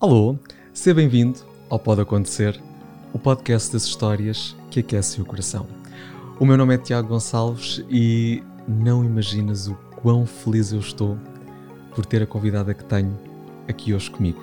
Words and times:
Alô, 0.00 0.38
seja 0.72 0.94
bem-vindo 0.94 1.40
ao 1.68 1.76
Pode 1.76 2.00
Acontecer, 2.00 2.62
o 3.12 3.18
podcast 3.18 3.72
das 3.72 3.82
histórias 3.82 4.54
que 4.70 4.78
aquecem 4.78 5.20
o 5.20 5.26
coração. 5.26 5.66
O 6.38 6.46
meu 6.46 6.56
nome 6.56 6.76
é 6.76 6.78
Tiago 6.78 7.08
Gonçalves 7.08 7.84
e 7.90 8.40
não 8.68 9.04
imaginas 9.04 9.66
o 9.66 9.74
quão 10.00 10.24
feliz 10.24 10.70
eu 10.70 10.78
estou 10.78 11.18
por 11.96 12.06
ter 12.06 12.22
a 12.22 12.28
convidada 12.28 12.72
que 12.74 12.84
tenho 12.84 13.18
aqui 13.66 13.92
hoje 13.92 14.08
comigo. 14.08 14.40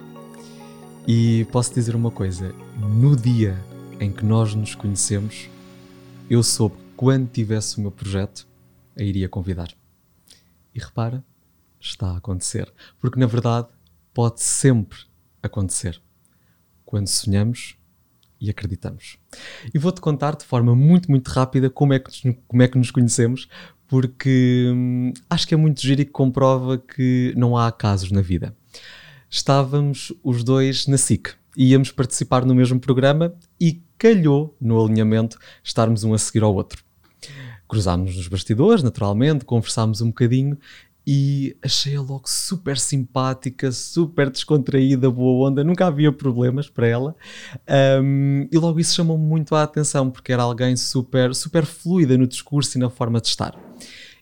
E 1.08 1.48
posso 1.54 1.74
dizer 1.74 1.96
uma 1.96 2.12
coisa: 2.12 2.54
no 2.78 3.16
dia 3.16 3.58
em 3.98 4.12
que 4.12 4.26
nós 4.26 4.54
nos 4.54 4.76
conhecemos, 4.76 5.50
eu 6.30 6.44
soube 6.44 6.76
que 6.76 6.84
quando 6.98 7.30
tivesse 7.30 7.78
o 7.78 7.82
meu 7.82 7.92
projeto, 7.92 8.46
a 9.00 9.02
iria 9.02 9.30
convidar. 9.30 9.70
E 10.74 10.80
repara, 10.82 11.24
está 11.80 12.12
a 12.12 12.18
acontecer. 12.18 12.70
Porque 13.00 13.18
na 13.18 13.26
verdade 13.26 13.70
pode 14.14 14.44
sempre 14.44 15.15
acontecer 15.48 16.02
quando 16.86 17.08
sonhamos 17.08 17.78
e 18.40 18.50
acreditamos. 18.50 19.18
E 19.74 19.78
vou-te 19.78 20.02
contar 20.02 20.36
de 20.36 20.46
forma 20.46 20.76
muito, 20.76 21.10
muito 21.10 21.28
rápida 21.30 21.70
como 21.70 21.94
é 21.94 22.00
que, 22.00 22.34
como 22.48 22.62
é 22.62 22.68
que 22.68 22.78
nos 22.78 22.92
conhecemos, 22.92 23.48
porque 23.88 24.72
hum, 24.74 25.14
acho 25.30 25.48
que 25.48 25.54
é 25.54 25.58
muito 25.58 25.82
giro 25.82 26.02
e 26.02 26.06
que 26.06 26.12
comprova 26.12 26.78
que 26.78 27.34
não 27.36 27.58
há 27.58 27.68
acasos 27.68 28.12
na 28.12 28.22
vida. 28.22 28.56
Estávamos 29.30 30.14
os 30.24 30.44
dois 30.44 30.88
na 30.88 30.98
SIC, 30.98 31.34
íamos 31.58 31.92
participar 31.92 32.46
no 32.46 32.56
mesmo 32.56 32.80
programa 32.80 33.34
e 33.60 33.82
calhou 33.98 34.56
no 34.60 34.84
alinhamento 34.84 35.38
estarmos 35.64 36.04
um 36.04 36.14
a 36.14 36.18
seguir 36.18 36.44
ao 36.44 36.54
outro. 36.54 36.84
Cruzámos 37.68 38.16
nos 38.16 38.28
bastidores, 38.28 38.84
naturalmente, 38.84 39.44
conversámos 39.44 40.02
um 40.02 40.08
bocadinho 40.08 40.58
e 41.06 41.56
achei-a 41.62 42.02
logo 42.02 42.28
super 42.28 42.80
simpática, 42.80 43.72
super 43.72 44.30
descontraída, 44.30 45.10
boa 45.12 45.48
onda, 45.48 45.64
nunca 45.64 45.86
havia 45.86 46.12
problemas 46.12 46.68
para 46.68 46.88
ela. 46.88 47.16
Um, 48.02 48.48
e 48.52 48.58
logo 48.58 48.80
isso 48.80 48.96
chamou-me 48.96 49.24
muito 49.24 49.54
a 49.54 49.64
atenção, 49.64 50.10
porque 50.10 50.34
era 50.34 50.44
alguém 50.44 50.76
super, 50.76 51.36
super 51.36 51.66
fluida 51.66 52.18
no 52.18 52.26
discurso 52.26 52.78
e 52.78 52.82
na 52.82 52.90
forma 52.90 53.22
de 53.22 53.28
estar. 53.28 53.56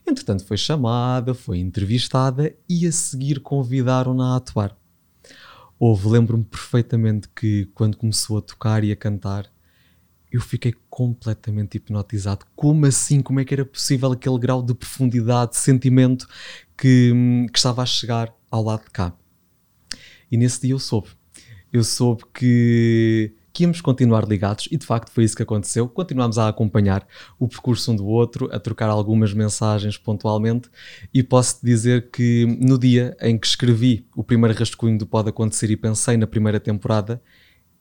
Entretanto, 0.06 0.44
foi 0.44 0.58
chamada, 0.58 1.32
foi 1.32 1.58
entrevistada 1.58 2.54
e 2.68 2.86
a 2.86 2.92
seguir 2.92 3.40
convidaram-na 3.40 4.34
a 4.34 4.36
atuar. 4.36 4.76
Houve, 5.78 6.08
lembro-me 6.08 6.44
perfeitamente 6.44 7.28
que 7.34 7.66
quando 7.74 7.96
começou 7.96 8.36
a 8.36 8.42
tocar 8.42 8.84
e 8.84 8.92
a 8.92 8.96
cantar, 8.96 9.50
eu 10.34 10.40
fiquei 10.40 10.74
completamente 10.90 11.76
hipnotizado. 11.76 12.44
Como 12.56 12.84
assim? 12.86 13.22
Como 13.22 13.38
é 13.38 13.44
que 13.44 13.54
era 13.54 13.64
possível 13.64 14.10
aquele 14.10 14.36
grau 14.36 14.62
de 14.62 14.74
profundidade, 14.74 15.52
de 15.52 15.58
sentimento 15.58 16.26
que, 16.76 17.12
que 17.52 17.58
estava 17.58 17.82
a 17.82 17.86
chegar 17.86 18.34
ao 18.50 18.62
lado 18.62 18.84
de 18.84 18.90
cá? 18.90 19.12
E 20.30 20.36
nesse 20.36 20.62
dia 20.62 20.72
eu 20.72 20.78
soube. 20.78 21.08
Eu 21.72 21.82
soube 21.82 22.22
que, 22.32 23.32
que 23.52 23.64
íamos 23.64 23.80
continuar 23.80 24.26
ligados 24.26 24.68
e 24.70 24.76
de 24.76 24.86
facto 24.86 25.10
foi 25.10 25.24
isso 25.24 25.36
que 25.36 25.42
aconteceu. 25.42 25.88
Continuámos 25.88 26.38
a 26.38 26.48
acompanhar 26.48 27.06
o 27.38 27.48
percurso 27.48 27.92
um 27.92 27.96
do 27.96 28.06
outro, 28.06 28.48
a 28.52 28.58
trocar 28.58 28.88
algumas 28.88 29.32
mensagens 29.32 29.96
pontualmente 29.96 30.68
e 31.12 31.22
posso-te 31.22 31.64
dizer 31.64 32.10
que 32.10 32.46
no 32.60 32.78
dia 32.78 33.16
em 33.20 33.38
que 33.38 33.46
escrevi 33.46 34.06
o 34.14 34.22
primeiro 34.22 34.56
rascunho 34.58 34.98
do 34.98 35.06
Pode 35.06 35.28
Acontecer 35.28 35.70
e 35.70 35.76
pensei 35.76 36.16
na 36.16 36.26
primeira 36.26 36.60
temporada, 36.60 37.22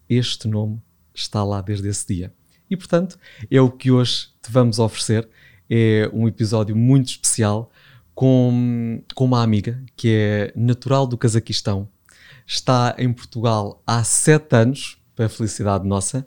este 0.09 0.47
nome 0.47 0.81
está 1.13 1.43
lá 1.43 1.61
desde 1.61 1.87
esse 1.87 2.07
dia. 2.07 2.33
E 2.69 2.75
portanto, 2.75 3.17
é 3.49 3.61
o 3.61 3.69
que 3.69 3.91
hoje 3.91 4.29
te 4.41 4.51
vamos 4.51 4.79
oferecer. 4.79 5.27
É 5.69 6.09
um 6.13 6.27
episódio 6.27 6.75
muito 6.75 7.09
especial 7.09 7.71
com, 8.15 9.01
com 9.15 9.25
uma 9.25 9.43
amiga 9.43 9.83
que 9.95 10.09
é 10.09 10.53
natural 10.55 11.07
do 11.07 11.17
Cazaquistão, 11.17 11.87
está 12.45 12.95
em 12.97 13.11
Portugal 13.11 13.81
há 13.85 14.03
sete 14.03 14.55
anos, 14.55 14.97
para 15.15 15.25
a 15.25 15.29
felicidade 15.29 15.87
nossa, 15.87 16.25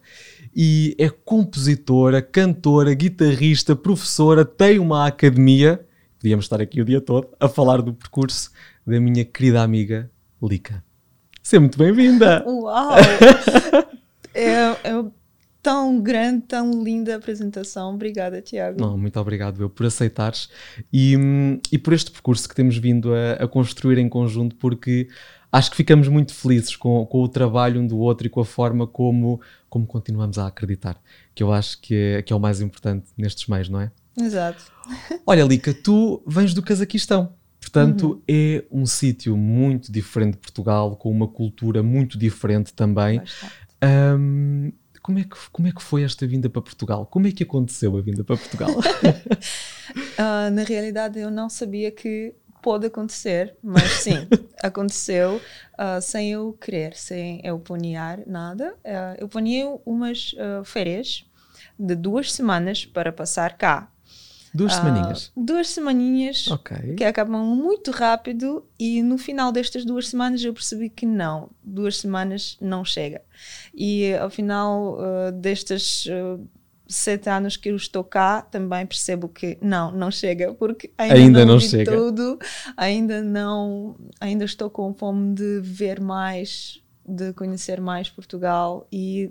e 0.55 0.95
é 0.99 1.11
compositora, 1.11 2.23
cantora, 2.23 2.95
guitarrista, 2.95 3.75
professora, 3.75 4.45
tem 4.45 4.79
uma 4.79 5.07
academia. 5.07 5.85
Podíamos 6.19 6.45
estar 6.45 6.61
aqui 6.61 6.81
o 6.81 6.85
dia 6.85 7.01
todo 7.01 7.29
a 7.39 7.49
falar 7.49 7.83
do 7.83 7.93
percurso 7.93 8.51
da 8.87 8.99
minha 9.01 9.25
querida 9.25 9.63
amiga 9.63 10.11
Lica. 10.43 10.83
Seja 11.43 11.61
muito 11.61 11.79
bem-vinda! 11.79 12.45
Uau! 12.47 12.97
é, 14.35 14.77
é 14.85 15.05
tão 15.67 16.01
grande, 16.01 16.43
tão 16.43 16.81
linda 16.81 17.17
apresentação. 17.17 17.93
Obrigada, 17.93 18.41
Tiago. 18.41 18.81
Não, 18.81 18.97
muito 18.97 19.19
obrigado 19.19 19.61
eu 19.61 19.69
por 19.69 19.85
aceitares 19.85 20.49
e, 20.93 21.17
e 21.73 21.77
por 21.77 21.93
este 21.93 22.09
percurso 22.13 22.49
que 22.49 22.55
temos 22.55 22.79
vindo 22.79 23.13
a, 23.13 23.33
a, 23.33 23.49
construir 23.49 23.99
em 23.99 24.09
conjunto, 24.09 24.55
porque 24.55 25.09
acho 25.51 25.69
que 25.69 25.77
ficamos 25.77 26.07
muito 26.07 26.33
felizes 26.33 26.77
com, 26.77 27.05
com 27.07 27.21
o 27.21 27.29
trabalho 27.29 27.81
um 27.81 27.87
do 27.87 27.99
outro 27.99 28.29
e 28.29 28.31
com 28.31 28.39
a 28.39 28.45
forma 28.45 28.87
como, 28.87 29.41
como 29.69 29.89
continuamos 29.89 30.39
a 30.39 30.47
acreditar, 30.47 31.03
que 31.35 31.43
eu 31.43 31.53
acho 31.53 31.81
que 31.81 31.97
é, 31.97 32.23
que 32.23 32.33
é 32.33 32.37
o 32.37 32.39
mais 32.39 32.61
importante 32.61 33.07
nestes 33.19 33.49
meios, 33.49 33.69
não 33.69 33.81
é? 33.81 33.91
Exato. 34.17 34.71
Olha, 35.27 35.43
Lica, 35.43 35.75
tu 35.75 36.23
vens 36.25 36.55
do 36.55 36.63
Cazaquistão. 36.63 37.35
Portanto, 37.59 38.11
uhum. 38.13 38.23
é 38.29 38.65
um 38.71 38.87
sítio 38.87 39.37
muito 39.37 39.91
diferente 39.91 40.35
de 40.35 40.39
Portugal, 40.39 40.95
com 40.95 41.11
uma 41.11 41.27
cultura 41.27 41.83
muito 41.83 42.17
diferente 42.17 42.73
também. 42.73 43.21
Um, 43.83 44.71
como 45.07 45.21
é, 45.21 45.23
que, 45.23 45.37
como 45.53 45.69
é 45.69 45.71
que 45.71 45.81
foi 45.81 46.03
esta 46.03 46.27
vinda 46.27 46.51
para 46.51 46.61
Portugal? 46.61 47.07
Como 47.07 47.29
é 47.29 47.31
que 47.31 47.45
aconteceu 47.45 47.97
a 47.97 48.01
vinda 48.01 48.25
para 48.25 48.37
Portugal? 48.37 48.71
uh, 48.71 50.51
na 50.51 50.65
realidade, 50.65 51.21
eu 51.21 51.31
não 51.31 51.49
sabia 51.49 51.93
que 51.93 52.35
pode 52.61 52.87
acontecer, 52.87 53.55
mas 53.63 53.85
sim, 54.03 54.27
aconteceu 54.61 55.41
uh, 55.75 56.03
sem 56.03 56.33
eu 56.33 56.53
querer, 56.55 56.97
sem 56.97 57.41
eu 57.45 57.57
planear 57.61 58.19
nada. 58.27 58.75
Uh, 58.85 59.15
eu 59.19 59.29
planeei 59.29 59.63
umas 59.87 60.35
férias 60.65 61.25
de 61.79 61.95
duas 61.95 62.33
semanas 62.33 62.85
para 62.85 63.13
passar 63.13 63.57
cá. 63.57 63.89
Duas 64.57 64.73
uh, 64.73 64.77
semaninhas? 64.77 65.33
Duas 65.37 65.69
semaninhas 65.69 66.47
okay. 66.49 66.95
que 66.95 67.05
acabam 67.05 67.45
muito 67.45 67.91
rápido 67.91 68.65
e 68.79 69.03
no 69.03 69.19
final 69.19 69.53
destas 69.53 69.85
duas 69.85 70.09
semanas 70.09 70.43
eu 70.43 70.55
percebi 70.55 70.89
que 70.89 71.05
não, 71.05 71.51
duas 71.63 71.99
semanas 71.99 72.57
não 72.61 72.85
chega. 72.85 73.21
E 73.75 74.15
ao 74.15 74.31
final 74.31 74.95
uh, 74.95 75.33
destas 75.33 76.07
uh, 76.07 76.43
sete 76.89 77.29
anos 77.29 77.57
que 77.57 77.69
eu 77.69 77.77
estou 77.77 78.03
cá 78.03 78.41
também 78.41 78.87
percebo 78.87 79.29
que 79.29 79.59
não, 79.61 79.93
não 79.93 80.11
chega 80.11 80.55
porque 80.55 80.91
ainda, 80.97 81.15
ainda 81.15 81.45
não, 81.45 81.55
não 81.55 81.61
chega. 81.61 81.93
tudo, 81.93 82.39
ainda 82.77 83.23
não, 83.23 83.97
ainda 84.19 84.45
estou 84.45 84.71
com 84.71 84.95
fome 84.95 85.35
de 85.35 85.61
ver 85.61 86.01
mais, 86.01 86.83
de 87.07 87.33
conhecer 87.35 87.79
mais 87.79 88.09
Portugal 88.09 88.87
e 88.91 89.31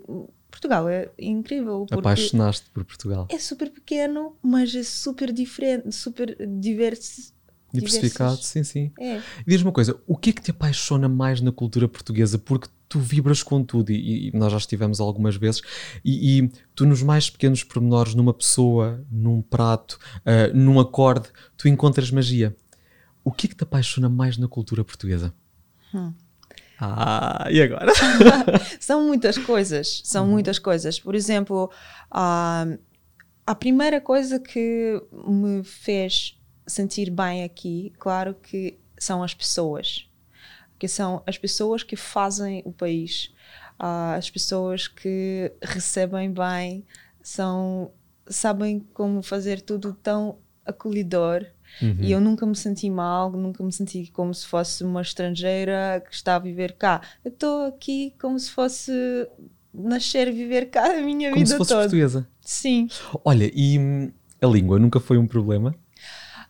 Portugal 0.56 0.88
é 0.88 1.12
incrível. 1.20 1.86
Apaixonaste 1.92 2.70
por 2.70 2.86
Portugal. 2.86 3.28
É 3.30 3.38
super 3.38 3.70
pequeno, 3.70 4.38
mas 4.42 4.74
é 4.74 4.84
super 4.84 5.34
diferente, 5.34 5.94
super 5.94 6.36
diverso. 6.48 7.34
Diversificado, 7.74 8.38
sim, 8.38 8.64
sim. 8.64 8.92
É. 8.98 9.22
Diz-me 9.46 9.68
uma 9.68 9.74
coisa, 9.74 10.00
o 10.08 10.16
que 10.16 10.30
é 10.30 10.34
que 10.34 10.42
te 10.42 10.52
apaixona 10.52 11.10
mais 11.10 11.42
na 11.42 11.52
cultura 11.52 11.90
portuguesa? 11.90 12.38
Porque 12.38 12.70
tu 12.88 13.02
vibras 13.02 13.44
com 13.44 13.62
tudo 13.62 13.92
e, 13.92 14.30
e 14.30 14.32
nós 14.34 14.50
já 14.50 14.58
estivemos 14.58 15.02
algumas 15.02 15.36
vezes 15.36 15.62
e, 16.06 16.40
e, 16.40 16.52
tu 16.74 16.86
nos 16.86 17.04
mais 17.04 17.30
pequenos 17.30 17.62
pormenores, 17.62 18.16
numa 18.16 18.34
pessoa, 18.34 19.06
num 19.12 19.42
prato, 19.42 20.00
uh, 20.22 20.56
num 20.56 20.80
acorde, 20.80 21.28
tu 21.58 21.68
encontras 21.68 22.10
magia. 22.12 22.56
O 23.26 23.32
que 23.32 23.48
é 23.48 23.50
que 23.50 23.56
te 23.56 23.64
apaixona 23.64 24.08
mais 24.08 24.38
na 24.38 24.48
cultura 24.48 24.86
portuguesa? 24.86 25.34
Hum. 25.94 26.14
Ah, 26.80 27.48
e 27.50 27.62
agora? 27.62 27.92
são 28.80 29.06
muitas 29.06 29.38
coisas, 29.38 30.02
são 30.04 30.26
uhum. 30.26 30.32
muitas 30.32 30.60
coisas. 30.60 31.00
Por 31.00 31.16
exemplo, 31.16 31.72
uh, 32.12 32.78
a 33.46 33.56
primeira 33.56 34.02
coisa 34.02 34.40
que 34.40 35.02
me 35.12 35.64
fez 35.64 36.38
sentir 36.68 37.10
bem 37.10 37.44
aqui, 37.44 37.94
claro 37.98 38.34
que 38.34 38.78
são 38.98 39.24
as 39.24 39.34
pessoas. 39.34 40.10
Que 40.78 40.88
são 40.88 41.24
as 41.26 41.38
pessoas 41.38 41.84
que 41.84 41.96
fazem 41.96 42.62
o 42.66 42.74
país, 42.74 43.34
uh, 43.80 44.18
as 44.18 44.30
pessoas 44.30 44.88
que 44.88 45.54
recebem 45.62 46.32
bem, 46.32 46.86
são, 47.22 47.92
sabem 48.28 48.80
como 48.94 49.24
fazer 49.24 49.62
tudo 49.62 49.94
tão 49.94 50.40
acolhedor 50.66 51.46
Uhum. 51.82 51.98
E 52.00 52.12
eu 52.12 52.22
nunca 52.22 52.46
me 52.46 52.56
senti 52.56 52.90
mal, 52.90 53.32
nunca 53.32 53.64
me 53.64 53.72
senti 53.72 54.10
como 54.12 54.34
se 54.34 54.46
fosse 54.46 54.84
uma 54.84 55.02
estrangeira 55.02 56.04
que 56.08 56.14
está 56.14 56.36
a 56.36 56.40
viver 56.40 56.74
cá. 56.74 57.02
Eu 57.24 57.32
estou 57.32 57.66
aqui 57.66 58.14
como 58.20 58.38
se 58.40 58.52
fosse 58.52 58.92
nascer 59.74 60.28
e 60.28 60.32
viver 60.32 60.70
cá 60.70 60.86
a 60.98 61.02
minha 61.02 61.30
como 61.30 61.40
vida 61.40 61.52
se 61.52 61.58
fosse 61.58 61.70
toda. 61.70 61.82
portuguesa. 61.82 62.28
Sim. 62.42 62.88
Olha, 63.24 63.52
e 63.54 63.78
hum, 63.78 64.12
a 64.42 64.48
língua 64.48 64.80
nunca 64.80 65.00
foi 65.00 65.18
um 65.18 65.28
problema? 65.28 65.76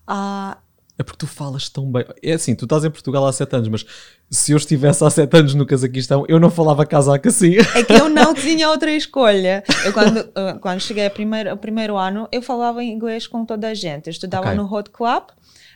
Ah, 0.08 0.58
é 0.98 1.04
porque 1.04 1.18
tu 1.18 1.28
falas 1.28 1.68
tão 1.70 1.92
bem. 1.92 2.06
É 2.24 2.34
assim, 2.34 2.56
tu 2.56 2.66
estás 2.66 2.86
em 2.86 2.90
Portugal 2.90 3.26
há 3.26 3.34
sete 3.34 3.56
anos, 3.56 3.68
mas 3.68 3.86
se 4.30 4.52
eu 4.52 4.58
estivesse 4.58 5.04
há 5.04 5.10
sete 5.10 5.38
anos 5.38 5.54
no 5.54 5.66
Cazaquistão, 5.66 6.26
eu 6.28 6.40
não 6.40 6.50
falava 6.50 6.86
casaco 6.86 7.28
assim. 7.28 7.56
É 7.76 7.84
que 7.84 7.94
eu 7.94 8.10
não 8.10 8.34
tinha 8.36 8.70
outra 8.70 8.92
escolha. 8.92 9.64
Eu, 9.86 9.94
quando, 9.94 10.18
uh, 10.18 10.60
quando 10.60 10.80
cheguei 10.82 11.06
ao 11.06 11.12
primeiro, 11.12 11.52
ao 11.52 11.58
primeiro 11.58 11.96
ano, 11.96 12.28
eu 12.32 12.42
falava 12.42 12.84
inglês 12.84 13.28
com 13.28 13.46
toda 13.46 13.68
a 13.70 13.74
gente. 13.74 14.08
Eu 14.08 14.12
estudava 14.12 14.46
okay. 14.48 14.58
no 14.58 14.72
Hot 14.74 14.90
Club, 14.90 15.24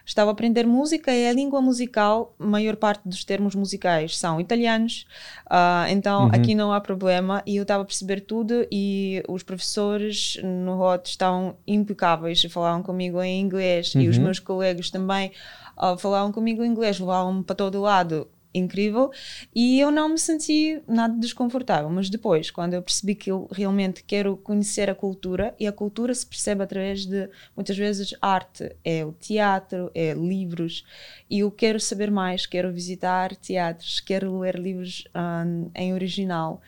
estava 0.05 0.31
a 0.31 0.33
aprender 0.33 0.65
música 0.65 1.11
e 1.13 1.27
a 1.27 1.31
língua 1.33 1.61
musical, 1.61 2.33
a 2.39 2.45
maior 2.45 2.75
parte 2.75 3.07
dos 3.07 3.23
termos 3.23 3.53
musicais 3.53 4.17
são 4.17 4.41
italianos, 4.41 5.05
uh, 5.45 5.87
então 5.89 6.23
Uhum. 6.23 6.31
aqui 6.33 6.55
não 6.55 6.73
há 6.73 6.81
problema 6.81 7.43
e 7.45 7.57
eu 7.57 7.61
estava 7.61 7.83
a 7.83 7.85
perceber 7.85 8.21
tudo 8.21 8.65
e 8.71 9.21
os 9.27 9.43
professores 9.43 10.37
no 10.43 10.81
HOT 10.81 11.07
estavam 11.11 11.55
impecáveis, 11.67 12.41
falavam 12.49 12.81
comigo 12.81 13.21
em 13.21 13.39
inglês 13.39 13.93
e 13.95 14.07
os 14.07 14.17
Uhum. 14.17 14.23
meus 14.23 14.39
colegas 14.39 14.89
também 14.89 15.31
ah, 15.77 15.95
falavam 15.95 16.31
comigo 16.31 16.63
em 16.63 16.67
inglês, 16.67 16.99
levavam 16.99 17.43
para 17.43 17.55
todo 17.55 17.79
lado 17.79 18.27
incrível 18.53 19.11
e 19.53 19.79
eu 19.79 19.91
não 19.91 20.09
me 20.09 20.17
senti 20.17 20.81
nada 20.87 21.15
desconfortável 21.17 21.89
mas 21.89 22.09
depois 22.09 22.49
quando 22.49 22.73
eu 22.73 22.81
percebi 22.81 23.13
que 23.13 23.29
eu 23.31 23.47
realmente 23.51 24.03
quero 24.03 24.35
conhecer 24.37 24.89
a 24.89 24.95
cultura 24.95 25.55
e 25.59 25.67
a 25.67 25.71
cultura 25.71 26.13
se 26.15 26.25
percebe 26.25 26.63
através 26.63 27.05
de 27.05 27.29
muitas 27.55 27.77
vezes 27.77 28.13
arte 28.21 28.75
é 28.83 29.05
o 29.05 29.11
teatro 29.11 29.91
é 29.93 30.13
livros 30.13 30.83
e 31.29 31.39
eu 31.39 31.51
quero 31.51 31.79
saber 31.79 32.09
mais 32.09 32.45
quero 32.45 32.71
visitar 32.73 33.35
teatros 33.35 33.99
quero 33.99 34.39
ler 34.39 34.57
livros 34.57 35.07
ah, 35.13 35.43
em 35.75 35.93
original 35.93 36.61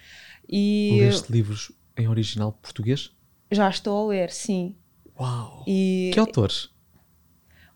e 0.48 0.98
Leste 1.02 1.32
livros 1.32 1.72
em 1.98 2.08
original 2.08 2.52
português? 2.62 3.12
já 3.52 3.70
estou 3.70 4.06
a 4.06 4.10
ler 4.14 4.30
sim 4.30 4.76
Uau! 5.20 5.64
e 5.68 6.12
Que 6.14 6.20
autores? 6.20 6.70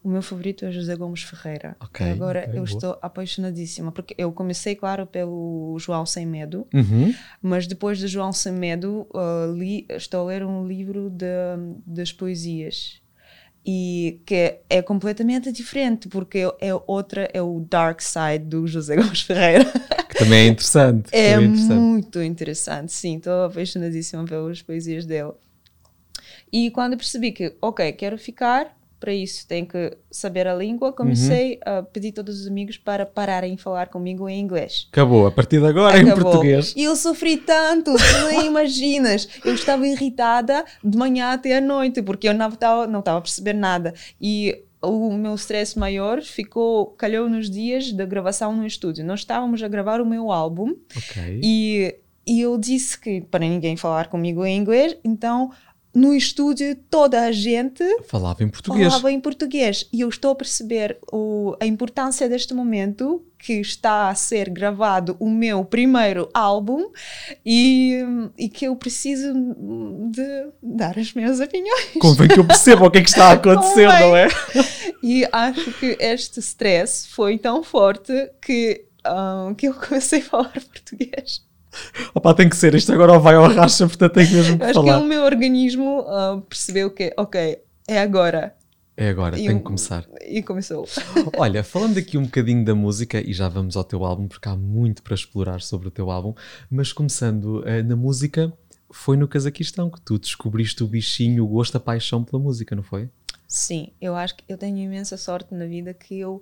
O 0.05 0.07
meu 0.07 0.21
favorito 0.21 0.63
é 0.63 0.71
José 0.71 0.95
Gomes 0.95 1.23
Ferreira. 1.23 1.75
Ok, 1.79 2.05
Agora 2.11 2.41
ok, 2.41 2.49
eu 2.51 2.53
boa. 2.57 2.65
estou 2.65 2.99
apaixonadíssima, 3.01 3.91
porque 3.91 4.13
eu 4.19 4.31
comecei, 4.31 4.75
claro, 4.75 5.07
pelo 5.07 5.75
João 5.79 6.05
Sem 6.05 6.27
Medo, 6.27 6.67
Uhum. 6.71 7.11
mas 7.41 7.65
depois 7.65 7.97
de 7.97 8.05
João 8.07 8.31
Sem 8.31 8.53
Medo, 8.53 9.07
uh, 9.11 9.51
li, 9.51 9.83
estou 9.89 10.21
a 10.21 10.25
ler 10.25 10.45
um 10.45 10.67
livro 10.67 11.09
de, 11.09 11.25
das 11.87 12.11
poesias. 12.13 13.01
E 13.65 14.21
que 14.27 14.59
é 14.69 14.79
completamente 14.83 15.51
diferente, 15.51 16.07
porque 16.07 16.43
é 16.61 16.69
outra, 16.85 17.27
é 17.33 17.41
o 17.41 17.65
Dark 17.67 17.99
Side 17.99 18.45
do 18.45 18.67
José 18.67 18.95
Gomes 19.01 19.21
Ferreira. 19.21 19.65
Que 20.07 20.19
também 20.19 20.45
é 20.45 20.47
interessante. 20.49 21.09
É 21.11 21.33
também 21.33 21.47
interessante. 21.49 21.79
muito 21.81 22.21
interessante, 22.21 22.91
sim, 22.93 23.17
estou 23.17 23.45
apaixonadíssima 23.45 24.23
pelas 24.25 24.61
poesias 24.61 25.03
dele. 25.07 25.31
E 26.53 26.69
quando 26.69 26.95
percebi 26.95 27.31
que, 27.31 27.55
ok, 27.59 27.91
quero 27.93 28.19
ficar, 28.19 28.74
para 28.99 29.13
isso 29.13 29.47
tenho 29.47 29.65
que 29.67 29.97
saber 30.09 30.47
a 30.47 30.55
língua, 30.55 30.91
comecei 30.93 31.59
Uhum. 31.67 31.77
a 31.79 31.83
pedir 31.83 32.09
a 32.09 32.13
todos 32.13 32.41
os 32.41 32.47
amigos 32.47 32.77
para 32.77 33.05
pararem 33.05 33.55
de 33.55 33.61
falar 33.61 33.87
comigo 33.87 34.27
em 34.29 34.39
inglês. 34.39 34.87
Acabou, 34.91 35.27
a 35.27 35.31
partir 35.31 35.59
de 35.59 35.65
agora 35.67 35.97
em 35.99 36.03
Acabou. 36.09 36.23
português. 36.31 36.73
E 36.75 36.83
eu 36.83 36.95
sofri 36.95 37.37
tanto, 37.37 37.93
tu 37.95 38.27
nem 38.29 38.45
imaginas. 38.47 39.27
Eu 39.43 39.53
estava 39.53 39.85
irritada 39.87 40.63
de 40.83 40.97
manhã 40.97 41.31
até 41.33 41.57
à 41.57 41.61
noite, 41.61 42.01
porque 42.01 42.27
eu 42.27 42.33
não 42.33 42.49
estava 42.49 42.87
não 42.87 42.99
a 43.05 43.21
perceber 43.21 43.53
nada. 43.53 43.93
E 44.19 44.63
o 44.81 45.11
meu 45.13 45.33
stress 45.35 45.77
maior 45.77 46.21
ficou, 46.21 46.87
calhou 46.87 47.27
nos 47.29 47.49
dias 47.49 47.91
da 47.91 48.05
gravação 48.05 48.55
no 48.55 48.65
estúdio. 48.65 49.03
Nós 49.05 49.21
estávamos 49.21 49.61
a 49.63 49.67
gravar 49.67 49.99
o 49.99 50.05
meu 50.05 50.31
álbum 50.31 50.75
Ok. 50.95 51.39
e, 51.43 51.95
e 52.25 52.41
eu 52.41 52.57
disse 52.57 52.99
que 52.99 53.21
para 53.21 53.39
ninguém 53.39 53.75
falar 53.75 54.07
comigo 54.09 54.45
em 54.45 54.57
inglês, 54.57 54.95
então 55.03 55.51
no 55.95 56.13
estúdio 56.13 56.75
toda 56.89 57.21
a 57.21 57.31
gente 57.31 57.81
Falava 58.07 58.43
em 58.43 58.49
português. 58.49 58.87
falava 58.89 59.11
em 59.11 59.19
português. 59.19 59.87
E 59.93 60.01
eu 60.01 60.09
estou 60.09 60.31
a 60.31 60.35
perceber 60.35 60.97
o, 61.11 61.55
a 61.59 61.65
importância 61.65 62.27
deste 62.27 62.53
momento 62.53 63.23
que 63.39 63.53
está 63.53 64.09
a 64.09 64.15
ser 64.15 64.49
gravado 64.49 65.15
o 65.19 65.29
meu 65.29 65.63
primeiro 65.63 66.27
álbum 66.33 66.89
e, 67.45 67.99
e 68.37 68.49
que 68.49 68.65
eu 68.67 68.75
preciso 68.75 69.31
de 70.11 70.47
dar 70.61 70.97
as 70.99 71.13
minhas 71.13 71.39
opiniões. 71.39 71.91
Convém 71.99 72.27
que 72.27 72.39
eu 72.39 72.45
perceba 72.45 72.85
o 72.85 72.91
que 72.91 72.97
é 72.97 73.01
que 73.01 73.09
está 73.09 73.29
a 73.29 73.33
acontecer, 73.39 73.85
Convém. 73.87 74.01
não 74.01 74.15
é? 74.17 74.27
E 75.01 75.25
acho 75.31 75.71
que 75.73 75.95
este 75.99 76.39
stress 76.39 77.07
foi 77.07 77.37
tão 77.37 77.63
forte 77.63 78.11
que, 78.41 78.83
ah, 79.03 79.53
que 79.57 79.67
eu 79.67 79.73
comecei 79.75 80.19
a 80.19 80.23
falar 80.23 80.51
português. 80.73 81.41
Opá, 82.13 82.33
tem 82.33 82.49
que 82.49 82.55
ser. 82.55 82.73
Isto 82.75 82.91
agora 82.93 83.13
ou 83.13 83.19
vai 83.19 83.35
ou 83.35 83.47
racha, 83.47 83.87
portanto 83.87 84.13
tenho 84.13 84.31
mesmo 84.31 84.57
que 84.57 84.63
Acho 84.63 84.73
que 84.81 84.87
falar. 84.87 84.99
o 84.99 85.03
meu 85.05 85.23
organismo 85.23 86.05
ah, 86.07 86.41
percebeu 86.47 86.89
que, 86.91 87.13
ok, 87.17 87.59
é 87.87 87.99
agora. 87.99 88.55
É 88.97 89.09
agora, 89.09 89.37
E 89.37 89.45
eu- 89.47 89.57
que 89.57 89.63
começar. 89.63 90.07
E 90.25 90.41
começou. 90.41 90.85
Olha, 91.37 91.63
falando 91.63 91.97
aqui 91.97 92.17
um 92.17 92.23
bocadinho 92.23 92.63
da 92.63 92.73
música, 92.73 93.19
e 93.19 93.33
já 93.33 93.49
vamos 93.49 93.75
ao 93.75 93.83
teu 93.83 94.05
álbum, 94.05 94.27
porque 94.27 94.47
há 94.47 94.55
muito 94.55 95.03
para 95.03 95.13
explorar 95.13 95.61
sobre 95.61 95.89
o 95.89 95.91
teu 95.91 96.09
álbum, 96.09 96.33
mas 96.71 96.93
começando 96.93 97.61
eh, 97.67 97.83
na 97.83 97.95
música, 97.95 98.53
foi 98.89 99.17
no 99.17 99.27
Cazaquistão 99.27 99.89
que 99.89 99.99
tu 99.99 100.17
descobriste 100.17 100.81
o 100.81 100.87
bichinho, 100.87 101.43
o 101.43 101.47
gosto, 101.47 101.75
a 101.75 101.79
paixão 101.79 102.23
pela 102.23 102.41
música, 102.41 102.73
não 102.73 102.83
foi? 102.83 103.09
Sim, 103.47 103.91
eu 103.99 104.15
acho 104.15 104.37
que 104.37 104.43
eu 104.47 104.57
tenho 104.57 104.77
imensa 104.77 105.17
sorte 105.17 105.53
na 105.53 105.65
vida 105.65 105.93
que 105.93 106.17
eu 106.17 106.41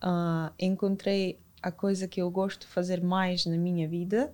ah, 0.00 0.52
encontrei 0.60 1.40
a 1.62 1.72
coisa 1.72 2.06
que 2.06 2.22
eu 2.22 2.30
gosto 2.30 2.60
de 2.60 2.66
fazer 2.68 3.02
mais 3.02 3.44
na 3.46 3.56
minha 3.56 3.88
vida 3.88 4.32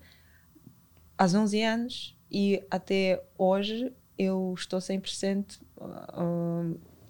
aos 1.16 1.34
11 1.34 1.62
anos 1.62 2.18
e 2.30 2.62
até 2.70 3.22
hoje 3.38 3.92
eu 4.18 4.54
estou 4.56 4.78
100% 4.78 5.60
ah, 5.80 6.62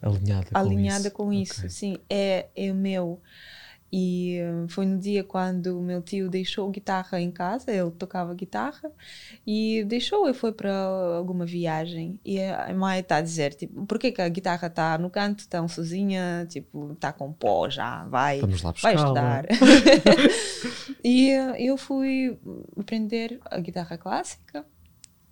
Alinhada 0.02 0.46
com 0.50 0.58
alinhada 0.58 1.08
isso. 1.08 1.10
com 1.10 1.32
isso. 1.32 1.68
Sim, 1.68 1.96
é, 2.08 2.46
é 2.54 2.72
meu. 2.72 3.20
E 3.92 4.40
hum, 4.42 4.68
foi 4.68 4.84
no 4.84 4.98
dia 4.98 5.22
quando 5.22 5.78
o 5.78 5.82
meu 5.82 6.02
tio 6.02 6.28
deixou 6.28 6.68
guitarra 6.70 7.20
em 7.20 7.30
casa, 7.30 7.70
ele 7.70 7.90
tocava 7.92 8.34
guitarra, 8.34 8.90
e 9.46 9.84
deixou 9.84 10.28
e 10.28 10.34
foi 10.34 10.52
para 10.52 10.72
alguma 11.16 11.46
viagem. 11.46 12.18
E 12.24 12.40
a 12.40 12.72
mãe 12.74 13.00
está 13.00 13.16
a 13.16 13.20
dizer: 13.20 13.54
tipo, 13.54 13.86
por 13.86 13.98
que, 13.98 14.10
que 14.10 14.20
a 14.20 14.28
guitarra 14.28 14.66
está 14.66 14.98
no 14.98 15.08
canto 15.08 15.48
tão 15.48 15.68
sozinha? 15.68 16.46
Tipo, 16.48 16.92
está 16.92 17.12
com 17.12 17.32
pó 17.32 17.70
já, 17.70 18.04
vai, 18.06 18.40
Vamos 18.40 18.62
lá 18.62 18.74
vai 18.82 18.94
estudar. 18.94 19.46
e 21.04 21.32
uh, 21.36 21.54
eu 21.56 21.76
fui 21.76 22.36
aprender 22.76 23.38
a 23.44 23.60
guitarra 23.60 23.96
clássica 23.96 24.66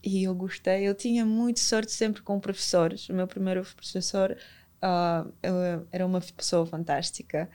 e 0.02 0.22
eu 0.22 0.34
gostei. 0.34 0.86
Eu 0.86 0.94
tinha 0.94 1.24
muita 1.24 1.60
sorte 1.60 1.90
sempre 1.90 2.22
com 2.22 2.38
professores. 2.38 3.08
O 3.08 3.14
meu 3.14 3.26
primeiro 3.26 3.64
professor 3.74 4.36
ah, 4.84 5.26
ele 5.42 5.86
era 5.90 6.04
uma 6.04 6.20
pessoa 6.20 6.66
fantástica. 6.66 7.48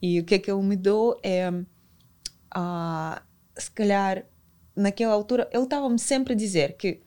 E 0.00 0.20
o 0.20 0.24
que 0.24 0.36
é 0.36 0.38
que 0.38 0.48
ele 0.48 0.62
me 0.62 0.76
deu 0.76 1.18
é, 1.20 1.52
ah, 2.54 3.20
se 3.56 3.70
calhar, 3.72 4.24
naquela 4.74 5.12
altura, 5.12 5.48
ele 5.52 5.64
estava-me 5.64 5.98
sempre 5.98 6.34
a 6.34 6.36
dizer 6.36 6.76
que 6.76 7.00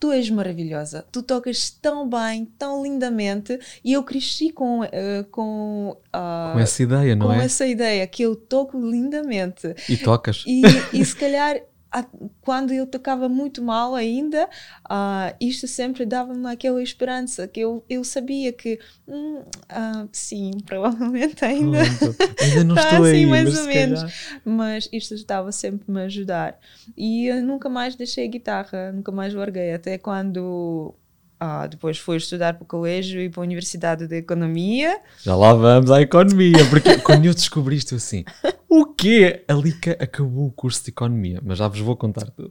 tu 0.00 0.10
és 0.10 0.30
maravilhosa, 0.30 1.04
tu 1.12 1.22
tocas 1.22 1.70
tão 1.70 2.08
bem, 2.08 2.46
tão 2.58 2.82
lindamente, 2.82 3.58
e 3.84 3.92
eu 3.92 4.02
cresci 4.02 4.50
com, 4.50 4.84
eh, 4.84 5.24
com, 5.30 5.96
ah, 6.12 6.50
Com 6.54 6.60
essa 6.60 6.82
ideia, 6.82 7.16
não 7.16 7.26
com 7.26 7.32
é? 7.32 7.44
essa 7.44 7.66
ideia 7.66 8.06
que 8.06 8.22
eu 8.22 8.36
toco 8.36 8.78
lindamente. 8.78 9.74
E 9.88 9.96
tocas. 9.98 10.44
E, 10.46 10.62
e 10.92 11.04
se 11.04 11.16
calhar, 11.16 11.60
quando 12.40 12.72
eu 12.72 12.86
tocava 12.86 13.28
muito 13.28 13.62
mal 13.62 13.94
ainda, 13.94 14.48
ah, 14.88 15.34
isto 15.40 15.66
sempre 15.68 16.04
dava-me 16.06 16.46
aquela 16.46 16.82
esperança 16.82 17.46
que 17.48 17.60
eu, 17.60 17.84
eu 17.88 18.02
sabia 18.04 18.52
que, 18.52 18.78
hum, 19.06 19.42
ah, 19.68 20.06
sim, 20.12 20.50
provavelmente 20.66 21.44
ainda. 21.44 21.78
Ainda 22.40 22.64
não 22.64 22.74
Tá 22.74 22.82
estou 22.82 23.02
assim, 23.02 23.24
aí, 23.24 23.26
mais 23.26 23.44
mas 23.44 23.58
ou 23.60 23.66
menos. 23.66 24.00
calhar- 24.00 24.40
mas 24.44 24.88
isto 24.92 25.14
estava 25.14 25.52
sempre 25.52 25.84
a 25.88 25.92
me 25.92 26.00
ajudar. 26.02 26.58
E 26.96 27.26
eu 27.26 27.42
nunca 27.42 27.68
mais 27.68 27.94
deixei 27.96 28.26
a 28.26 28.30
guitarra, 28.30 28.92
nunca 28.92 29.10
mais 29.12 29.32
larguei, 29.34 29.72
até 29.72 29.98
quando. 29.98 30.94
Ah, 31.38 31.66
depois 31.66 31.98
fui 31.98 32.16
estudar 32.16 32.54
para 32.54 32.64
o 32.64 32.66
colégio 32.66 33.20
e 33.20 33.28
para 33.28 33.40
a 33.42 33.44
Universidade 33.44 34.06
de 34.06 34.16
Economia. 34.16 35.00
Já 35.22 35.34
lá 35.36 35.52
vamos 35.54 35.90
à 35.90 36.00
economia, 36.00 36.64
porque 36.70 36.98
quando 37.02 37.26
eu 37.26 37.34
descobri 37.34 37.76
isto 37.76 37.94
assim, 37.94 38.24
o 38.68 38.86
quê? 38.86 39.44
A 39.48 39.52
Lica 39.54 39.96
acabou 40.00 40.46
o 40.46 40.52
curso 40.52 40.82
de 40.84 40.90
economia, 40.90 41.40
mas 41.44 41.58
já 41.58 41.68
vos 41.68 41.80
vou 41.80 41.96
contar 41.96 42.30
tudo. 42.30 42.50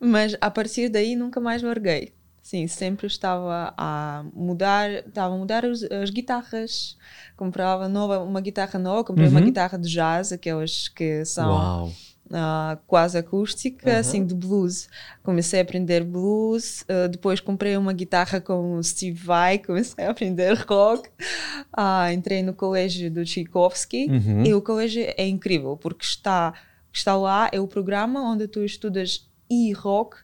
Mas 0.00 0.36
a 0.40 0.50
partir 0.50 0.88
daí 0.88 1.16
nunca 1.16 1.40
mais 1.40 1.62
larguei. 1.62 2.12
Sim, 2.42 2.66
sempre 2.66 3.06
estava 3.06 3.72
a 3.76 4.22
mudar, 4.34 4.90
estava 4.90 5.34
a 5.34 5.38
mudar 5.38 5.64
os- 5.64 5.82
as 5.84 6.10
guitarras. 6.10 6.94
Comprava 7.38 7.88
nova, 7.88 8.18
uma 8.20 8.40
guitarra 8.40 8.78
nova, 8.78 9.02
comprei 9.02 9.28
uma 9.28 9.40
Uhum. 9.40 9.46
guitarra 9.46 9.78
de 9.78 9.88
jazz, 9.88 10.30
aquelas 10.30 10.88
que 10.88 11.24
são 11.24 11.48
Uau! 11.50 11.92
Ah, 12.32 12.78
quase 12.86 13.18
acústica, 13.18 13.90
Uhum. 13.90 13.98
assim 13.98 14.24
de 14.26 14.34
blues. 14.34 14.88
Comecei 15.22 15.60
a 15.60 15.62
aprender 15.62 16.02
blues, 16.04 16.84
ah, 16.88 17.06
depois 17.08 17.40
comprei 17.40 17.76
uma 17.76 17.92
guitarra 17.92 18.40
com 18.40 18.76
o 18.76 18.82
Steve 18.82 19.18
Vai, 19.24 19.58
comecei 19.58 20.04
a 20.04 20.10
aprender 20.10 20.54
rock. 20.68 21.08
Ah, 21.72 22.12
entrei 22.12 22.42
no 22.42 22.54
colégio 22.54 23.10
do 23.10 23.24
Tchaikovsky 23.24 24.08
Uhum. 24.10 24.44
e 24.44 24.54
o 24.54 24.62
colégio 24.62 25.04
é 25.16 25.26
incrível 25.26 25.76
porque 25.76 26.04
está, 26.04 26.54
está 26.92 27.16
lá, 27.16 27.48
é 27.52 27.60
o 27.60 27.66
programa 27.68 28.20
onde 28.22 28.46
tu 28.48 28.64
estudas 28.64 29.28
e 29.50 29.72
rock, 29.72 30.16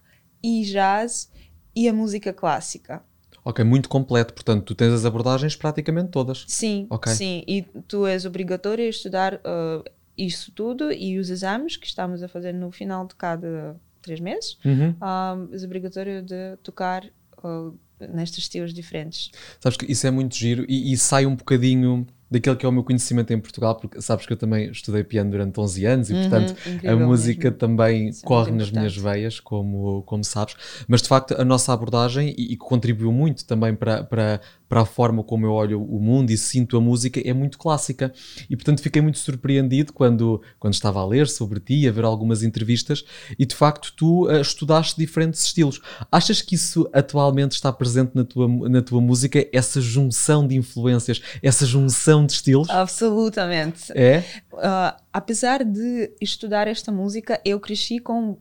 e 0.42 0.62
jazz 0.64 1.30
e 1.76 1.88
a 1.88 1.92
música 1.92 2.33
clássica. 2.33 3.02
Ok, 3.45 3.64
muito 3.64 3.88
completo, 3.88 4.35
portanto, 4.35 4.64
tu 4.64 4.75
tens 4.75 4.92
as 4.92 5.04
abordagens 5.04 5.57
praticamente 5.57 6.11
todas. 6.11 6.45
Sim, 6.49 6.87
Ok. 6.90 7.12
sim. 7.12 7.42
E 7.47 7.62
tu 7.88 8.07
és 8.07 8.25
obrigatório 8.26 8.85
a 8.85 8.88
estudar 8.88 9.40
ah, 9.45 9.83
isso 10.26 10.52
tudo 10.52 10.92
e 10.92 11.18
os 11.18 11.30
exames 11.30 11.76
que 11.76 11.86
estamos 11.86 12.22
a 12.22 12.28
fazer 12.28 12.52
no 12.52 12.70
final 12.70 13.06
de 13.06 13.14
cada 13.14 13.76
três 14.02 14.20
meses. 14.20 14.58
Uhum. 14.64 14.94
ah, 15.00 15.36
és 15.52 15.64
obrigatório 15.64 16.22
de 16.22 16.56
tocar 16.62 17.04
ah, 17.42 17.70
nestes 18.12 18.44
estilos 18.44 18.72
diferentes. 18.72 19.30
Sabes 19.60 19.76
que 19.76 19.90
isso 19.90 20.06
é 20.06 20.10
muito 20.10 20.34
giro 20.34 20.64
e, 20.68 20.92
e 20.92 20.96
sai 20.96 21.26
um 21.26 21.34
bocadinho 21.36 22.06
daquele 22.30 22.54
que 22.56 22.64
é 22.64 22.68
o 22.68 22.72
meu 22.72 22.84
conhecimento 22.84 23.32
em 23.32 23.40
Portugal, 23.40 23.74
porque 23.74 24.00
sabes 24.00 24.24
que 24.24 24.32
eu 24.32 24.36
também 24.36 24.70
estudei 24.70 25.02
piano 25.02 25.30
durante 25.32 25.58
11 25.58 25.84
anos 25.84 26.10
e, 26.10 26.14
portanto, 26.14 26.54
a 26.84 26.94
Uhum, 26.94 27.00
música 27.06 27.50
mesmo. 27.50 27.58
também 27.58 28.08
Isso 28.08 28.24
é 28.26 28.28
corre 28.28 28.52
muito 28.52 28.52
nas 28.52 28.70
minhas 28.70 28.96
veias, 28.96 29.40
como, 29.40 30.02
como 30.04 30.22
sabes. 30.22 30.54
Mas, 30.86 31.02
de 31.02 31.08
facto, 31.08 31.34
a 31.36 31.44
nossa 31.44 31.72
abordagem, 31.72 32.32
e, 32.38 32.44
e 32.52 32.56
que 32.56 32.58
contribuiu 32.58 33.10
muito 33.12 33.44
também 33.44 33.74
para, 33.74 34.04
para, 34.04 34.40
para 34.70 34.82
a 34.82 34.84
forma 34.84 35.24
como 35.24 35.44
eu 35.44 35.50
olho 35.50 35.82
o 35.82 35.98
mundo 35.98 36.30
e 36.30 36.38
sinto 36.38 36.76
a 36.76 36.80
música, 36.80 37.20
é 37.28 37.32
muito 37.32 37.58
clássica. 37.58 38.12
E, 38.48 38.54
portanto, 38.54 38.80
fiquei 38.80 39.02
muito 39.02 39.18
surpreendido 39.18 39.92
quando, 39.92 40.40
quando 40.60 40.74
estava 40.74 41.00
a 41.00 41.04
ler 41.04 41.26
sobre 41.26 41.58
ti, 41.58 41.88
a 41.88 41.90
ver 41.90 42.04
algumas 42.04 42.44
entrevistas, 42.44 43.04
e, 43.36 43.44
de 43.44 43.52
facto, 43.56 43.92
tu 43.96 44.30
eh, 44.30 44.40
estudaste 44.40 44.96
diferentes 44.96 45.42
estilos. 45.42 45.80
Achas 46.10 46.40
que 46.40 46.54
isso 46.54 46.88
atualmente 46.92 47.50
está 47.50 47.72
presente 47.72 48.12
na 48.14 48.22
tua, 48.24 48.46
na 48.68 48.80
tua 48.80 49.00
música, 49.00 49.44
essa 49.52 49.80
junção 49.80 50.46
de 50.46 50.54
influências, 50.56 51.20
essa 51.42 51.66
junção 51.66 52.24
de 52.24 52.34
estilos? 52.34 52.70
Absolutamente. 52.70 53.90
É? 53.92 54.24
Ah, 54.54 54.96
apesar 55.12 55.64
de 55.64 56.12
estudar 56.20 56.68
esta 56.68 56.92
música, 56.92 57.40
eu 57.44 57.58
cresci 57.58 57.98
com, 57.98 58.38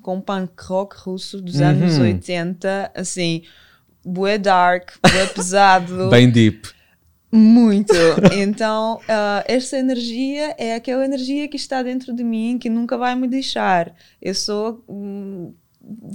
com 0.00 0.22
punk 0.22 0.52
rock 0.62 0.96
russo 1.00 1.38
dos 1.42 1.56
Uhum. 1.56 1.66
anos 1.66 1.98
80, 1.98 2.92
assim, 2.94 3.42
bué 4.04 4.38
dark, 4.38 4.90
bué 5.02 5.26
pesado, 5.34 6.08
Bem 6.10 6.30
deep. 6.30 6.68
muito. 7.32 7.92
Então, 8.32 9.00
ah, 9.08 9.42
esta 9.48 9.76
energia 9.78 10.54
é 10.58 10.74
aquela 10.74 11.04
energia 11.04 11.48
que 11.48 11.56
está 11.56 11.82
dentro 11.82 12.12
de 12.14 12.22
mim, 12.22 12.58
que 12.58 12.68
nunca 12.70 12.96
vai 12.96 13.14
me 13.14 13.26
deixar. 13.28 13.94
Eu 14.22 14.34
sou 14.34 14.84
hum, 14.88 15.52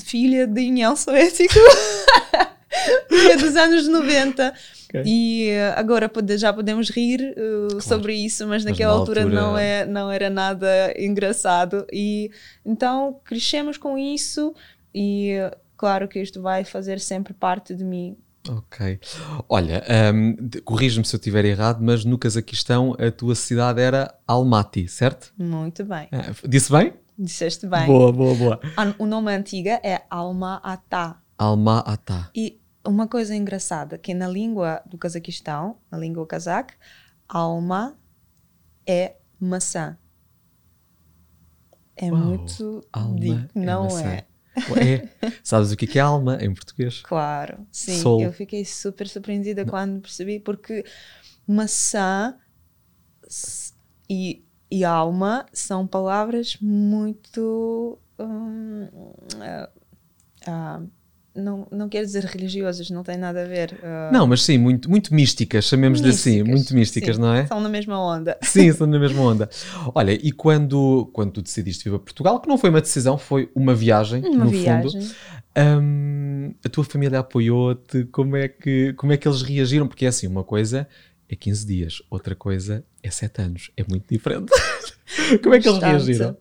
filha 0.03 0.48
de 0.48 0.62
União 0.69 0.96
Soviética, 0.96 1.60
filha 3.10 3.38
dos 3.38 3.55
anos 3.55 3.88
90. 3.88 4.53
Ok. 4.89 5.03
E 5.05 5.50
eh, 5.50 5.74
agora 5.77 6.10
pode- 6.10 6.38
já 6.38 6.51
podemos 6.51 6.89
rir 6.89 7.22
eh, 7.38 7.79
sobre 7.81 8.13
isso, 8.13 8.48
mas 8.48 8.63
naquela 8.65 8.93
na 8.93 9.00
altura, 9.00 9.22
altura- 9.24 9.41
não, 9.41 9.58
é, 9.58 9.86
não 9.86 10.12
era 10.12 10.29
nada 10.31 10.67
engraçado. 10.98 11.86
E 11.93 12.31
então 12.65 13.19
crescemos 13.24 13.77
com 13.77 13.98
isso, 13.98 14.53
e 14.93 15.34
claro 15.79 16.07
que 16.09 16.19
isto 16.21 16.41
vai 16.41 16.65
fazer 16.65 17.00
sempre 17.00 17.33
parte 17.33 17.74
de 17.74 17.83
mim. 17.86 18.17
Ok. 18.50 19.00
Olha, 19.48 19.81
de- 20.41 20.62
corrige-me 20.62 21.05
se 21.05 21.15
eu 21.15 21.17
estiver 21.17 21.45
errado, 21.45 21.79
mas 21.81 22.03
no 22.03 22.17
Cazaquistão 22.17 22.95
a 23.00 23.09
tua 23.12 23.33
cidade 23.36 23.79
era 23.81 24.13
Almaty, 24.27 24.88
certo? 24.89 25.33
Muito 25.38 25.86
bem. 25.86 26.09
Ah, 26.12 26.33
disse 26.48 26.69
bem? 26.71 26.93
Disseste 27.17 27.65
bem. 27.67 27.86
Boa, 27.86 28.12
boa, 28.12 28.36
boa. 28.36 28.59
A- 28.77 28.93
O 29.00 29.05
nome 29.05 29.33
antiga 29.33 29.79
é 29.83 30.01
Alma-Ata. 30.09 31.17
Alma-Ata. 31.38 32.29
E 32.36 32.59
uma 32.86 33.07
coisa 33.07 33.36
engraçada, 33.36 33.98
que 33.98 34.13
na 34.13 34.27
língua 34.27 34.81
do 34.86 34.98
Cazaquistão, 34.98 35.77
na 35.91 35.98
língua 35.98 36.25
cazaque, 36.25 36.74
alma 37.27 37.98
é 38.88 39.15
maçã. 39.39 39.98
É 41.95 42.09
Uau, 42.12 42.21
muito 42.21 42.88
Alma 42.93 43.19
deep, 43.19 43.50
não 43.53 43.83
maçã. 43.83 44.09
é? 44.09 44.25
É. 44.56 45.32
Sabes 45.44 45.72
o 45.72 45.77
que 45.77 45.86
é 45.86 45.88
que 45.88 46.00
é 46.00 46.01
alma 46.01 46.38
em 46.41 46.53
português? 46.53 47.01
Claro, 47.01 47.65
sim. 47.72 48.01
Soul. 48.01 48.22
Eu 48.22 48.34
fiquei 48.34 48.65
super 48.65 49.08
surpreendida 49.08 49.65
quando 49.65 50.01
percebi, 50.01 50.39
porque 50.39 50.84
maçã 51.48 52.36
e, 54.10 54.44
e 54.70 54.84
alma 54.84 55.46
são 55.53 55.88
palavras 55.88 56.58
muito. 56.62 58.00
hum, 58.20 58.88
ah, 59.39 59.70
ah, 60.48 60.82
não, 61.39 61.67
não 61.72 61.88
quero 61.89 62.05
dizer 62.05 62.24
religiosas, 62.25 62.89
não 62.89 63.03
tem 63.03 63.17
nada 63.17 63.43
a 63.43 63.46
ver. 63.46 63.77
ah, 63.84 64.10
Não, 64.12 64.27
mas 64.27 64.41
sim, 64.43 64.58
muito, 64.58 64.89
muito 64.89 65.13
místicas, 65.13 65.65
chamemos-lhe 65.65 66.10
assim, 66.10 66.43
muito 66.43 66.74
místicas, 66.75 67.15
sim, 67.15 67.22
não 67.22 67.34
é? 67.34 67.46
São 67.48 67.60
na 67.62 67.69
mesma 67.69 68.00
onda. 68.00 68.38
Sim, 68.43 68.67
estão 68.67 68.88
na 68.88 69.00
mesma 69.00 69.22
onda. 69.22 69.50
Olha, 69.96 70.12
e 70.12 70.31
quando, 70.31 71.10
quando 71.13 71.31
tu 71.34 71.41
decidiste 71.41 71.84
vir 71.86 71.91
para 71.91 72.00
Portugal, 72.00 72.39
que 72.39 72.48
não 72.50 72.58
foi 72.58 72.69
uma 72.69 72.81
decisão, 72.81 73.17
foi 73.17 73.50
uma 73.55 73.74
viagem, 73.74 74.22
Uma 74.25 74.46
no 74.46 74.51
viagem. 74.51 75.01
fundo, 75.01 75.13
hum, 75.58 76.53
a 76.63 76.69
tua 76.69 76.84
família 76.84 77.19
apoiou-te? 77.19 78.05
Como, 78.05 78.36
é 78.36 78.48
que, 78.48 78.93
como 78.93 79.12
é 79.13 79.17
que 79.17 79.27
eles 79.27 79.41
reagiram? 79.41 79.88
Porque 79.88 80.05
é 80.05 80.10
assim, 80.10 80.27
uma 80.27 80.43
coisa 80.43 80.88
é 81.27 81.36
15 81.36 81.65
dias, 81.65 82.01
outra 82.10 82.36
coisa 82.36 82.84
é 83.03 83.10
7 83.12 83.41
anos. 83.41 83.72
É 83.77 83.84
muito 83.88 84.05
diferente. 84.10 84.50
como 85.43 85.55
é 85.55 85.60
que 85.60 85.67
eles 85.67 85.79
Bastante. 85.79 85.86
reagiram? 85.86 86.38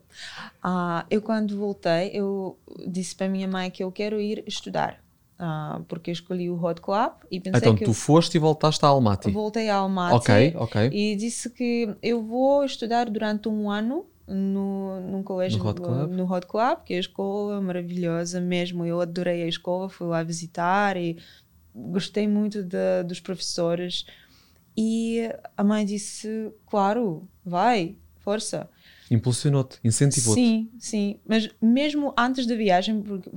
Ah, 0.61 1.05
eu 1.09 1.21
quando 1.21 1.57
voltei, 1.57 2.11
eu 2.13 2.57
disse 2.87 3.15
para 3.15 3.27
a 3.27 3.29
minha 3.29 3.47
mãe 3.47 3.71
que 3.71 3.83
eu 3.83 3.91
quero 3.91 4.19
ir 4.19 4.43
estudar. 4.47 4.99
ah, 5.37 5.81
porque 5.87 6.11
escolhi 6.11 6.49
o 6.49 6.61
Hot 6.61 6.81
Club 6.81 7.13
e 7.31 7.39
pensei 7.39 7.61
Então, 7.61 7.75
que 7.75 7.85
tu 7.85 7.93
foste 7.93 8.35
e 8.35 8.39
voltaste 8.39 8.83
a 8.85 8.89
Almaty. 8.89 9.31
voltei 9.31 9.69
a 9.69 9.75
Almaty 9.77 10.15
Ok, 10.15 10.53
ok. 10.57 10.91
e 10.91 11.15
disse 11.15 11.49
que 11.49 11.89
eu 12.01 12.21
vou 12.23 12.63
estudar 12.65 13.09
durante 13.09 13.47
um 13.47 13.69
ano 13.71 14.05
no, 14.27 14.99
num 15.01 15.23
colégio 15.23 15.59
No 15.59 15.69
Hot 15.69 15.81
Club? 15.81 16.11
no 16.11 16.31
Hot 16.31 16.45
Club, 16.45 16.83
que 16.85 16.93
é 16.93 16.97
a 16.97 16.99
escola 16.99 17.61
maravilhosa 17.61 18.39
mesmo. 18.41 18.85
Eu 18.85 18.99
adorei 19.01 19.43
a 19.43 19.47
escola, 19.47 19.89
fui 19.89 20.07
lá 20.07 20.21
visitar 20.23 20.97
e 20.97 21.17
gostei 21.73 22.27
muito 22.27 22.63
de- 22.63 23.03
dos 23.05 23.19
professores. 23.19 24.05
E 24.77 25.21
a 25.57 25.63
mãe 25.63 25.85
disse: 25.85 26.51
Claro, 26.67 27.27
vai, 27.43 27.95
força. 28.19 28.69
Impulsionou-te, 29.09 29.79
incentivou-te. 29.83 30.39
Sim, 30.39 30.69
sim. 30.77 31.19
Mas 31.27 31.49
mesmo 31.61 32.13
antes 32.17 32.45
da 32.45 32.55
viagem, 32.55 33.01
porque 33.01 33.29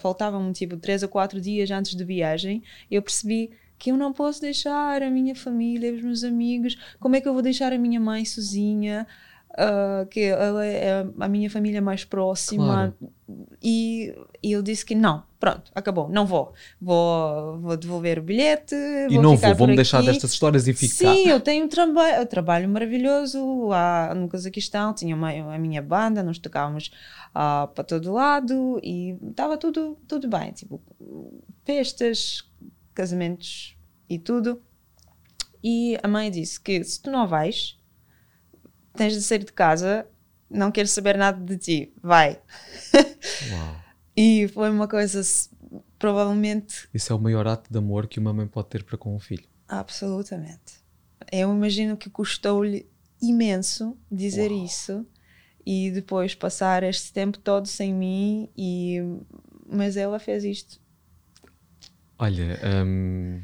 faltavam 0.00 0.52
tipo 0.52 0.76
três 0.76 1.02
ou 1.02 1.08
quatro 1.08 1.40
dias 1.40 1.70
antes 1.70 1.94
da 1.94 2.04
viagem, 2.04 2.62
eu 2.90 3.00
percebi 3.02 3.50
que 3.78 3.90
eu 3.90 3.96
não 3.96 4.12
posso 4.12 4.40
deixar 4.40 5.02
a 5.02 5.10
minha 5.10 5.34
família, 5.34 5.92
os 5.92 6.02
meus 6.02 6.22
amigos. 6.22 6.76
Como 7.00 7.16
é 7.16 7.20
que 7.20 7.28
eu 7.28 7.32
vou 7.32 7.42
deixar 7.42 7.72
a 7.72 7.78
minha 7.78 7.98
mãe 7.98 8.24
sozinha? 8.24 9.06
Ah, 9.56 10.06
que 10.08 10.20
ela 10.20 10.64
é 10.64 11.04
a 11.18 11.28
minha 11.28 11.50
família 11.50 11.82
mais 11.82 12.04
próxima. 12.04 12.94
E, 13.62 14.14
e 14.42 14.52
eu 14.52 14.62
disse 14.62 14.84
que 14.84 14.94
não, 14.94 15.22
pronto, 15.38 15.70
acabou, 15.74 16.08
não 16.08 16.26
vou. 16.26 16.52
Vou, 16.80 17.58
vou 17.60 17.76
devolver 17.76 18.18
o 18.18 18.22
bilhete. 18.22 18.74
E 18.74 19.18
não 19.18 19.36
ficar 19.36 19.48
vou, 19.48 19.58
vou-me 19.58 19.76
deixar 19.76 20.02
destas 20.02 20.32
histórias 20.32 20.66
e 20.66 20.72
fico 20.72 20.96
cá. 20.98 21.14
Sim, 21.14 21.28
eu 21.28 21.40
tenho 21.40 21.64
um 21.64 21.68
traba 21.68 22.24
trabalho 22.26 22.68
maravilhoso 22.68 23.66
lá 23.68 24.14
no 24.14 24.28
Cazaquistão. 24.28 24.94
Tinha 24.94 25.14
uma, 25.14 25.30
a 25.30 25.58
minha 25.58 25.82
banda, 25.82 26.22
nós 26.22 26.38
tocávamos 26.38 26.90
ah, 27.34 27.68
para 27.74 27.84
todo 27.84 28.12
lado 28.12 28.80
e 28.82 29.16
estava 29.30 29.56
tudo, 29.56 29.98
tudo 30.08 30.28
bem. 30.28 30.52
Tipo, 30.52 30.80
festas, 31.64 32.42
casamentos 32.94 33.76
e 34.08 34.18
tudo. 34.18 34.62
E 35.62 35.96
a 36.02 36.08
mãe 36.08 36.30
disse 36.30 36.60
que 36.60 36.82
se 36.82 37.00
tu 37.00 37.10
não 37.10 37.26
vais, 37.26 37.78
tens 38.94 39.12
de 39.14 39.22
sair 39.22 39.44
de 39.44 39.52
casa, 39.52 40.06
não 40.50 40.70
quero 40.70 40.88
saber 40.88 41.16
nada 41.16 41.42
de 41.42 41.56
ti, 41.56 41.92
vai. 42.02 42.40
Uau. 43.50 43.82
E 44.14 44.46
foi 44.48 44.68
uma 44.68 44.86
coisa, 44.86 45.22
provavelmente, 45.98 46.86
Isso 46.92 47.14
é 47.14 47.16
o 47.16 47.18
maior 47.18 47.46
ato 47.46 47.72
de 47.72 47.78
amor 47.78 48.06
que 48.06 48.20
uma 48.20 48.30
mãe 48.30 48.46
pode 48.46 48.68
ter 48.68 48.84
para 48.84 48.98
com 48.98 49.16
um 49.16 49.18
filho. 49.18 49.44
Absolutamente. 49.66 50.82
Eu 51.32 51.50
imagino 51.50 51.96
que 51.96 52.10
custou-lhe 52.10 52.86
imenso 53.22 53.96
dizer 54.10 54.50
Uau. 54.50 54.64
isso 54.66 55.06
e 55.64 55.90
depois 55.90 56.34
passar 56.34 56.82
este 56.82 57.10
tempo 57.10 57.38
todo 57.38 57.66
sem 57.66 57.94
mim 57.94 58.50
e 58.54 58.98
mas 59.66 59.96
ela 59.96 60.18
fez 60.18 60.44
isto. 60.44 60.78
Olha, 62.18 62.60
hum, 62.84 63.40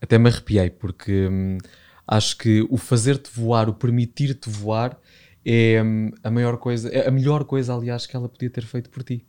até 0.00 0.18
me 0.18 0.28
arrepiei 0.28 0.70
porque 0.70 1.28
hum, 1.28 1.58
acho 2.06 2.36
que 2.38 2.66
o 2.70 2.76
fazer-te 2.76 3.30
voar, 3.32 3.68
o 3.68 3.74
permitir-te 3.74 4.48
voar 4.50 4.98
é 5.44 5.82
hum, 5.82 6.10
a 6.22 6.30
maior 6.30 6.56
coisa, 6.58 6.88
é 6.88 7.06
a 7.08 7.10
melhor 7.10 7.44
coisa, 7.44 7.74
aliás, 7.74 8.06
que 8.06 8.16
ela 8.16 8.28
podia 8.28 8.50
ter 8.50 8.64
feito 8.64 8.90
por 8.90 9.02
ti. 9.02 9.26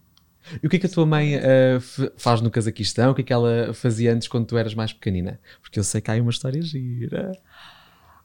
E 0.62 0.66
o 0.66 0.70
que 0.70 0.76
é 0.76 0.78
que 0.78 0.86
a 0.86 0.88
tua 0.90 1.04
mãe 1.04 1.34
f- 1.34 2.12
faz 2.16 2.40
no 2.40 2.50
Cazaquistão? 2.50 3.10
O 3.10 3.14
que 3.14 3.22
é 3.22 3.24
que 3.24 3.32
ela 3.32 3.74
fazia 3.74 4.12
antes 4.14 4.28
quando 4.28 4.46
tu 4.46 4.56
eras 4.56 4.74
mais 4.74 4.92
pequenina? 4.92 5.40
Porque 5.60 5.78
eu 5.78 5.84
sei 5.84 6.00
que 6.00 6.10
há 6.10 6.14
aí 6.14 6.20
uma 6.20 6.30
história 6.30 6.62
gira. 6.62 7.32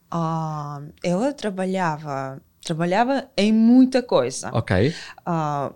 Ah, 0.09 0.81
ela 1.03 1.33
trabalhava, 1.33 2.41
trabalhava 2.63 3.29
em 3.37 3.51
muita 3.53 4.03
coisa. 4.03 4.51
Ok, 4.53 4.93
Ah, 5.25 5.73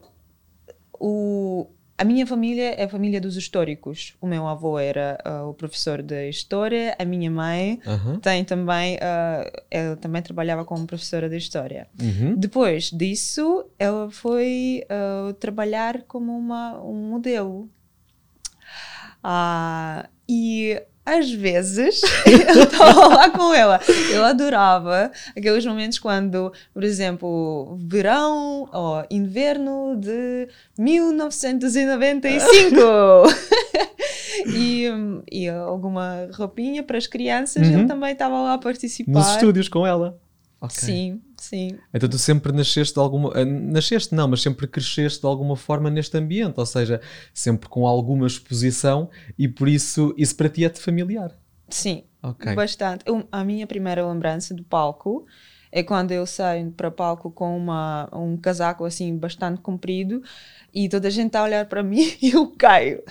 o, 0.99 1.67
a 1.97 2.03
minha 2.03 2.27
família 2.27 2.73
é 2.73 2.83
a 2.83 2.89
família 2.89 3.21
dos 3.21 3.37
históricos. 3.37 4.15
O 4.19 4.27
meu 4.27 4.47
avô 4.47 4.77
era 4.77 5.17
ah, 5.23 5.45
o 5.45 5.53
professor 5.53 6.01
de 6.01 6.27
história, 6.29 6.95
a 6.99 7.05
minha 7.05 7.31
mãe 7.31 7.79
aham, 7.87 8.19
tem 8.19 8.43
também, 8.43 8.97
ah, 9.01 9.49
ela 9.71 9.95
também 9.95 10.21
trabalhava 10.21 10.65
como 10.65 10.85
professora 10.85 11.29
de 11.29 11.37
história. 11.37 11.87
uhum. 11.99 12.35
Depois 12.35 12.91
disso, 12.91 13.65
ela 13.79 14.11
foi 14.11 14.85
ah, 14.89 15.33
trabalhar 15.39 16.03
como 16.03 16.37
uma, 16.37 16.77
um 16.81 17.09
modelo. 17.09 17.69
E 20.27 20.81
às 21.05 21.31
vezes 21.31 22.01
eu 22.55 22.63
estava 22.63 23.07
lá 23.07 23.29
com 23.29 23.53
ela. 23.53 23.79
Eu 24.11 24.25
adorava 24.25 25.11
aqueles 25.37 25.65
momentos 25.65 25.99
quando, 25.99 26.51
por 26.73 26.83
exemplo, 26.83 27.77
verão 27.81 28.67
ou 28.71 29.05
inverno 29.11 29.95
de 29.97 30.47
1995. 30.77 32.75
e, 34.47 34.85
e 35.31 35.47
alguma 35.49 36.27
roupinha 36.33 36.81
para 36.81 36.97
as 36.97 37.05
crianças. 37.07 37.67
Uhum. 37.67 37.73
Ele 37.73 37.85
também 37.85 38.13
estava 38.13 38.41
lá 38.41 38.53
a 38.55 38.57
participar. 38.57 39.11
Nos 39.11 39.29
estúdios 39.29 39.69
com 39.69 39.85
ela. 39.85 40.17
Ok. 40.59 40.75
Sim, 40.77 41.21
sim. 41.49 41.77
Então 41.93 42.09
tu 42.09 42.17
sempre 42.17 42.51
nasceste 42.51 42.93
de 42.93 42.99
alguma. 42.99 43.31
eh, 43.39 43.45
Nasceste 43.45 44.13
não, 44.15 44.27
mas 44.27 44.41
sempre 44.41 44.67
cresceste 44.67 45.21
de 45.21 45.25
alguma 45.27 45.55
forma 45.55 45.89
neste 45.89 46.17
ambiente, 46.17 46.59
ou 46.59 46.65
seja, 46.65 46.99
sempre 47.33 47.69
com 47.69 47.85
alguma 47.87 48.27
exposição 48.27 49.09
e 49.37 49.47
por 49.47 49.67
isso 49.67 50.13
isso 50.17 50.35
para 50.35 50.49
ti 50.49 50.65
é-te 50.65 50.79
familiar. 50.79 51.31
Sim, 51.69 52.03
Ok. 52.21 52.53
bastante. 52.55 53.03
Eu- 53.07 53.27
a 53.31 53.43
minha 53.43 53.65
primeira 53.67 54.05
lembrança 54.07 54.53
do 54.53 54.63
palco 54.63 55.25
é 55.71 55.83
quando 55.83 56.11
eu 56.11 56.25
saio 56.25 56.71
para 56.71 56.91
palco 56.91 57.31
com 57.31 57.57
uma, 57.57 58.09
um 58.13 58.37
casaco 58.37 58.85
assim 58.85 59.17
bastante 59.17 59.59
comprido 59.61 60.21
e 60.73 60.87
toda 60.89 61.07
a 61.07 61.11
gente 61.11 61.27
está 61.27 61.39
a 61.41 61.43
olhar 61.43 61.65
para 61.65 61.81
mim 61.83 62.15
e 62.21 62.31
eu 62.31 62.47
caio. 62.57 63.03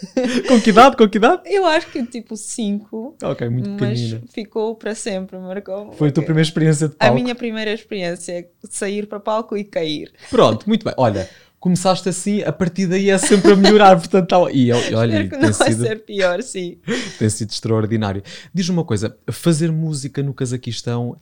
com 0.48 0.60
que 0.60 0.70
idade? 0.70 0.96
Com 0.96 1.08
que 1.08 1.18
idade? 1.18 1.42
Eu 1.46 1.64
acho 1.66 1.86
que 1.90 2.04
tipo 2.06 2.36
5, 2.36 3.16
Ok, 3.22 3.48
muito 3.48 3.68
mas 3.70 3.98
pequenina. 4.00 4.22
ficou 4.32 4.74
para 4.74 4.94
sempre, 4.94 5.38
marcou. 5.38 5.92
Foi 5.92 6.08
a 6.08 6.12
tua 6.12 6.22
primeira 6.24 6.46
experiência 6.46 6.88
de 6.88 6.94
A 6.94 7.06
palco. 7.06 7.14
minha 7.22 7.34
primeira 7.34 7.72
experiência 7.72 8.48
sair 8.68 9.06
para 9.06 9.20
palco 9.20 9.56
e 9.56 9.64
cair. 9.64 10.12
Pronto, 10.30 10.66
muito 10.68 10.84
bem. 10.84 10.94
Olha, 10.96 11.28
começaste 11.58 12.08
assim, 12.08 12.42
a 12.42 12.52
partir 12.52 12.86
daí 12.86 13.10
é 13.10 13.18
sempre 13.18 13.52
a 13.52 13.56
melhorar, 13.56 13.96
portanto, 13.98 14.28
tá- 14.28 14.50
e, 14.52 14.70
olha, 14.72 14.82
Espero 14.84 15.24
que 15.24 15.30
tem 15.30 15.40
não 15.40 15.52
vai 15.52 15.68
sido, 15.72 15.82
ser 15.86 16.04
pior, 16.04 16.42
sim. 16.42 16.78
tem 17.18 17.28
sido 17.30 17.50
extraordinário. 17.50 18.22
Diz-me 18.52 18.76
uma 18.76 18.84
coisa, 18.84 19.16
fazer 19.30 19.72
música 19.72 20.22
no 20.22 20.34
Cazaquistão 20.34 21.16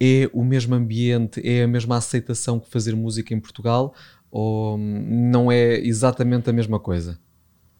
é 0.00 0.28
o 0.32 0.44
mesmo 0.44 0.74
ambiente, 0.74 1.40
é 1.46 1.62
a 1.62 1.68
mesma 1.68 1.96
aceitação 1.96 2.58
que 2.60 2.70
fazer 2.70 2.94
música 2.94 3.32
em 3.32 3.40
Portugal 3.40 3.94
ou 4.30 4.76
hum, 4.76 5.04
não 5.30 5.50
é 5.50 5.78
exatamente 5.78 6.50
a 6.50 6.52
mesma 6.52 6.78
coisa? 6.78 7.18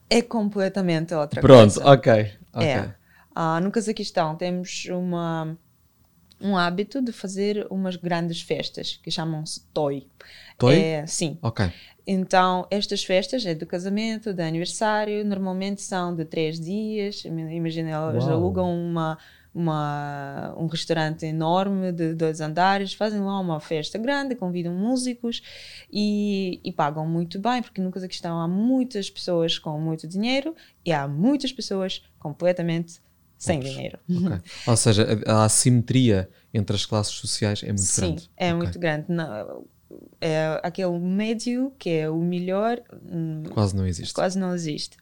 É 0.09 0.23
completamente 0.23 1.15
outra 1.15 1.41
Pronto, 1.41 1.75
coisa. 1.75 1.91
ok. 1.91 2.33
ok. 2.53 2.67
É. 2.67 2.95
Ah, 3.35 3.61
no 3.61 3.71
Cazaquistão 3.71 4.37
temos 4.37 4.87
uma, 4.91 5.57
um 6.41 6.57
hábito 6.57 7.03
de 7.03 7.13
fazer 7.13 7.67
umas 7.71 7.97
grandes 7.97 8.41
festas 8.41 8.99
que 9.03 9.11
chamam-se 9.11 9.61
Toy. 9.75 10.07
Toy? 10.59 10.79
É, 10.79 11.07
sim. 11.07 11.39
Ok. 11.43 11.71
Então, 12.07 12.67
estas 12.71 13.03
festas 13.05 13.45
é 13.45 13.55
do 13.55 13.67
casamento, 13.67 14.33
do 14.33 14.41
aniversário, 14.41 15.25
normalmente 15.25 15.83
são 15.83 16.15
de 16.15 16.25
três 16.25 16.61
dias. 16.61 17.25
Imagina, 17.25 17.91
eles 18.11 18.25
Uau. 18.25 18.33
alugam 18.33 18.73
uma, 18.73 19.19
uma, 19.57 20.55
um 20.59 20.67
restaurante 20.67 21.25
enorme 21.25 21.91
de 21.93 22.15
dois 22.15 22.41
andares, 22.41 22.93
fazem 22.93 23.21
lá 23.21 23.41
uma 23.41 23.59
festa 23.59 23.99
grande, 23.99 24.35
convidam 24.35 24.75
músicos 24.75 25.43
e, 25.91 26.61
e 26.63 26.73
pagam 26.73 27.07
muito 27.07 27.39
bem, 27.39 27.63
porque 27.63 27.81
no 27.81 27.91
Cazaquistão 27.91 28.39
há 28.41 28.47
muitas 28.47 29.09
pessoas 29.09 29.59
com 29.59 29.81
muito 29.81 30.07
dinheiro 30.07 30.55
e 30.85 30.93
há 30.93 31.09
muitas 31.09 31.53
pessoas 31.53 32.03
completamente 32.19 33.01
sem 33.39 33.61
dinheiro. 33.61 33.99
ok. 34.09 34.41
Ou 34.67 34.77
seja, 34.77 35.07
a, 35.27 35.33
a 35.41 35.45
assimetria 35.45 36.29
entre 36.53 36.77
as 36.77 36.85
classes 36.87 37.15
sociais 37.15 37.63
é 37.63 37.69
muito 37.69 37.81
Sim, 37.81 38.01
grande. 38.01 38.31
é 38.37 38.47
Ok. 38.53 38.57
muito 38.57 38.79
grande. 38.79 39.07
Não, 39.09 39.67
é 40.21 40.61
aquele 40.63 40.99
médio 40.99 41.73
que 41.79 41.91
é 41.91 42.11
o 42.11 42.19
melhor. 42.19 42.83
hum, 43.11 43.43
Quase 43.53 43.75
não 43.77 43.87
existe. 43.87 44.15
quase 44.15 44.39
não 44.39 44.55
existe. 44.55 44.97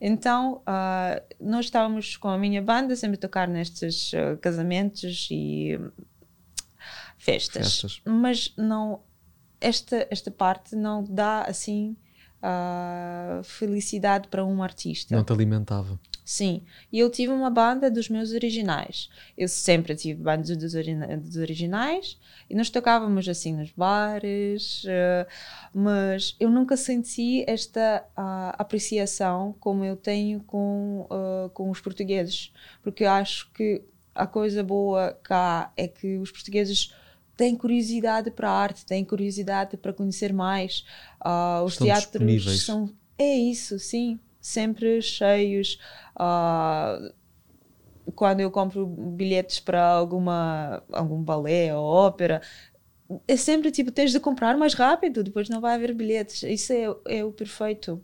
Então, 0.00 0.62
ah, 0.66 1.22
nós 1.40 1.66
estávamos 1.66 2.16
com 2.16 2.28
a 2.28 2.38
minha 2.38 2.60
banda 2.62 2.94
sempre 2.96 3.16
a 3.16 3.20
tocar 3.20 3.48
nestes 3.48 4.12
ah, 4.14 4.36
casamentos 4.36 5.28
e 5.30 5.78
festas. 7.18 7.80
Festas. 7.80 8.02
Mas 8.04 8.52
não, 8.56 9.00
esta, 9.60 10.06
esta 10.10 10.30
parte 10.30 10.76
não 10.76 11.02
dá 11.02 11.42
assim 11.42 11.96
ah, 12.42 13.40
felicidade 13.44 14.28
para 14.28 14.44
um 14.44 14.62
artista. 14.62 15.14
Não 15.14 15.24
te 15.24 15.32
alimentava. 15.32 15.98
Sim, 16.24 16.62
e 16.92 16.98
eu 16.98 17.08
tive 17.08 17.30
uma 17.32 17.48
banda 17.50 17.88
dos 17.88 18.08
meus 18.08 18.32
originais. 18.32 19.08
Eu 19.38 19.46
sempre 19.46 19.94
tive 19.94 20.20
bandas 20.20 20.56
dos, 20.56 20.74
orina- 20.74 21.16
dos 21.16 21.36
originais 21.36 22.18
e 22.50 22.54
nós 22.56 22.68
tocávamos 22.68 23.28
assim 23.28 23.54
nos 23.54 23.70
bares, 23.70 24.82
eh, 24.88 25.24
mas 25.72 26.34
eu 26.40 26.50
nunca 26.50 26.76
senti 26.76 27.44
esta 27.46 28.04
ah, 28.16 28.54
apreciação 28.58 29.54
como 29.60 29.84
eu 29.84 29.94
tenho 29.96 30.40
com, 30.40 31.06
ah, 31.10 31.48
com 31.54 31.70
os 31.70 31.80
portugueses, 31.80 32.52
porque 32.82 33.04
eu 33.04 33.10
acho 33.10 33.48
que 33.52 33.82
a 34.12 34.26
coisa 34.26 34.64
boa 34.64 35.12
cá 35.22 35.72
é 35.76 35.86
que 35.86 36.16
os 36.16 36.32
portugueses 36.32 36.92
têm 37.36 37.56
curiosidade 37.56 38.30
para 38.30 38.50
a 38.50 38.52
arte, 38.54 38.84
têm 38.86 39.04
curiosidade 39.04 39.76
para 39.76 39.92
conhecer 39.92 40.32
mais. 40.32 40.84
Ah, 41.20 41.62
os 41.64 41.74
Estão 41.74 41.86
teatros 41.86 42.10
disponíveis. 42.10 42.62
são. 42.64 42.92
É 43.18 43.34
isso, 43.36 43.78
sim. 43.78 44.18
Sempre 44.40 45.00
cheios. 45.02 45.78
Ah, 46.14 46.98
quando 48.14 48.40
eu 48.40 48.50
compro 48.50 48.86
bilhetes 48.86 49.60
para 49.60 49.84
alguma 49.84 50.82
algum 50.92 51.22
balé 51.22 51.74
ou 51.74 51.84
ópera, 51.84 52.40
é 53.28 53.36
sempre 53.36 53.70
tipo, 53.70 53.90
tens 53.92 54.12
de 54.12 54.20
comprar 54.20 54.56
mais 54.56 54.74
rápido, 54.74 55.22
depois 55.24 55.48
não 55.48 55.60
vai 55.60 55.74
haver 55.74 55.94
bilhetes. 55.94 56.42
Isso 56.44 56.72
é, 56.72 56.86
é 57.18 57.24
o 57.24 57.32
perfeito. 57.32 58.02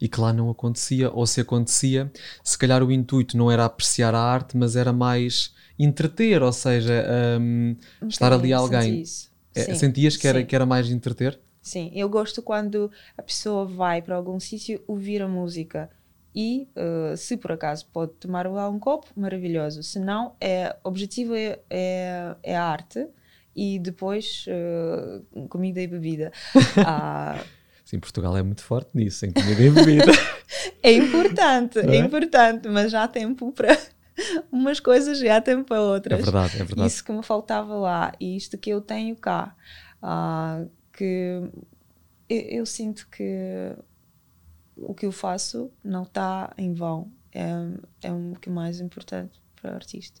e 0.00 0.08
que 0.08 0.20
lá 0.20 0.32
não 0.32 0.48
acontecia, 0.50 1.10
ou 1.12 1.26
se 1.26 1.40
acontecia, 1.40 2.10
se 2.42 2.56
calhar 2.58 2.82
o 2.82 2.90
intuito 2.92 3.36
não 3.36 3.50
era 3.50 3.64
apreciar 3.66 4.14
a 4.14 4.20
arte, 4.20 4.56
mas 4.56 4.74
era 4.76 4.92
mais 4.92 5.54
entreter, 5.84 6.42
ou 6.42 6.52
seja, 6.52 7.04
hum, 7.40 7.76
estar 8.08 8.32
ali 8.32 8.52
alguém. 8.52 9.04
senti. 9.04 9.30
É, 9.52 9.74
sentias 9.74 10.16
que 10.16 10.28
era, 10.28 10.38
sim. 10.40 10.46
que 10.46 10.54
era 10.54 10.64
mais 10.64 10.90
entreter? 10.90 11.38
Sim, 11.60 11.90
eu 11.94 12.08
gosto 12.08 12.40
quando 12.40 12.90
a 13.18 13.22
pessoa 13.22 13.66
vai 13.66 14.00
para 14.00 14.14
algum 14.14 14.38
sítio 14.38 14.82
ouvir 14.86 15.20
a 15.22 15.28
música 15.28 15.90
e, 16.34 16.68
eh, 16.76 17.16
se 17.16 17.36
por 17.36 17.52
acaso 17.52 17.86
pode 17.92 18.12
tomar 18.12 18.48
lá 18.48 18.68
um 18.68 18.78
copo, 18.78 19.08
maravilhoso. 19.16 19.82
Se 19.82 19.98
não, 19.98 20.36
é, 20.40 20.74
o 20.84 20.88
objetivo 20.88 21.34
é, 21.34 21.58
é, 21.68 22.36
é 22.42 22.56
a 22.56 22.64
arte 22.64 23.06
e 23.54 23.78
depois 23.78 24.44
eh, 24.48 25.20
comida 25.48 25.80
e 25.80 25.86
bebida. 25.86 26.32
Ah, 26.86 27.42
Sim, 27.84 27.98
Portugal 27.98 28.36
é 28.36 28.42
muito 28.42 28.62
forte 28.62 28.90
nisso, 28.94 29.26
em 29.26 29.32
comida 29.32 29.62
e 29.62 29.70
bebida. 29.70 30.12
é 30.80 30.92
importante, 30.92 31.80
é? 31.80 31.96
é? 31.96 31.98
importante, 31.98 32.68
mas 32.68 32.92
já 32.92 33.02
há 33.02 33.08
tempo 33.08 33.50
para 33.50 33.76
umas 34.50 34.80
coisas 34.80 35.20
e 35.20 35.28
há 35.28 35.40
tempo 35.40 35.64
para 35.64 35.76
é 35.76 35.80
outras. 35.80 36.22
verdade, 36.22 36.54
é 36.56 36.64
verdade. 36.64 36.88
Isso 36.88 37.04
que 37.04 37.12
me 37.12 37.22
faltava 37.22 37.74
lá 37.74 38.12
e 38.20 38.36
isto 38.36 38.56
que 38.58 38.70
eu 38.70 38.80
tenho 38.80 39.16
cá, 39.16 39.56
ah, 40.02 40.64
que 40.92 41.40
eu, 42.28 42.40
eu 42.40 42.66
sinto 42.66 43.08
que 43.10 43.74
o 44.76 44.94
que 44.94 45.06
eu 45.06 45.12
faço 45.12 45.70
não 45.84 46.02
está 46.02 46.52
em 46.56 46.72
vão. 46.72 47.10
É, 47.32 47.50
é 48.02 48.12
o 48.12 48.34
que 48.40 48.48
é 48.48 48.52
mais 48.52 48.80
importante 48.80 49.40
para 49.60 49.72
o 49.72 49.74
artista. 49.74 50.20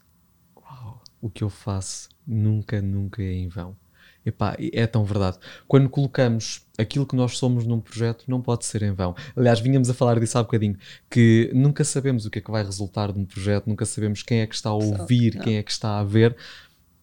Uau, 0.56 1.02
o 1.20 1.28
que 1.28 1.42
eu 1.42 1.50
faço 1.50 2.08
nunca, 2.26 2.80
nunca 2.80 3.22
é 3.22 3.32
em 3.32 3.48
vão. 3.48 3.76
Epá, 4.24 4.54
é 4.58 4.86
tão 4.86 5.04
verdade. 5.04 5.38
Quando 5.66 5.88
colocamos 5.88 6.66
aquilo 6.76 7.06
que 7.06 7.16
nós 7.16 7.38
somos 7.38 7.66
num 7.66 7.80
projeto, 7.80 8.24
não 8.28 8.40
pode 8.40 8.66
ser 8.66 8.82
em 8.82 8.92
vão. 8.92 9.14
Aliás, 9.34 9.60
vínhamos 9.60 9.88
a 9.88 9.94
falar 9.94 10.20
disso 10.20 10.36
há 10.36 10.42
bocadinho, 10.42 10.76
que 11.08 11.50
nunca 11.54 11.84
sabemos 11.84 12.26
o 12.26 12.30
que 12.30 12.38
é 12.38 12.42
que 12.42 12.50
vai 12.50 12.62
resultar 12.62 13.12
de 13.12 13.18
um 13.18 13.24
projeto, 13.24 13.66
nunca 13.66 13.86
sabemos 13.86 14.22
quem 14.22 14.40
é 14.40 14.46
que 14.46 14.54
está 14.54 14.70
a 14.70 14.74
ouvir, 14.74 15.34
não. 15.34 15.42
quem 15.42 15.56
é 15.56 15.62
que 15.62 15.70
está 15.70 15.98
a 15.98 16.04
ver, 16.04 16.36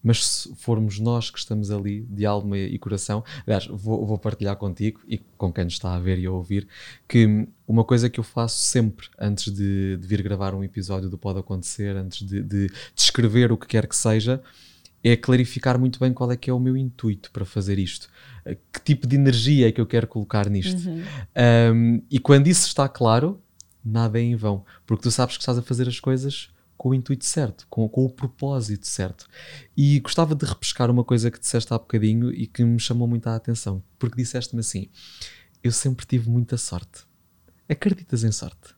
mas 0.04 0.26
se 0.26 0.56
formos 0.56 1.00
nós 1.00 1.30
que 1.30 1.40
estamos 1.40 1.72
ali 1.72 2.02
de 2.02 2.26
alma 2.26 2.58
e 2.58 2.78
coração, 2.78 3.24
aliás, 3.46 3.68
vou, 3.68 4.06
vou 4.06 4.18
partilhar 4.18 4.56
contigo 4.56 5.02
e 5.08 5.18
com 5.18 5.52
quem 5.52 5.66
nos 5.66 5.74
está 5.74 5.96
a 5.96 6.00
ver 6.00 6.20
e 6.20 6.26
a 6.26 6.32
ouvir, 6.32 6.68
que 7.08 7.48
uma 7.68 7.84
coisa 7.84 8.10
que 8.10 8.20
eu 8.20 8.24
faço 8.24 8.58
sempre 8.60 9.08
antes 9.20 9.52
de, 9.52 9.98
de 9.98 10.08
vir 10.08 10.22
gravar 10.22 10.54
um 10.54 10.64
episódio 10.64 11.10
do 11.10 11.18
Pode 11.18 11.40
Acontecer, 11.40 11.96
antes 11.96 12.26
de, 12.26 12.42
de, 12.42 12.68
de 12.68 12.72
escrever 12.96 13.52
o 13.52 13.58
que 13.58 13.68
quer 13.68 13.88
que 13.88 13.96
seja, 13.96 14.42
é 15.10 15.16
clarificar 15.18 15.80
muito 15.80 16.00
bem 16.00 16.14
qual 16.14 16.32
é 16.32 16.38
que 16.38 16.50
é 16.50 16.54
o 16.54 16.60
meu 16.60 16.76
intuito 16.76 17.32
para 17.32 17.46
fazer 17.46 17.78
isto. 17.80 18.10
Eh, 18.46 18.58
Que 18.72 18.82
tipo 18.82 19.08
de 19.08 19.16
energia 19.16 19.68
é 19.70 19.72
que 19.72 19.80
eu 19.82 19.86
quero 19.86 20.08
colocar 20.08 20.50
nisto. 20.50 20.82
Um, 21.74 22.02
e 22.10 22.20
quando 22.20 22.48
isso 22.48 22.68
está 22.68 22.88
claro, 22.90 23.42
nada 23.84 24.20
é 24.20 24.22
em 24.24 24.36
vão. 24.36 24.66
Porque 24.86 25.04
tu 25.04 25.12
sabes 25.12 25.38
que 25.38 25.42
estás 25.42 25.58
a 25.58 25.62
fazer 25.62 25.88
as 25.88 26.00
coisas 26.00 26.50
com 26.78 26.90
o 26.90 26.94
intuito 26.94 27.26
certo, 27.26 27.66
com, 27.70 27.88
com 27.90 28.06
o 28.06 28.10
propósito 28.10 28.88
certo. 28.88 29.28
E 29.76 30.00
gostava 30.00 30.36
de 30.36 30.46
repescar 30.46 30.92
uma 30.92 31.04
coisa 31.04 31.32
que 31.32 31.40
disseste 31.40 31.74
há 31.74 31.78
bocadinho 31.78 32.32
e 32.32 32.46
que 32.46 32.64
me 32.64 32.80
chamou 32.80 33.08
muito 33.08 33.28
a 33.28 33.36
atenção. 33.36 33.84
Porque 33.98 34.18
disseste-me 34.18 34.60
assim: 34.60 34.90
Eu 35.64 35.72
sempre 35.72 36.06
tive 36.06 36.30
muita 36.30 36.58
sorte. 36.58 37.06
Acreditas 37.68 38.24
em 38.24 38.32
sorte? 38.32 38.77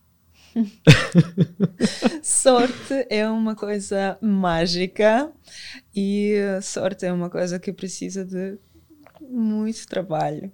Sorte 2.22 3.06
é 3.08 3.28
uma 3.28 3.54
coisa 3.54 4.18
mágica 4.20 5.32
e 5.94 6.34
sorte 6.62 7.06
é 7.06 7.12
uma 7.12 7.30
coisa 7.30 7.58
que 7.58 7.72
precisa 7.72 8.24
de 8.24 8.58
muito 9.20 9.86
trabalho. 9.86 10.50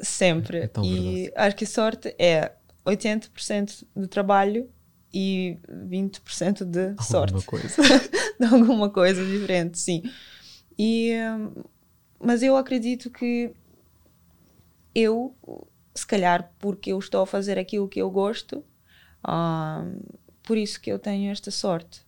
Sempre. 0.00 0.58
É 0.58 0.70
e 0.82 1.32
acho 1.36 1.56
que 1.56 1.66
sorte 1.66 2.14
é 2.18 2.52
80% 2.84 3.84
de 3.96 4.06
trabalho 4.06 4.68
e 5.12 5.58
20% 5.68 6.64
de 6.64 6.94
sorte. 7.02 7.34
Alguma 7.34 7.42
coisa. 7.42 7.68
de 8.38 8.46
alguma 8.46 8.90
coisa 8.90 9.24
diferente, 9.24 9.78
sim. 9.78 10.02
E, 10.78 11.12
mas 12.18 12.42
eu 12.42 12.56
acredito 12.56 13.10
que 13.10 13.52
eu, 14.94 15.36
se 15.94 16.06
calhar 16.06 16.52
porque 16.58 16.92
eu 16.92 16.98
estou 16.98 17.22
a 17.22 17.26
fazer 17.26 17.58
aquilo 17.58 17.88
que 17.88 18.00
eu 18.00 18.10
gosto, 18.10 18.64
Uh, 19.24 20.18
por 20.42 20.56
isso 20.56 20.80
que 20.80 20.90
eu 20.90 20.98
tenho 20.98 21.30
esta 21.30 21.50
sorte. 21.50 22.02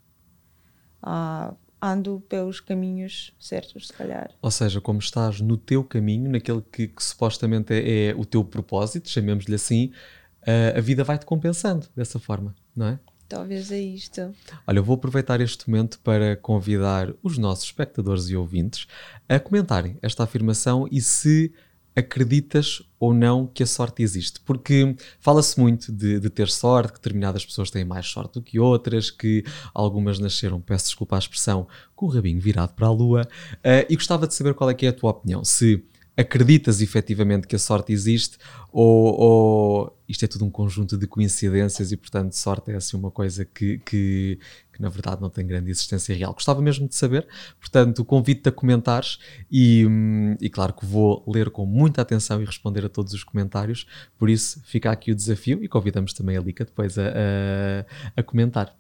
Uh, 1.03 1.55
ando 1.81 2.23
pelos 2.29 2.61
caminhos 2.61 3.35
certos, 3.41 3.89
se 3.89 3.93
calhar. 3.93 4.31
Ou 4.41 4.51
seja, 4.53 4.81
como 4.81 5.01
estás 5.01 5.41
no 5.41 5.57
teu 5.57 5.83
caminho, 5.83 6.31
naquele 6.31 6.63
que, 6.63 6.87
que 6.87 7.03
supostamente 7.03 7.75
é, 7.75 8.11
é, 8.11 8.15
o 8.15 8.25
teu 8.25 8.45
propósito, 8.45 9.11
chamemos-lhe 9.11 9.57
assim, 9.57 9.93
uh, 10.43 10.79
a 10.79 10.81
vida 10.81 11.03
vai-te 11.03 11.27
compensando 11.27 11.89
dessa 11.97 12.21
forma, 12.21 12.55
não 12.75 12.87
é? 12.87 13.01
Talvez 13.29 13.73
é 13.73 13.81
isto. 13.81 14.33
Olha, 14.67 14.79
eu 14.79 14.85
vou 14.85 14.95
aproveitar 14.95 15.41
este 15.41 15.69
momento 15.69 15.99
para 16.01 16.37
convidar 16.37 17.13
os 17.23 17.39
nossos 17.39 17.65
espectadores 17.65 18.29
e 18.29 18.37
ouvintes 18.37 18.87
a 19.27 19.41
comentarem 19.41 19.99
esta 20.03 20.23
afirmação 20.23 20.87
e 20.93 21.01
se 21.01 21.53
acreditas 21.95 22.83
ou 22.99 23.13
não 23.13 23.47
que 23.47 23.63
a 23.63 23.67
sorte 23.67 24.03
existe. 24.03 24.41
Porque 24.41 24.97
fala-se 25.21 25.59
muito 25.59 25.93
de, 25.93 26.21
de, 26.21 26.31
ter 26.31 26.49
sorte, 26.49 26.93
que 26.93 26.99
determinadas 26.99 27.45
pessoas 27.45 27.71
têm 27.71 27.85
mais 27.85 28.07
sorte 28.07 28.35
do 28.35 28.43
que 28.43 28.59
outras, 28.59 29.11
que 29.11 29.45
algumas 29.75 30.19
nasceram, 30.19 30.61
peço 30.61 30.87
desculpa 30.87 31.17
a 31.17 31.19
expressão, 31.19 31.67
com 31.95 32.07
o 32.07 32.09
rabinho 32.09 32.41
virado 32.41 32.75
para 32.75 32.87
a 32.87 32.91
lua. 32.91 33.23
Uh, 33.57 33.87
e 33.89 33.97
gostava 33.97 34.27
de 34.27 34.35
saber 34.35 34.55
qual 34.55 34.71
é 34.71 34.75
que 34.75 34.87
é 34.87 34.89
a 34.89 34.93
tua 34.93 35.11
opinião. 35.11 35.45
Se 35.45 35.85
acreditas 36.17 36.83
efetivamente 36.83 37.47
que 37.47 37.57
a 37.57 37.59
sorte 37.59 37.93
existe 37.93 38.37
ou, 38.71 39.21
ou, 39.21 39.99
isto 40.07 40.25
é 40.25 40.29
tudo 40.29 40.45
um 40.45 40.51
conjunto 40.51 40.97
de 40.97 41.07
coincidências 41.07 41.91
e 41.91 41.97
portanto 41.97 42.33
sorte 42.33 42.71
é 42.71 42.77
assim 42.77 42.97
uma 42.97 43.11
coisa 43.11 43.45
que, 43.47 43.79
que, 43.79 44.39
que 44.73 44.83
na 44.83 44.91
verdade 44.91 45.23
não 45.23 45.31
tem 45.31 45.47
grande 45.47 45.71
existência 45.71 46.15
real. 46.15 46.35
Gostava 46.35 46.61
mesmo 46.61 46.87
de 46.87 46.95
saber, 46.95 47.27
portanto 47.59 48.05
convido-te 48.05 48.49
a 48.51 48.53
comentares 48.53 49.19
e, 49.51 49.87
e 50.41 50.51
claro 50.51 50.75
que 50.75 50.85
vou 50.85 51.25
ler 51.27 51.51
com 51.51 51.65
muita 51.65 52.03
atenção 52.03 52.43
e 52.43 52.45
responder 52.45 52.85
a 52.85 52.89
todos 52.91 53.15
os 53.15 53.25
comentários, 53.25 53.87
por 54.19 54.29
isso 54.29 54.61
fica 54.65 54.91
aqui 54.91 55.13
o 55.13 55.15
desafio 55.15 55.65
e 55.65 55.69
convidamos 55.69 56.13
também 56.13 56.37
a 56.37 56.41
Lica 56.41 56.65
depois 56.65 56.99
a, 56.99 57.07
a, 57.07 58.21
a 58.21 58.23
comentar. 58.23 58.77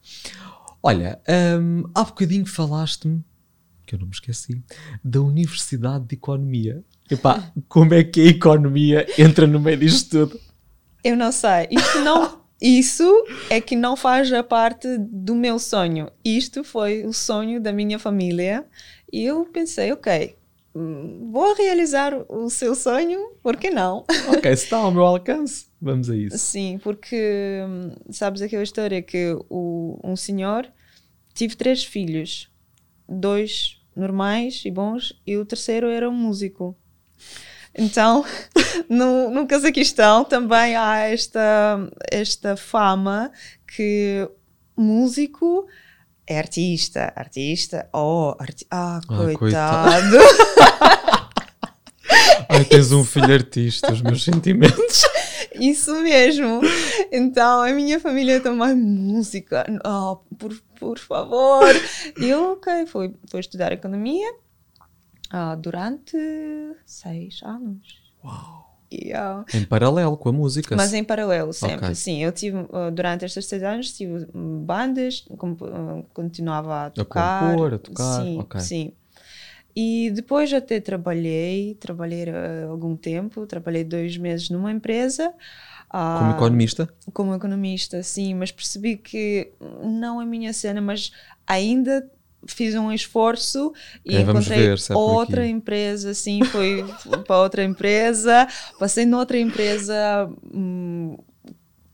Olha, 0.82 1.18
um, 1.60 1.84
há 1.94 2.04
bocadinho 2.04 2.44
falaste-me 2.44 3.24
que 3.92 3.96
eu 3.96 3.98
não 3.98 4.06
me 4.06 4.12
esqueci, 4.12 4.62
da 5.04 5.20
Universidade 5.20 6.06
de 6.06 6.14
Economia. 6.14 6.82
Epá, 7.12 7.52
como 7.68 7.94
é 7.94 8.02
que 8.02 8.20
a 8.20 8.26
economia 8.26 9.06
entra 9.18 9.46
no 9.46 9.60
meio 9.60 9.76
disto 9.76 10.26
tudo? 10.26 10.40
Eu 11.04 11.16
não 11.16 11.32
sei. 11.32 11.68
Isto 11.70 12.00
não. 12.00 12.42
Isso 12.60 13.26
é 13.50 13.60
que 13.60 13.74
não 13.74 13.96
faz 13.96 14.32
a 14.32 14.42
parte 14.42 14.86
do 14.98 15.34
meu 15.34 15.58
sonho. 15.58 16.08
Isto 16.24 16.62
foi 16.62 17.04
o 17.04 17.12
sonho 17.12 17.60
da 17.60 17.72
minha 17.72 17.98
família. 17.98 18.64
E 19.12 19.24
eu 19.24 19.44
pensei, 19.46 19.92
ok, 19.92 20.36
vou 20.74 21.54
realizar 21.54 22.14
o 22.28 22.48
seu 22.48 22.74
sonho, 22.74 23.32
por 23.42 23.56
que 23.56 23.70
não? 23.70 24.04
Ok, 24.28 24.56
se 24.56 24.64
está 24.64 24.78
ao 24.78 24.90
meu 24.90 25.02
alcance, 25.02 25.66
vamos 25.80 26.08
a 26.08 26.16
isso. 26.16 26.38
Sim, 26.38 26.78
porque 26.82 27.60
sabes 28.10 28.40
aquela 28.40 28.62
história 28.62 29.02
que 29.02 29.36
o, 29.50 29.98
um 30.02 30.16
senhor 30.16 30.66
tive 31.34 31.56
três 31.56 31.84
filhos, 31.84 32.50
dois 33.08 33.82
normais 33.94 34.62
e 34.64 34.70
bons, 34.70 35.20
e 35.26 35.36
o 35.36 35.44
terceiro 35.44 35.88
era 35.88 36.08
um 36.08 36.14
músico. 36.14 36.76
Então, 37.74 38.24
no, 38.88 39.30
no 39.30 39.46
Cazaquistão 39.46 40.24
também 40.24 40.76
há 40.76 40.98
esta, 41.00 41.90
esta 42.10 42.56
fama 42.56 43.30
que 43.66 44.28
músico 44.76 45.66
é 46.26 46.38
artista, 46.38 47.12
artista, 47.16 47.88
oh, 47.92 48.34
arti 48.38 48.66
ah, 48.70 49.00
ah, 49.02 49.06
coitado. 49.08 49.38
coitado. 49.38 50.18
Ai, 52.48 52.64
tens 52.64 52.92
um 52.92 53.04
filho 53.04 53.32
artista, 53.32 53.92
os 53.92 54.02
meus 54.02 54.22
sentimentos. 54.22 55.02
Isso 55.54 55.94
mesmo. 56.02 56.60
Então, 57.10 57.62
a 57.62 57.72
minha 57.72 57.98
família 57.98 58.40
também, 58.40 58.74
música, 58.74 59.66
oh, 59.84 60.16
por, 60.36 60.54
por 60.78 60.98
favor. 60.98 61.74
Eu, 62.16 62.52
ok, 62.52 62.86
fui, 62.86 63.14
fui 63.28 63.40
estudar 63.40 63.72
economia 63.72 64.32
uh, 65.32 65.56
durante 65.56 66.16
seis 66.84 67.40
anos. 67.42 68.00
Uau! 68.24 68.62
Yeah. 68.92 69.46
Em 69.54 69.64
paralelo 69.64 70.18
com 70.18 70.28
a 70.28 70.32
música. 70.32 70.76
Mas 70.76 70.92
em 70.92 71.02
paralelo, 71.02 71.52
sempre. 71.52 71.76
Okay. 71.76 71.94
Sim, 71.94 72.22
eu 72.22 72.30
tive, 72.30 72.58
uh, 72.58 72.90
durante 72.92 73.24
estes 73.24 73.46
seis 73.46 73.62
anos, 73.62 73.92
tive 73.92 74.26
bandas, 74.34 75.24
uh, 75.30 76.04
continuava 76.12 76.86
a 76.86 76.90
tocar. 76.90 77.44
A 77.44 77.50
compor, 77.52 77.74
a 77.74 77.78
tocar. 77.78 78.22
Sim, 78.22 78.38
okay. 78.40 78.60
sim. 78.60 78.92
E 79.74 80.10
depois 80.10 80.52
até 80.52 80.78
trabalhei, 80.78 81.74
trabalhei 81.76 82.26
uh, 82.26 82.70
algum 82.70 82.94
tempo, 82.94 83.46
trabalhei 83.46 83.82
dois 83.82 84.18
meses 84.18 84.50
numa 84.50 84.70
empresa. 84.70 85.32
Como 85.90 86.30
economista? 86.30 86.88
Como 87.12 87.34
economista, 87.34 88.02
sim, 88.02 88.34
mas 88.34 88.50
percebi 88.50 88.96
que 88.96 89.52
não 89.82 90.20
é 90.20 90.24
a 90.24 90.26
minha 90.26 90.52
cena, 90.52 90.80
mas 90.80 91.12
ainda 91.46 92.10
fiz 92.46 92.74
um 92.74 92.92
esforço 92.92 93.72
e 94.04 94.16
é, 94.16 94.20
encontrei 94.20 94.68
ver, 94.68 94.78
é 94.90 94.94
outra 94.94 95.46
empresa, 95.46 96.10
assim, 96.10 96.42
fui 96.44 96.84
para 97.26 97.40
outra 97.40 97.64
empresa, 97.64 98.46
passei 98.78 99.06
noutra 99.06 99.38
empresa 99.38 100.30
hum, 100.52 101.16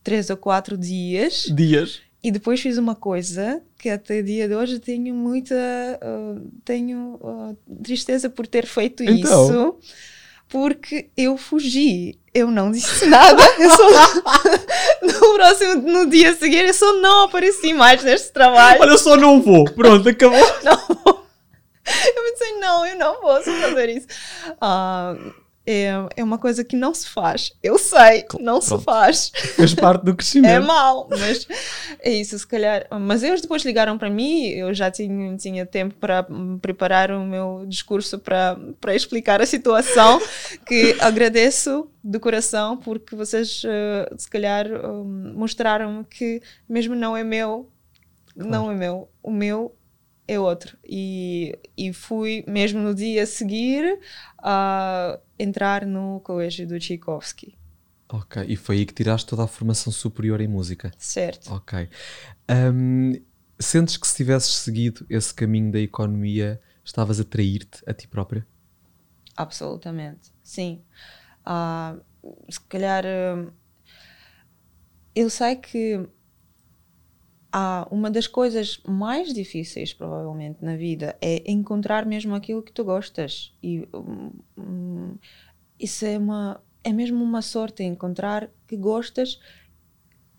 três 0.02 0.30
ou 0.30 0.36
quatro 0.36 0.76
dias. 0.76 1.52
Dias. 1.54 2.00
E 2.22 2.30
depois 2.30 2.60
fiz 2.60 2.78
uma 2.78 2.94
coisa 2.94 3.62
que 3.78 3.88
até 3.88 4.20
o 4.20 4.24
dia 4.24 4.48
de 4.48 4.54
hoje 4.54 4.80
tenho 4.80 5.14
muita 5.14 5.54
uh, 5.54 6.50
tenho 6.64 7.14
uh, 7.22 7.56
tristeza 7.82 8.28
por 8.28 8.46
ter 8.46 8.66
feito 8.66 9.04
então. 9.04 9.44
isso 9.44 9.78
porque 10.48 11.10
eu 11.16 11.36
fugi 11.36 12.18
eu 12.38 12.50
não 12.50 12.70
disse 12.70 13.06
nada. 13.06 13.42
Eu 13.58 13.70
só 13.70 13.88
no 15.02 15.34
próximo 15.34 15.74
no 15.82 16.06
dia 16.10 16.34
seguinte 16.34 16.68
eu 16.68 16.74
só 16.74 16.92
não 16.94 17.24
apareci 17.24 17.72
mais 17.74 18.02
neste 18.02 18.32
trabalho. 18.32 18.80
Olha 18.80 18.98
só 18.98 19.16
não 19.16 19.40
vou. 19.42 19.64
Pronto 19.64 20.08
acabou. 20.08 20.38
Não 20.62 20.78
eu 21.88 22.22
pensei 22.22 22.58
não 22.58 22.84
eu 22.84 22.96
não 22.98 23.14
posso 23.16 23.50
fazer 23.50 23.88
isso. 23.88 24.06
Uh, 24.60 25.32
é, 25.70 25.92
é 26.16 26.24
uma 26.24 26.38
coisa 26.38 26.64
que 26.64 26.74
não 26.74 26.94
se 26.94 27.06
faz. 27.10 27.52
Eu 27.62 27.76
sei, 27.76 28.24
não 28.40 28.58
Pronto. 28.58 28.78
se 28.78 28.84
faz. 28.84 29.32
Faz 29.54 29.74
parte 29.74 30.02
do 30.02 30.16
crescimento. 30.16 30.50
É 30.50 30.58
mal, 30.58 31.06
mas 31.10 31.46
é 32.00 32.10
isso, 32.10 32.38
se 32.38 32.46
calhar. 32.46 32.86
Mas 32.98 33.22
eles 33.22 33.42
depois 33.42 33.62
ligaram 33.64 33.98
para 33.98 34.08
mim, 34.08 34.46
eu 34.46 34.72
já 34.72 34.90
tinha, 34.90 35.36
tinha 35.36 35.66
tempo 35.66 35.94
para 35.96 36.26
preparar 36.62 37.10
o 37.10 37.22
meu 37.26 37.66
discurso 37.68 38.18
para, 38.18 38.56
explicar 38.94 39.42
a 39.42 39.46
situação, 39.46 40.18
que 40.64 40.96
agradeço 41.00 41.90
de 42.02 42.18
coração, 42.18 42.78
porque 42.78 43.14
vocês, 43.14 43.62
uh, 43.64 44.14
se 44.16 44.30
calhar, 44.30 44.66
uh, 44.72 45.04
mostraram 45.04 46.02
que 46.02 46.40
mesmo 46.66 46.94
não 46.94 47.14
é 47.14 47.22
meu, 47.22 47.70
claro. 48.32 48.50
não 48.50 48.72
é 48.72 48.74
meu, 48.74 49.10
o 49.22 49.30
meu 49.30 49.74
é 50.28 50.38
outro. 50.38 50.76
E, 50.84 51.58
e 51.76 51.92
fui 51.92 52.44
mesmo 52.46 52.80
no 52.80 52.94
dia 52.94 53.22
a 53.22 53.26
seguir 53.26 53.98
a 54.38 55.18
entrar 55.38 55.86
no 55.86 56.20
colégio 56.20 56.68
do 56.68 56.78
Tchaikovsky. 56.78 57.56
Ok, 58.10 58.44
e 58.46 58.56
foi 58.56 58.76
aí 58.76 58.86
que 58.86 58.94
tiraste 58.94 59.26
toda 59.26 59.44
a 59.44 59.46
formação 59.46 59.92
superior 59.92 60.40
em 60.40 60.48
música? 60.48 60.90
Certo. 60.98 61.52
Ok. 61.52 61.88
Um, 62.50 63.12
sentes 63.58 63.96
que 63.96 64.06
se 64.06 64.16
tivesses 64.16 64.54
seguido 64.54 65.04
esse 65.10 65.34
caminho 65.34 65.72
da 65.72 65.80
economia, 65.80 66.60
estavas 66.84 67.18
a 67.20 67.24
trair-te 67.24 67.82
a 67.86 67.92
ti 67.92 68.06
própria? 68.06 68.46
Absolutamente, 69.36 70.32
sim. 70.42 70.82
Uh, 71.46 72.02
se 72.50 72.60
calhar. 72.62 73.04
Uh, 73.04 73.52
eu 75.14 75.28
sei 75.28 75.56
que 75.56 76.08
há 77.52 77.86
uma 77.90 78.10
das 78.10 78.26
coisas 78.26 78.80
mais 78.86 79.32
difíceis, 79.32 79.92
provavelmente, 79.92 80.58
na 80.62 80.76
vida 80.76 81.16
é 81.20 81.50
encontrar 81.50 82.04
mesmo 82.06 82.34
aquilo 82.34 82.62
que 82.62 82.72
tu 82.72 82.84
gostas. 82.84 83.52
E 83.62 83.88
um, 83.92 85.16
isso 85.78 86.04
é 86.04 86.18
uma. 86.18 86.60
É 86.84 86.92
mesmo 86.92 87.22
uma 87.22 87.42
sorte 87.42 87.82
encontrar 87.82 88.48
que 88.66 88.76
gostas. 88.76 89.40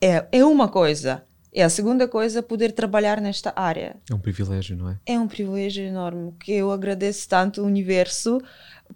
É, 0.02 0.28
é 0.32 0.46
uma 0.46 0.68
coisa. 0.68 1.24
É 1.52 1.64
a 1.64 1.70
segunda 1.70 2.08
coisa 2.08 2.44
poder 2.44 2.72
trabalhar 2.74 3.20
nesta 3.20 3.52
área. 3.56 3.98
É 4.10 4.14
um 4.14 4.20
privilégio, 4.20 4.78
não 4.78 4.90
é? 4.90 5.00
É 5.06 5.20
um 5.20 5.28
privilégio 5.28 5.84
enorme 5.84 6.32
que 6.40 6.52
eu 6.52 6.72
agradeço 6.72 7.28
tanto 7.28 7.62
ao 7.62 7.68
universo 7.68 8.40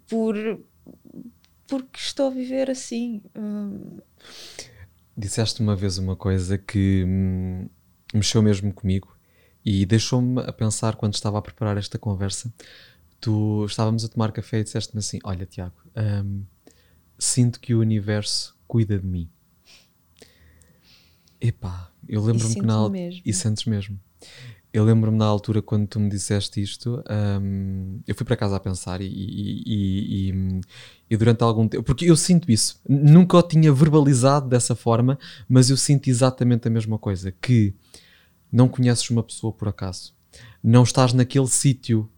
por 0.08 0.36
porque 1.66 1.98
estou 1.98 2.28
a 2.28 2.30
viver 2.30 2.70
assim. 2.70 3.22
Hum. 3.36 3.98
Disseste 5.16 5.60
uma 5.60 5.74
vez 5.74 5.98
uma 5.98 6.16
coisa 6.16 6.56
que 6.58 7.04
hum, 7.06 7.68
mexeu 8.14 8.42
mesmo 8.42 8.72
comigo 8.72 9.16
e 9.64 9.86
deixou-me 9.86 10.40
a 10.42 10.52
pensar 10.52 10.96
quando 10.96 11.14
estava 11.14 11.38
a 11.38 11.42
preparar 11.42 11.76
esta 11.76 11.98
conversa. 11.98 12.52
Tu 13.20 13.64
estávamos 13.66 14.04
a 14.04 14.08
tomar 14.08 14.30
café 14.32 14.60
e 14.60 14.64
disseste-me 14.64 14.98
assim: 14.98 15.18
Olha, 15.24 15.46
Tiago, 15.46 15.76
hum, 15.96 16.42
sinto 17.18 17.58
que 17.58 17.74
o 17.74 17.80
universo 17.80 18.54
cuida 18.68 18.98
de 18.98 19.06
mim. 19.06 19.28
Epá, 21.40 21.90
eu 22.08 22.22
lembro-me 22.22 22.54
que 22.54 22.62
na 22.62 22.88
mesmo. 22.88 23.22
E 23.24 23.32
sentes 23.32 23.64
mesmo. 23.64 23.98
Eu 24.72 24.84
lembro-me 24.84 25.16
na 25.16 25.24
altura 25.24 25.62
quando 25.62 25.86
tu 25.86 26.00
me 26.00 26.10
disseste 26.10 26.60
isto, 26.60 27.00
um, 27.40 28.00
eu 28.08 28.14
fui 28.14 28.26
para 28.26 28.36
casa 28.36 28.56
a 28.56 28.60
pensar 28.60 29.00
e, 29.00 29.06
e, 29.06 29.62
e, 30.32 30.60
e, 31.08 31.16
durante 31.16 31.44
algum 31.44 31.68
tempo, 31.68 31.84
porque 31.84 32.10
eu 32.10 32.16
sinto 32.16 32.50
isso, 32.50 32.80
nunca 32.88 33.36
o 33.36 33.42
tinha 33.42 33.72
verbalizado 33.72 34.48
dessa 34.48 34.74
forma, 34.74 35.16
mas 35.48 35.70
eu 35.70 35.76
sinto 35.76 36.08
exatamente 36.08 36.66
a 36.66 36.70
mesma 36.72 36.98
coisa, 36.98 37.30
que 37.40 37.72
não 38.54 38.68
conheces 38.68 39.10
uma 39.10 39.22
pessoa 39.22 39.52
por 39.52 39.66
acaso, 39.66 40.14
não 40.62 40.84
estás 40.84 41.12
naquele 41.12 41.48
sítio 41.48 42.08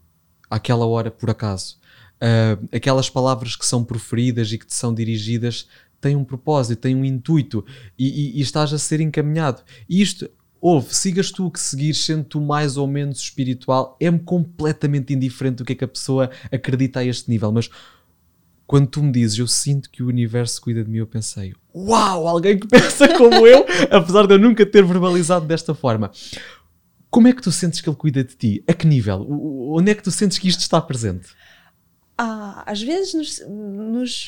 àquela 0.49 0.85
hora 0.85 1.09
por 1.09 1.31
acaso, 1.31 1.79
uh, 2.21 2.67
aquelas 2.71 3.09
palavras 3.09 3.55
que 3.55 3.65
são 3.65 3.83
proferidas 3.83 4.51
e 4.51 4.57
que 4.57 4.65
te 4.67 4.75
são 4.75 4.93
dirigidas 4.93 5.67
têm 5.99 6.15
um 6.15 6.23
propósito, 6.23 6.81
têm 6.81 6.95
um 6.95 7.03
intuito 7.03 7.65
e, 7.97 8.39
estás 8.39 8.71
a 8.71 8.77
ser 8.77 9.01
encaminhado. 9.01 9.63
E 9.89 9.99
isto 9.99 10.29
Ouve, 10.59 10.93
sigas 10.95 11.29
tu 11.31 11.45
o 11.45 11.51
que 11.51 11.59
seguires, 11.59 12.03
sendo 12.03 12.23
tu 12.23 12.41
mais 12.41 12.77
ou 12.77 12.87
menos 12.87 13.19
espiritual, 13.19 13.95
é-me 13.99 14.17
completamente 14.17 15.13
indiferente 15.13 15.57
do 15.57 15.65
que 15.65 15.73
é 15.73 15.75
que 15.75 15.83
a 15.83 15.87
pessoa 15.87 16.31
acredita 16.51 16.99
a 16.99 17.05
este 17.05 17.29
nível, 17.29 17.51
mas 17.51 17.69
quando 18.67 18.87
tu 18.87 19.01
me 19.01 19.11
dizes 19.13 19.39
eu 19.39 19.47
sinto 19.47 19.89
que 19.89 20.03
o 20.03 20.07
universo 20.07 20.61
cuida 20.61 20.83
de 20.83 20.89
mim, 20.89 20.97
eu 20.97 21.07
pensei, 21.07 21.55
uau, 21.73 22.27
alguém 22.27 22.59
que 22.59 22.67
pensa 22.69 23.07
como 23.17 23.47
eu, 23.47 23.65
apesar 23.89 24.27
de 24.27 24.33
eu 24.33 24.37
nunca 24.37 24.65
ter 24.65 24.83
verbalizado 24.83 25.47
desta 25.47 25.73
forma. 25.73 26.11
Como 27.09 27.29
é 27.29 27.33
que 27.33 27.41
tu 27.41 27.51
sentes 27.51 27.79
que 27.79 27.89
ele 27.89 27.95
cuida 27.95 28.21
de 28.21 28.35
ti? 28.35 28.63
A 28.67 28.73
que 28.73 28.85
nível? 28.85 29.25
Onde 29.73 29.91
é 29.91 29.95
que 29.95 30.03
tu 30.03 30.11
sentes 30.11 30.37
que 30.37 30.49
isto 30.49 30.59
está 30.59 30.81
presente? 30.81 31.29
Ah, 32.17 32.63
às 32.65 32.81
vezes 32.81 33.13
nos, 33.13 33.47
nos 33.47 34.27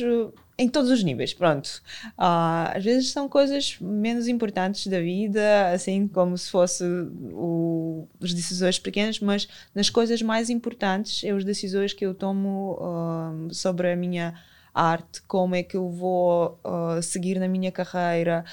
em 0.59 0.67
todos 0.67 0.91
os 0.91 1.01
níveis, 1.01 1.33
pronto. 1.33 1.81
Uh, 2.17 2.75
às 2.75 2.83
vezes 2.83 3.11
são 3.11 3.29
coisas 3.29 3.77
menos 3.79 4.27
importantes 4.27 4.87
da 4.87 4.99
vida, 4.99 5.71
assim 5.71 6.05
como 6.05 6.37
se 6.37 6.51
fosse 6.51 6.83
o, 7.31 8.05
as 8.21 8.33
decisões 8.33 8.77
pequenas, 8.77 9.21
mas 9.21 9.47
nas 9.73 9.89
coisas 9.89 10.21
mais 10.21 10.49
importantes, 10.49 11.23
é 11.23 11.31
as 11.31 11.45
decisões 11.45 11.93
que 11.93 12.05
eu 12.05 12.13
tomo 12.13 12.77
uh, 12.77 13.53
sobre 13.53 13.89
a 13.89 13.95
minha 13.95 14.33
arte, 14.73 15.21
como 15.23 15.55
é 15.55 15.63
que 15.63 15.77
eu 15.77 15.89
vou 15.89 16.59
uh, 16.65 17.01
seguir 17.01 17.39
na 17.39 17.47
minha 17.47 17.71
carreira, 17.71 18.43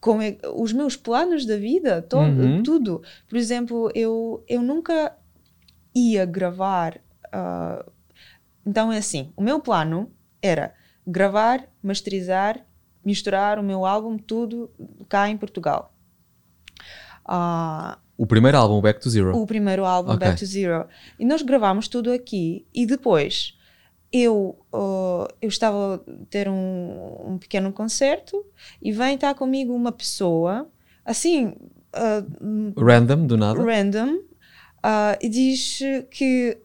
como 0.00 0.22
é, 0.22 0.36
os 0.56 0.72
meus 0.72 0.96
planos 0.96 1.46
da 1.46 1.56
vida, 1.56 2.02
to, 2.02 2.16
uhum. 2.16 2.62
tudo. 2.64 3.00
Por 3.28 3.36
exemplo, 3.36 3.90
eu, 3.94 4.44
eu 4.48 4.60
nunca 4.60 5.16
ia 5.96 6.24
gravar 6.24 7.00
uh, 7.34 7.96
então 8.66 8.92
é 8.92 8.98
assim: 8.98 9.32
o 9.36 9.42
meu 9.42 9.60
plano 9.60 10.10
era 10.42 10.74
gravar, 11.06 11.64
masterizar, 11.80 12.66
misturar 13.04 13.58
o 13.58 13.62
meu 13.62 13.86
álbum, 13.86 14.18
tudo 14.18 14.68
cá 15.08 15.30
em 15.30 15.36
Portugal. 15.36 15.94
Uh, 17.24 17.96
o 18.18 18.26
primeiro 18.26 18.58
álbum, 18.58 18.80
Back 18.80 19.00
to 19.00 19.08
Zero? 19.08 19.36
O 19.36 19.46
primeiro 19.46 19.84
álbum, 19.84 20.12
okay. 20.12 20.28
Back 20.28 20.40
to 20.40 20.46
Zero. 20.46 20.86
E 21.18 21.24
nós 21.24 21.42
gravámos 21.42 21.86
tudo 21.86 22.10
aqui 22.10 22.66
e 22.74 22.84
depois 22.84 23.56
eu, 24.12 24.58
uh, 24.72 25.28
eu 25.40 25.48
estava 25.48 25.96
a 25.96 26.24
ter 26.28 26.48
um, 26.48 27.32
um, 27.32 27.38
pequeno 27.38 27.72
concerto 27.72 28.44
e 28.82 28.90
vem 28.90 29.14
estar 29.14 29.34
comigo 29.34 29.72
uma 29.72 29.92
pessoa, 29.92 30.68
assim. 31.04 31.54
Uh, 31.94 32.80
random, 32.80 33.26
do 33.26 33.36
nada? 33.36 33.62
Random, 33.62 34.18
uh, 34.86 35.18
e 35.20 35.28
diz 35.28 35.80
que 36.10 36.58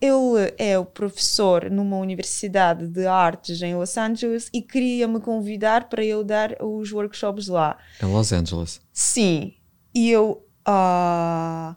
ele 0.00 0.54
é 0.56 0.78
o 0.78 0.84
professor 0.84 1.70
numa 1.70 1.96
universidade 1.98 2.86
de 2.86 3.06
artes 3.06 3.60
em 3.60 3.74
Los 3.74 3.96
Angeles 3.98 4.48
e 4.54 4.62
queria 4.62 5.06
me 5.06 5.20
convidar 5.20 5.88
para 5.88 6.04
eu 6.04 6.24
dar 6.24 6.56
os 6.62 6.92
workshops 6.92 7.48
lá. 7.48 7.76
Em 8.02 8.06
Los 8.06 8.32
Angeles? 8.32 8.80
Sim. 8.92 9.54
E 9.94 10.10
eu. 10.10 10.44
Uh, 10.66 11.74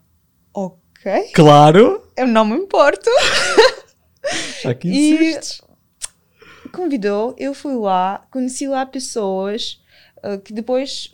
ok. 0.53 1.31
Claro! 1.33 2.07
Eu 2.15 2.27
não 2.27 2.45
me 2.45 2.55
importo. 2.55 3.09
Já 4.61 4.75
que 4.75 4.87
insistes. 4.87 5.61
E 6.65 6.69
convidou, 6.69 7.35
eu 7.39 7.53
fui 7.53 7.75
lá, 7.75 8.25
conheci 8.29 8.67
lá 8.67 8.85
pessoas 8.85 9.81
uh, 10.23 10.39
que 10.39 10.53
depois 10.53 11.11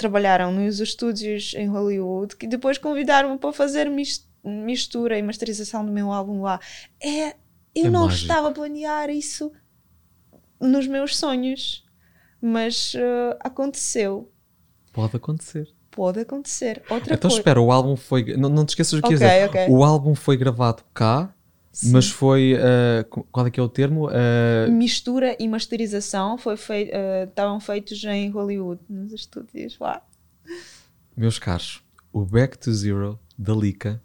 trabalharam 0.00 0.50
nos 0.50 0.80
estúdios 0.80 1.52
em 1.54 1.68
Hollywood, 1.68 2.34
que 2.34 2.46
depois 2.46 2.78
convidaram-me 2.78 3.38
para 3.38 3.52
fazer 3.52 3.90
mistura 4.42 5.18
e 5.18 5.22
masterização 5.22 5.84
do 5.84 5.92
meu 5.92 6.10
álbum 6.10 6.40
lá. 6.40 6.58
É, 7.02 7.36
eu 7.74 7.86
é 7.86 7.90
não 7.90 8.06
mágico. 8.06 8.22
estava 8.22 8.48
a 8.48 8.52
planear 8.52 9.10
isso 9.10 9.52
nos 10.58 10.86
meus 10.86 11.16
sonhos, 11.16 11.84
mas 12.40 12.94
uh, 12.94 13.36
aconteceu. 13.40 14.32
Pode 14.90 15.16
acontecer. 15.16 15.68
Pode 15.90 16.20
acontecer. 16.20 16.82
Outra 16.88 17.12
então 17.12 17.28
coisa. 17.28 17.40
espera, 17.40 17.60
o 17.60 17.70
álbum 17.70 17.94
foi. 17.94 18.36
Não, 18.36 18.48
não 18.48 18.64
te 18.64 18.70
esqueças 18.70 18.94
o 18.94 19.02
que 19.02 19.14
okay, 19.14 19.18
dizer. 19.18 19.48
Okay. 19.48 19.68
O 19.68 19.84
álbum 19.84 20.14
foi 20.14 20.36
gravado 20.36 20.82
cá, 20.94 21.34
Sim. 21.72 21.92
mas 21.92 22.10
foi. 22.10 22.54
Uh, 22.54 23.24
qual 23.30 23.46
é 23.46 23.50
que 23.50 23.60
é 23.60 23.62
o 23.62 23.68
termo? 23.68 24.08
Uh... 24.08 24.70
Mistura 24.70 25.36
e 25.38 25.46
masterização 25.46 26.36
foi 26.36 26.56
fei 26.56 26.90
estavam 27.28 27.60
feitos 27.60 28.02
em 28.04 28.28
Hollywood, 28.30 28.80
nos 28.88 29.12
estúdios 29.12 29.78
lá. 29.78 30.02
Meus 31.16 31.38
caros, 31.38 31.82
o 32.12 32.24
Back 32.24 32.58
to 32.58 32.72
Zero 32.72 33.18
da 33.38 33.54
Lika 33.54 34.02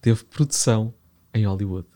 teve 0.00 0.24
produção 0.24 0.92
em 1.32 1.46
Hollywood. 1.46 1.86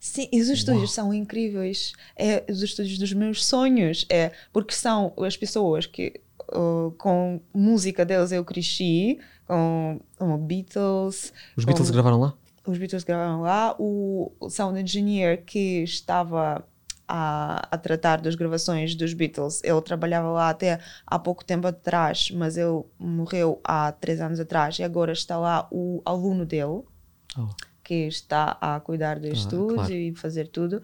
Sim, 0.00 0.28
e 0.32 0.40
os 0.40 0.48
estúdios 0.48 0.96
Uau. 0.96 1.06
são 1.06 1.14
incríveis. 1.14 1.92
É 2.16 2.44
os 2.48 2.62
estúdios 2.62 2.98
dos 2.98 3.12
meus 3.12 3.44
sonhos. 3.44 4.06
É 4.08 4.32
porque 4.52 4.74
são 4.74 5.12
as 5.18 5.36
pessoas 5.36 5.84
que 5.84 6.20
uh, 6.52 6.92
com 6.92 7.40
música 7.52 8.04
deles 8.04 8.30
eu 8.32 8.44
cresci, 8.44 9.18
com, 9.46 10.00
com 10.16 10.38
Beatles. 10.38 11.32
Os 11.56 11.64
Beatles 11.64 11.90
gravaram 11.90 12.20
lá? 12.20 12.34
Os 12.66 12.78
Beatles 12.78 13.04
gravaram 13.04 13.42
lá. 13.42 13.74
O, 13.78 14.32
sound 14.48 14.80
engineer 14.80 15.44
que 15.44 15.82
estava 15.82 16.64
a, 17.08 17.68
a, 17.70 17.78
tratar 17.78 18.20
das 18.20 18.34
gravações 18.34 18.94
dos 18.94 19.14
Beatles. 19.14 19.62
Ele 19.62 19.80
trabalhava 19.80 20.28
lá 20.28 20.50
até 20.50 20.80
há 21.06 21.18
pouco 21.18 21.44
tempo 21.44 21.66
atrás, 21.66 22.30
mas 22.30 22.56
ele 22.56 22.82
morreu 22.98 23.60
há 23.64 23.92
três 23.92 24.20
anos 24.20 24.40
atrás 24.40 24.78
e 24.78 24.82
agora 24.82 25.12
está 25.12 25.38
lá 25.38 25.68
o 25.70 26.02
aluno 26.04 26.44
dele, 26.44 26.82
oh. 27.38 27.48
que 27.82 28.06
está 28.06 28.56
a 28.60 28.80
cuidar 28.80 29.18
do 29.18 29.26
ah, 29.26 29.30
estúdio 29.30 29.76
claro. 29.76 29.92
e 29.92 30.14
fazer 30.14 30.48
tudo. 30.48 30.82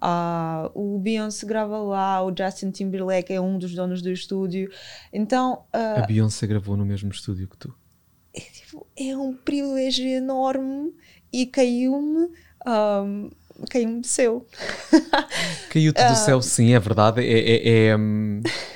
Uh, 0.00 0.70
o 0.74 0.98
Beyoncé 1.00 1.44
grava 1.44 1.76
lá, 1.78 2.24
o 2.24 2.32
Justin 2.36 2.70
Timberlake 2.70 3.32
é 3.32 3.40
um 3.40 3.58
dos 3.58 3.74
donos 3.74 4.00
do 4.00 4.10
estúdio. 4.10 4.70
Então. 5.12 5.64
Uh, 5.74 6.02
a 6.02 6.06
Beyoncé 6.06 6.46
gravou 6.46 6.76
no 6.76 6.84
mesmo 6.84 7.10
estúdio 7.10 7.48
que 7.48 7.56
tu. 7.56 7.74
É, 8.38 8.40
tipo, 8.52 8.86
é 8.96 9.16
um 9.16 9.34
privilégio 9.34 10.06
enorme 10.06 10.94
e 11.32 11.44
caiu-me. 11.44 12.28
Um, 12.64 13.30
caiu-me 13.68 14.00
do 14.00 14.06
céu. 14.06 14.46
Caiu-te 15.70 16.04
do 16.04 16.12
uh, 16.12 16.16
céu, 16.16 16.40
sim, 16.40 16.72
é 16.72 16.78
verdade. 16.78 17.20
É, 17.20 17.24
é, 17.24 17.88
é, 17.88 17.96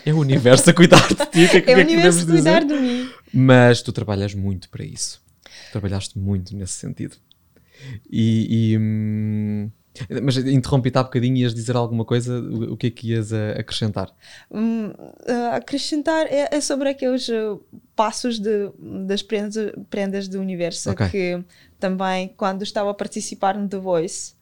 é, 0.07 0.13
o 0.13 0.19
universo 0.19 0.69
a 0.69 0.75
cuidar 0.75 1.07
de 1.07 1.15
ti. 1.15 1.49
Que, 1.63 1.71
é, 1.71 1.75
é 1.75 1.77
o 1.77 1.81
universo 1.81 2.23
a 2.25 2.27
cuidar 2.27 2.65
de 2.65 2.75
mim. 2.75 3.09
Mas 3.33 3.81
tu 3.83 3.93
trabalhas 3.93 4.35
muito 4.35 4.69
para 4.69 4.85
isso. 4.85 5.23
Trabalhaste 5.71 6.19
muito 6.19 6.57
nesse 6.57 6.73
sentido. 6.73 7.17
E. 8.11 8.73
e 8.73 8.79
hum, 8.79 9.71
mas 10.23 10.37
interrompi-te 10.39 10.99
há 10.99 11.03
bocadinho 11.03 11.37
e 11.37 11.41
ias 11.41 11.55
dizer 11.55 11.77
alguma 11.77 12.05
coisa, 12.05 12.41
o, 12.41 12.73
o 12.73 12.77
que 12.77 12.87
é 12.87 12.91
que 12.91 13.09
ias 13.11 13.33
a, 13.33 13.53
acrescentar? 13.53 14.11
Hum, 14.51 14.93
acrescentar 15.53 16.27
é, 16.27 16.49
é, 16.51 16.61
sobre 16.61 16.89
aqueles 16.89 17.29
uh, 17.29 17.63
passos 17.95 18.39
de, 18.39 18.71
das 19.07 19.23
prendas, 19.23 19.73
prendas 19.91 20.29
do 20.29 20.41
universo 20.41 20.91
okay. 20.91 21.09
que 21.09 21.45
também, 21.79 22.29
quando 22.37 22.63
estava 22.63 22.91
a 22.91 22.95
participar 22.95 23.59
no 23.59 23.69
The 23.69 23.79
Voice, 23.79 24.35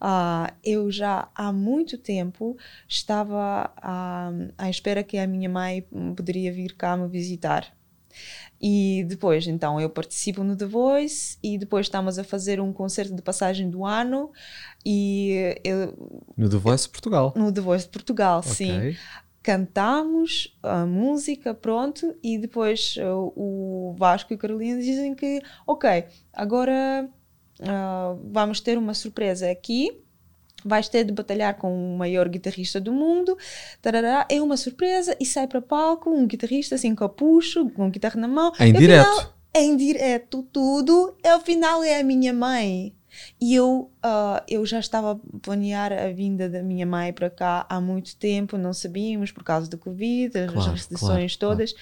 uh, 0.00 0.52
eu 0.64 0.90
já 0.90 1.28
há 1.34 1.52
muito 1.52 1.96
tempo 1.96 2.56
estava 2.88 3.70
uh, 3.78 4.52
à 4.58 4.68
espera 4.68 5.02
que 5.02 5.18
a 5.18 5.26
minha 5.26 5.48
mãe 5.48 5.86
poderia 6.16 6.52
vir 6.52 6.74
cá 6.74 6.96
me 6.96 7.08
visitar. 7.08 7.72
E 8.60 9.04
depois, 9.08 9.46
então, 9.46 9.80
eu 9.80 9.88
participo 9.88 10.44
no 10.44 10.54
The 10.54 10.66
Voice 10.66 11.38
e 11.42 11.56
depois 11.56 11.86
estamos 11.86 12.18
a 12.18 12.24
fazer 12.24 12.60
um 12.60 12.72
concerto 12.72 13.14
de 13.14 13.22
passagem 13.22 13.70
do 13.70 13.86
ano 13.86 14.30
e 14.84 15.58
eu, 15.62 15.94
no 16.36 16.48
The 16.48 16.56
Voice 16.56 16.88
Portugal. 16.88 17.32
No 17.36 17.52
The 17.52 17.60
Voice 17.60 17.84
de 17.84 17.90
Portugal, 17.90 18.40
okay. 18.40 18.52
sim. 18.52 18.96
Cantamos 19.42 20.56
a 20.62 20.84
música, 20.84 21.54
pronto, 21.54 22.14
e 22.22 22.36
depois 22.36 22.96
uh, 22.98 23.32
o 23.34 23.94
Vasco 23.96 24.32
e 24.32 24.36
a 24.36 24.38
Carolina 24.38 24.80
dizem 24.80 25.14
que, 25.14 25.40
ok, 25.66 26.04
agora 26.32 27.08
uh, 27.60 28.20
vamos 28.30 28.60
ter 28.60 28.76
uma 28.76 28.92
surpresa 28.92 29.50
aqui 29.50 29.98
vais 30.64 30.88
ter 30.88 31.04
de 31.04 31.12
batalhar 31.12 31.56
com 31.56 31.72
o 31.72 31.96
maior 31.96 32.28
guitarrista 32.28 32.80
do 32.80 32.92
mundo, 32.92 33.36
tarará, 33.80 34.26
é 34.28 34.40
uma 34.40 34.56
surpresa 34.56 35.16
e 35.18 35.24
sai 35.24 35.46
para 35.46 35.60
palco 35.60 36.10
um 36.10 36.26
guitarrista 36.26 36.76
sem 36.76 36.94
capucho, 36.94 37.70
com 37.70 37.90
guitarra 37.90 38.20
na 38.20 38.28
mão. 38.28 38.52
Em 38.60 38.72
direto. 38.72 39.34
É 39.52 39.62
em 39.62 39.76
direto 39.76 40.42
tudo, 40.52 41.16
ao 41.24 41.40
final 41.40 41.82
é 41.82 42.00
a 42.00 42.04
minha 42.04 42.32
mãe. 42.32 42.94
E 43.40 43.54
eu, 43.54 43.90
uh, 44.04 44.42
eu 44.48 44.64
já 44.66 44.78
estava 44.78 45.12
a 45.12 45.38
planear 45.40 45.92
a 45.92 46.10
vinda 46.12 46.48
da 46.48 46.62
minha 46.62 46.86
mãe 46.86 47.12
para 47.12 47.30
cá 47.30 47.66
há 47.68 47.80
muito 47.80 48.16
tempo, 48.16 48.58
não 48.58 48.72
sabíamos 48.72 49.32
por 49.32 49.42
causa 49.42 49.68
do 49.68 49.78
Covid, 49.78 50.38
as 50.38 50.52
claro, 50.52 50.70
restrições 50.72 51.36
claro, 51.36 51.56
todas. 51.56 51.72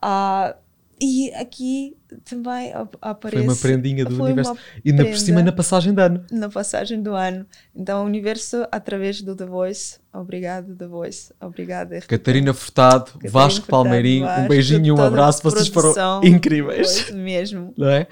Claro. 0.00 0.54
Uh, 0.56 0.63
e 1.04 1.34
aqui 1.34 1.98
também 2.24 2.72
aparece. 3.02 3.44
Foi 3.44 3.52
uma 3.52 3.60
prendinha 3.60 4.04
do 4.06 4.22
universo. 4.22 4.56
E 4.82 4.90
ainda 4.90 5.04
por 5.04 5.18
cima 5.18 5.42
na 5.42 5.52
passagem 5.52 5.92
de 5.92 6.00
ano. 6.00 6.24
Na 6.30 6.48
passagem 6.48 7.02
do 7.02 7.14
ano. 7.14 7.44
Então, 7.76 8.02
o 8.02 8.06
universo, 8.06 8.66
através 8.72 9.20
do 9.20 9.36
The 9.36 9.44
Voice. 9.44 9.98
Obrigado, 10.14 10.74
The 10.74 10.86
Voice. 10.86 11.34
Obrigada. 11.38 12.00
Catarina 12.00 12.54
Furtado, 12.54 13.04
Catarina 13.04 13.30
Vasco 13.30 13.60
Furtado, 13.60 13.70
Palmeirinho, 13.70 14.24
Vasco, 14.24 14.40
um 14.40 14.48
beijinho 14.48 14.86
e 14.86 14.92
um 14.92 15.02
abraço. 15.02 15.42
Vocês 15.42 15.68
foram 15.68 16.22
incríveis. 16.24 17.10
mesmo. 17.10 17.74
Não 17.76 17.88
é? 17.88 18.06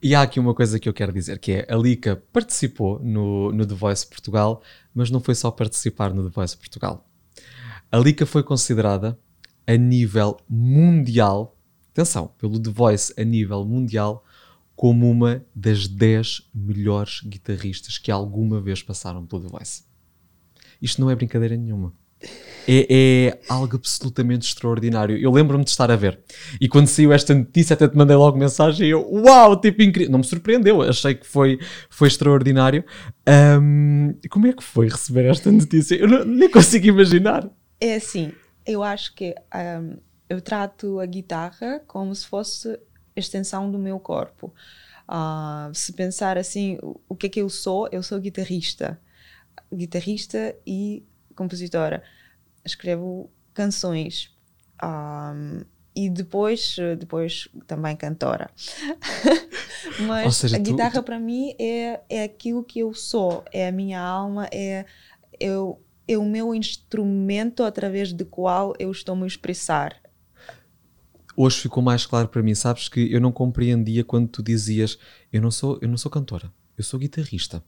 E 0.00 0.14
há 0.14 0.22
aqui 0.22 0.38
uma 0.38 0.54
coisa 0.54 0.78
que 0.78 0.88
eu 0.88 0.94
quero 0.94 1.12
dizer: 1.12 1.40
que 1.40 1.52
é 1.52 1.66
a 1.68 1.76
Lica 1.76 2.22
participou 2.32 3.00
no, 3.02 3.50
no 3.50 3.66
The 3.66 3.74
Voice 3.74 4.06
Portugal, 4.06 4.62
mas 4.94 5.10
não 5.10 5.18
foi 5.18 5.34
só 5.34 5.50
participar 5.50 6.14
no 6.14 6.22
The 6.22 6.30
Voice 6.32 6.56
Portugal. 6.56 7.04
A 7.90 7.98
Lica 7.98 8.24
foi 8.24 8.44
considerada 8.44 9.18
a 9.66 9.76
nível 9.76 10.36
mundial 10.48 11.57
atenção, 12.02 12.32
pelo 12.38 12.60
The 12.60 12.70
Voice 12.70 13.12
a 13.18 13.24
nível 13.24 13.64
mundial, 13.64 14.24
como 14.76 15.10
uma 15.10 15.44
das 15.54 15.88
10 15.88 16.50
melhores 16.54 17.20
guitarristas 17.24 17.98
que 17.98 18.10
alguma 18.10 18.60
vez 18.60 18.82
passaram 18.82 19.26
pelo 19.26 19.42
The 19.42 19.48
Voice. 19.48 19.82
Isto 20.80 21.00
não 21.00 21.10
é 21.10 21.16
brincadeira 21.16 21.56
nenhuma. 21.56 21.92
É, 22.70 22.86
é 22.90 23.40
algo 23.48 23.76
absolutamente 23.76 24.46
extraordinário. 24.46 25.16
Eu 25.16 25.32
lembro-me 25.32 25.64
de 25.64 25.70
estar 25.70 25.90
a 25.90 25.96
ver. 25.96 26.20
E 26.60 26.68
quando 26.68 26.86
saiu 26.86 27.12
esta 27.12 27.34
notícia, 27.34 27.74
até 27.74 27.88
te 27.88 27.96
mandei 27.96 28.16
logo 28.16 28.36
mensagem 28.36 28.86
e 28.86 28.90
eu, 28.90 29.08
uau, 29.10 29.60
tipo 29.60 29.82
incrível. 29.82 30.12
Não 30.12 30.18
me 30.18 30.24
surpreendeu, 30.24 30.82
achei 30.82 31.14
que 31.14 31.26
foi, 31.26 31.58
foi 31.88 32.08
extraordinário. 32.08 32.84
Um, 33.60 34.14
como 34.30 34.46
é 34.46 34.52
que 34.52 34.62
foi 34.62 34.88
receber 34.88 35.24
esta 35.24 35.50
notícia? 35.50 35.96
Eu 35.96 36.06
não, 36.06 36.24
nem 36.24 36.50
consigo 36.50 36.86
imaginar. 36.86 37.48
É 37.80 37.96
assim, 37.96 38.32
eu 38.66 38.82
acho 38.82 39.14
que 39.14 39.34
um, 39.54 39.96
eu 40.28 40.40
trato 40.40 41.00
a 41.00 41.06
guitarra 41.06 41.80
como 41.86 42.14
se 42.14 42.26
fosse 42.26 42.78
extensão 43.16 43.70
do 43.70 43.78
meu 43.78 43.98
corpo. 43.98 44.52
Uh, 45.08 45.74
se 45.74 45.92
pensar 45.92 46.36
assim, 46.36 46.78
o 47.08 47.16
que 47.16 47.26
é 47.26 47.30
que 47.30 47.40
eu 47.40 47.48
sou? 47.48 47.88
Eu 47.90 48.02
sou 48.02 48.20
guitarrista. 48.20 49.00
Guitarrista 49.72 50.54
e 50.66 51.02
compositora. 51.34 52.02
Escrevo 52.64 53.30
canções. 53.54 54.30
Um, 54.82 55.62
e 55.96 56.08
depois, 56.08 56.76
depois 56.98 57.48
também 57.66 57.96
cantora. 57.96 58.50
Mas 60.06 60.36
seja, 60.36 60.56
a 60.56 60.58
guitarra 60.60 61.00
tu... 61.00 61.02
para 61.02 61.18
mim 61.18 61.54
é, 61.58 62.00
é 62.08 62.22
aquilo 62.22 62.62
que 62.62 62.78
eu 62.78 62.94
sou, 62.94 63.44
é 63.52 63.66
a 63.66 63.72
minha 63.72 64.00
alma, 64.00 64.48
é, 64.52 64.84
eu, 65.40 65.82
é 66.06 66.16
o 66.16 66.24
meu 66.24 66.54
instrumento 66.54 67.64
através 67.64 68.12
do 68.12 68.24
qual 68.24 68.74
eu 68.78 68.92
estou 68.92 69.16
me 69.16 69.26
expressar 69.26 70.00
hoje 71.38 71.60
ficou 71.60 71.80
mais 71.80 72.04
claro 72.04 72.26
para 72.26 72.42
mim. 72.42 72.54
Sabes 72.54 72.88
que 72.88 73.12
eu 73.12 73.20
não 73.20 73.30
compreendia 73.30 74.02
quando 74.02 74.26
tu 74.26 74.42
dizias 74.42 74.98
eu 75.32 75.40
não 75.40 75.52
sou, 75.52 75.78
eu 75.80 75.88
não 75.88 75.96
sou 75.96 76.10
cantora, 76.10 76.52
eu 76.76 76.82
sou 76.82 76.98
guitarrista. 76.98 77.62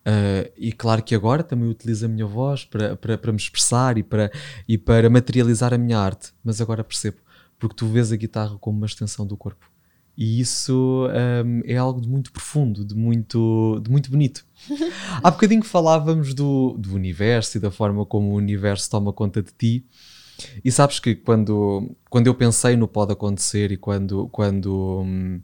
Uh, 0.00 0.50
e 0.56 0.72
claro 0.72 1.02
que 1.02 1.14
agora 1.14 1.42
também 1.42 1.68
utilizo 1.68 2.06
a 2.06 2.08
minha 2.08 2.26
voz 2.26 2.64
para, 2.64 2.96
para, 2.96 3.16
para 3.18 3.32
me 3.32 3.38
expressar 3.38 3.98
e 3.98 4.02
para, 4.02 4.32
e 4.66 4.76
para 4.76 5.08
materializar 5.08 5.72
a 5.72 5.78
minha 5.78 5.98
arte, 5.98 6.32
mas 6.42 6.60
agora 6.60 6.82
percebo, 6.82 7.18
porque 7.58 7.76
tu 7.76 7.86
vês 7.86 8.10
a 8.10 8.16
guitarra 8.16 8.56
como 8.58 8.78
uma 8.78 8.86
extensão 8.86 9.26
do 9.26 9.36
corpo. 9.36 9.70
E 10.16 10.40
isso 10.40 11.06
um, 11.44 11.60
é 11.64 11.76
algo 11.76 12.00
de 12.00 12.08
muito 12.08 12.32
profundo, 12.32 12.84
de 12.84 12.94
muito, 12.94 13.80
de 13.84 13.90
muito 13.90 14.10
bonito. 14.10 14.44
Há 15.22 15.30
bocadinho 15.30 15.62
falávamos 15.62 16.34
do, 16.34 16.74
do 16.76 16.94
universo 16.94 17.58
e 17.58 17.60
da 17.60 17.70
forma 17.70 18.04
como 18.04 18.30
o 18.30 18.34
universo 18.34 18.90
toma 18.90 19.12
conta 19.12 19.40
de 19.40 19.52
ti. 19.52 19.86
E 20.64 20.70
sabes 20.70 21.00
que 21.00 21.14
quando, 21.14 21.90
quando 22.08 22.26
eu 22.26 22.34
pensei 22.34 22.76
no 22.76 22.86
pode 22.86 23.12
acontecer 23.12 23.72
e 23.72 23.76
quando, 23.76 24.28
quando 24.28 25.02
hum, 25.04 25.40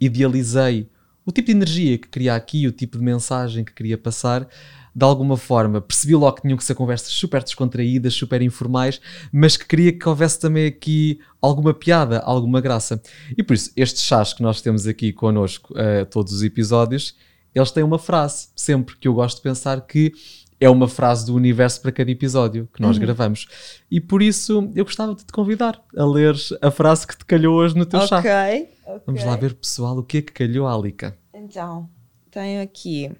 idealizei 0.00 0.88
o 1.26 1.32
tipo 1.32 1.46
de 1.46 1.52
energia 1.52 1.98
que 1.98 2.08
queria 2.08 2.34
aqui, 2.34 2.66
o 2.66 2.72
tipo 2.72 2.98
de 2.98 3.04
mensagem 3.04 3.64
que 3.64 3.72
queria 3.72 3.96
passar, 3.96 4.46
de 4.94 5.04
alguma 5.04 5.36
forma 5.36 5.80
percebi 5.80 6.14
logo 6.14 6.36
que 6.36 6.42
tinham 6.42 6.56
que 6.56 6.64
ser 6.64 6.74
conversas 6.74 7.08
super 7.08 7.42
descontraídas, 7.42 8.14
super 8.14 8.40
informais, 8.42 9.00
mas 9.32 9.56
que 9.56 9.66
queria 9.66 9.92
que 9.92 10.08
houvesse 10.08 10.38
também 10.38 10.66
aqui 10.66 11.18
alguma 11.40 11.72
piada, 11.74 12.20
alguma 12.20 12.60
graça. 12.60 13.02
E 13.36 13.42
por 13.42 13.54
isso, 13.54 13.72
estes 13.76 14.02
chás 14.02 14.32
que 14.32 14.42
nós 14.42 14.60
temos 14.60 14.86
aqui 14.86 15.12
connosco, 15.12 15.74
uh, 15.74 16.06
todos 16.06 16.32
os 16.32 16.42
episódios, 16.42 17.16
eles 17.54 17.70
têm 17.70 17.84
uma 17.84 17.98
frase, 17.98 18.48
sempre 18.54 18.96
que 18.96 19.08
eu 19.08 19.14
gosto 19.14 19.36
de 19.36 19.42
pensar 19.42 19.80
que 19.86 20.12
é 20.60 20.68
uma 20.70 20.88
frase 20.88 21.26
do 21.26 21.34
universo 21.34 21.80
para 21.80 21.92
cada 21.92 22.10
episódio 22.10 22.68
que 22.72 22.80
nós 22.80 22.96
uhum. 22.96 23.02
gravamos. 23.02 23.46
E 23.90 24.00
por 24.00 24.22
isso 24.22 24.70
eu 24.74 24.84
gostava 24.84 25.14
de 25.14 25.24
te 25.24 25.32
convidar 25.32 25.82
a 25.96 26.04
ler 26.04 26.34
a 26.62 26.70
frase 26.70 27.06
que 27.06 27.16
te 27.16 27.24
calhou 27.24 27.56
hoje 27.56 27.76
no 27.76 27.84
teu 27.84 28.00
okay, 28.00 28.08
chá. 28.08 28.18
Ok. 28.18 29.02
Vamos 29.06 29.24
lá 29.24 29.36
ver, 29.36 29.54
pessoal, 29.54 29.98
o 29.98 30.02
que 30.02 30.18
é 30.18 30.22
que 30.22 30.32
calhou 30.32 30.66
a 30.66 30.72
Alica. 30.72 31.16
Então, 31.32 31.88
tenho 32.30 32.62
aqui. 32.62 33.10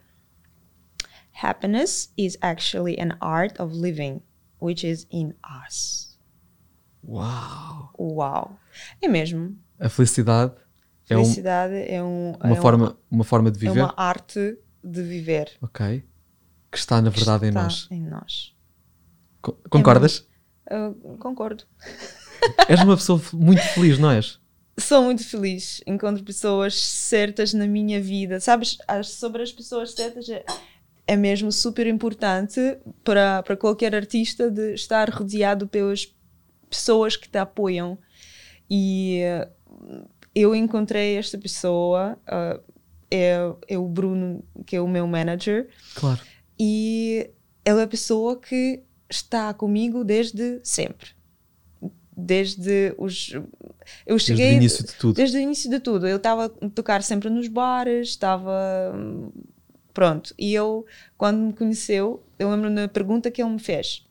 Happiness 1.43 2.13
is 2.17 2.39
actually 2.41 2.97
an 3.01 3.17
art 3.21 3.59
of 3.59 3.75
living, 3.75 4.21
which 4.61 4.87
is 4.87 5.07
in 5.11 5.35
us. 5.67 6.17
Uau! 7.07 7.93
Uau! 7.99 8.57
É 9.03 9.09
mesmo. 9.09 9.57
A 9.81 9.89
felicidade, 9.89 10.55
felicidade 11.05 11.75
é, 11.75 12.03
um, 12.03 12.33
é, 12.41 12.47
um, 12.47 12.51
uma, 12.51 12.57
é 12.57 12.61
forma, 12.61 12.99
uma 13.11 13.25
forma 13.25 13.51
de 13.51 13.59
viver. 13.59 13.81
É 13.81 13.83
uma 13.83 13.95
arte 13.97 14.57
de 14.83 15.03
viver. 15.03 15.51
Ok 15.61 16.05
que 16.75 16.81
está 16.81 17.01
na 17.01 17.09
verdade 17.09 17.47
está 17.47 17.61
em 17.61 17.63
nós. 17.63 17.89
Em 17.91 18.01
nós. 18.01 18.53
concordas? 19.71 20.27
É 20.67 20.77
concordo. 21.21 21.65
És 22.69 22.83
uma 22.83 22.97
pessoa 22.97 23.23
muito 23.33 23.63
feliz, 23.63 23.97
não 23.99 24.11
és? 24.11 24.41
Sou 24.77 25.03
muito 25.05 25.25
feliz. 25.25 25.81
Encontro 25.87 26.25
pessoas 26.25 26.75
certas 26.75 27.55
na 27.55 27.67
minha 27.67 28.03
vida. 28.03 28.41
Sabes, 28.41 28.77
sobre 29.05 29.43
as 29.43 29.53
pessoas 29.53 29.93
certas 29.93 30.29
é, 30.29 30.45
é 31.07 31.17
mesmo 31.17 31.53
super 31.53 31.87
importante 31.87 32.61
para, 33.05 33.43
para 33.45 33.57
qualquer 33.57 33.95
artista 33.95 34.51
de 34.51 34.75
estar 34.75 35.09
rodeado 35.11 35.69
pelas 35.69 36.13
pessoas 36.69 37.17
que 37.17 37.29
te 37.29 37.39
apoiam. 37.39 37.97
E 38.69 39.23
uh, 39.71 40.09
eu 40.35 40.57
encontrei 40.57 41.17
esta 41.17 41.39
pessoa, 41.39 42.19
uh, 42.27 42.61
é, 43.11 43.37
é 43.69 43.79
o 43.79 43.87
Bruno, 43.87 44.45
que 44.67 44.75
é 44.75 44.81
o 44.81 44.89
meu 44.89 45.07
manager. 45.07 45.69
Claro 45.95 46.21
e 46.59 47.31
ela 47.65 47.81
é 47.81 47.85
a 47.85 47.89
pessoa 47.89 48.39
que 48.39 48.83
está 49.11 49.53
comigo 49.55 50.05
desde 50.05 50.61
sempre. 50.63 51.11
Desde 52.17 52.95
os. 52.97 53.33
Eu 54.07 54.19
cheguei. 54.19 54.47
Desde 54.47 54.55
o 54.55 54.61
início 54.61 54.87
de 54.87 54.93
tudo. 54.95 55.17
Desde 55.17 55.37
o 55.37 55.41
início 55.41 55.71
de 55.71 55.81
tudo. 55.81 56.07
Eu 56.07 56.17
estava 56.17 56.47
a 56.47 56.69
tocar 56.71 57.03
sempre 57.03 57.29
nos 57.29 57.49
bares, 57.49 58.09
estava. 58.09 58.53
Pronto. 59.93 60.35
E 60.39 60.53
eu, 60.55 60.87
quando 61.17 61.39
me 61.39 61.53
conheceu, 61.53 62.23
eu 62.39 62.51
lembro 62.51 62.73
da 62.75 62.89
pergunta 62.89 63.31
que 63.31 63.43
ele 63.43 63.51
me 63.51 63.59
fez: 63.59 64.05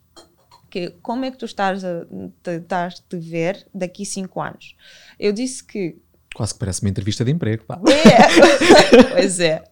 que 0.69 0.89
como 1.01 1.23
é 1.23 1.31
que 1.31 1.37
tu 1.37 1.45
estás 1.45 1.85
a, 1.85 2.05
estás 2.47 2.95
a 2.95 3.09
te 3.09 3.17
ver 3.17 3.65
daqui 3.73 4.05
cinco 4.05 4.41
anos? 4.41 4.75
Eu 5.19 5.31
disse 5.31 5.63
que. 5.63 5.95
Quase 6.35 6.53
que 6.53 6.59
parece 6.59 6.81
uma 6.81 6.89
entrevista 6.89 7.23
de 7.23 7.31
emprego, 7.31 7.63
pá. 7.63 7.79
É. 7.87 9.13
pois 9.13 9.39
é. 9.39 9.63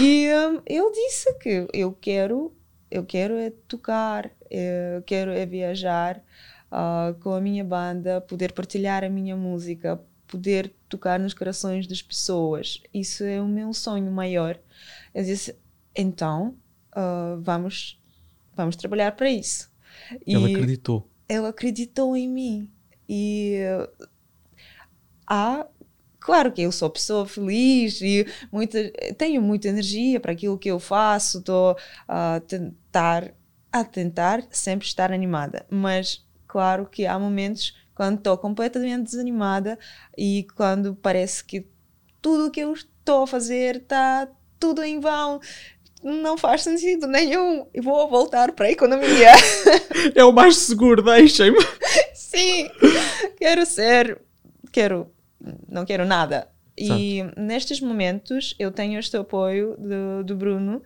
E 0.00 0.28
um, 0.32 0.62
ele 0.64 0.92
disse 0.92 1.34
que 1.40 1.66
eu 1.72 1.92
quero, 1.92 2.54
eu 2.88 3.04
quero 3.04 3.34
é 3.34 3.50
tocar, 3.66 4.30
eu 4.48 5.02
quero 5.04 5.32
é 5.32 5.44
viajar 5.44 6.22
uh, 6.70 7.18
com 7.20 7.32
a 7.32 7.40
minha 7.40 7.64
banda, 7.64 8.20
poder 8.20 8.52
partilhar 8.52 9.02
a 9.02 9.08
minha 9.08 9.36
música, 9.36 10.00
poder 10.28 10.72
tocar 10.88 11.18
nos 11.18 11.34
corações 11.34 11.86
das 11.86 12.00
pessoas. 12.00 12.80
Isso 12.94 13.24
é 13.24 13.40
o 13.40 13.48
meu 13.48 13.74
sonho 13.74 14.10
maior. 14.12 14.56
Eu 15.12 15.24
disse, 15.24 15.56
então 15.96 16.56
uh, 16.96 17.40
vamos, 17.40 18.00
vamos 18.54 18.76
trabalhar 18.76 19.12
para 19.12 19.28
isso. 19.28 19.68
Ele 20.24 20.54
acreditou. 20.54 21.10
Ele 21.28 21.46
acreditou 21.46 22.16
em 22.16 22.28
mim. 22.28 22.70
E 23.08 23.62
uh, 24.00 24.08
há 25.26 25.66
Claro 26.28 26.52
que 26.52 26.60
eu 26.60 26.70
sou 26.70 26.90
pessoa 26.90 27.24
feliz 27.24 28.02
e 28.02 28.26
muita, 28.52 28.92
tenho 29.16 29.40
muita 29.40 29.68
energia 29.68 30.20
para 30.20 30.32
aquilo 30.32 30.58
que 30.58 30.70
eu 30.70 30.78
faço, 30.78 31.38
estou 31.38 31.74
a 32.06 32.38
tentar, 32.46 33.32
a 33.72 33.82
tentar 33.82 34.46
sempre 34.50 34.86
estar 34.86 35.10
animada, 35.10 35.64
mas 35.70 36.22
claro 36.46 36.84
que 36.84 37.06
há 37.06 37.18
momentos 37.18 37.74
quando 37.94 38.18
estou 38.18 38.36
completamente 38.36 39.04
desanimada 39.04 39.78
e 40.18 40.46
quando 40.54 40.94
parece 40.96 41.42
que 41.42 41.66
tudo 42.20 42.48
o 42.48 42.50
que 42.50 42.60
eu 42.60 42.74
estou 42.74 43.22
a 43.22 43.26
fazer 43.26 43.76
está 43.76 44.28
tudo 44.60 44.84
em 44.84 45.00
vão, 45.00 45.40
não 46.02 46.36
faz 46.36 46.60
sentido 46.60 47.06
nenhum. 47.06 47.66
E 47.72 47.80
vou 47.80 48.06
voltar 48.06 48.52
para 48.52 48.66
a 48.66 48.70
economia. 48.70 49.32
é 50.14 50.22
o 50.22 50.30
mais 50.30 50.58
seguro, 50.58 51.02
deixem-me. 51.02 51.56
Sim, 52.12 52.68
quero 53.38 53.64
ser, 53.64 54.20
quero 54.70 55.10
não 55.68 55.84
quero 55.84 56.04
nada. 56.06 56.48
E 56.76 57.24
nestes 57.36 57.80
momentos 57.80 58.54
eu 58.58 58.70
tenho 58.70 58.98
este 58.98 59.16
apoio 59.16 59.76
do, 59.78 60.24
do 60.24 60.36
Bruno 60.36 60.82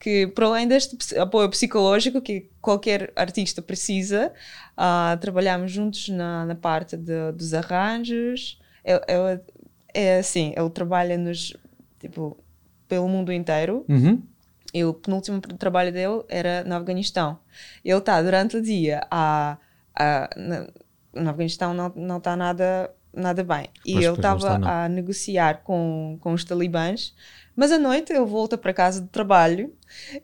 que 0.00 0.28
para 0.28 0.46
além 0.46 0.66
deste 0.68 0.96
apoio 1.18 1.48
psicológico 1.48 2.20
que 2.20 2.48
qualquer 2.60 3.12
artista 3.16 3.60
precisa, 3.60 4.32
ah, 4.76 5.16
trabalhamos 5.20 5.72
juntos 5.72 6.08
na, 6.08 6.44
na 6.46 6.54
parte 6.54 6.96
de- 6.96 7.32
dos 7.32 7.52
arranjos. 7.54 8.60
Ele, 8.84 9.00
ele- 9.08 9.40
é 9.92 10.18
assim, 10.18 10.52
ele 10.56 10.70
trabalha 10.70 11.16
nos 11.18 11.56
tipo 11.98 12.36
pelo 12.88 13.08
mundo 13.08 13.32
inteiro. 13.32 13.84
Uhum. 13.88 14.22
E 14.72 14.84
o 14.84 14.92
penúltimo 14.94 15.40
trabalho 15.40 15.92
dele 15.92 16.22
era 16.28 16.62
no 16.62 16.74
Afeganistão. 16.76 17.38
Ele 17.84 17.98
está 17.98 18.20
durante 18.22 18.56
o 18.56 18.62
dia 18.62 19.00
a, 19.10 19.56
a- 19.96 20.30
na- 20.36 20.66
no 21.14 21.30
Afeganistão 21.30 21.74
não 21.74 21.92
não 21.96 22.18
está 22.18 22.36
nada 22.36 22.90
nada 23.14 23.42
bem. 23.42 23.66
E 23.84 23.92
Pois, 23.94 24.04
ele 24.04 24.14
estava 24.14 24.60
a 24.62 24.88
negociar 24.88 25.62
com, 25.64 26.18
com 26.20 26.32
os 26.32 26.44
talibãs, 26.44 27.14
mas 27.56 27.72
à 27.72 27.78
noite 27.78 28.12
ele 28.12 28.24
volta 28.24 28.56
para 28.56 28.72
casa 28.72 29.00
de 29.00 29.08
trabalho 29.08 29.72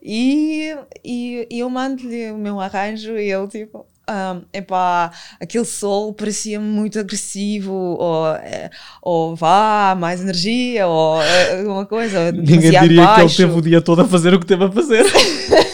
e, 0.01 0.75
e, 1.03 1.47
e 1.49 1.59
eu 1.59 1.69
mando-lhe 1.69 2.31
o 2.31 2.37
meu 2.37 2.59
arranjo 2.59 3.17
e 3.17 3.31
ele 3.31 3.47
tipo. 3.47 3.85
Um, 4.07 4.43
epá, 4.53 5.11
aquele 5.41 5.65
sol 5.65 6.13
parecia 6.13 6.59
muito 6.59 6.99
agressivo, 6.99 7.73
ou, 7.73 8.27
eh, 8.35 8.69
ou 9.01 9.35
vá, 9.35 9.97
mais 9.97 10.21
energia, 10.21 10.85
ou 10.85 11.19
eh, 11.19 11.57
alguma 11.57 11.87
coisa. 11.87 12.31
Ninguém 12.31 12.59
diria 12.59 12.79
que 12.81 12.85
ele 12.85 12.95
baixo. 12.97 13.35
teve 13.35 13.53
o 13.53 13.61
dia 13.63 13.81
todo 13.81 14.03
a 14.03 14.05
fazer 14.07 14.31
o 14.35 14.39
que 14.39 14.45
teve 14.45 14.63
a 14.63 14.71
fazer. 14.71 15.03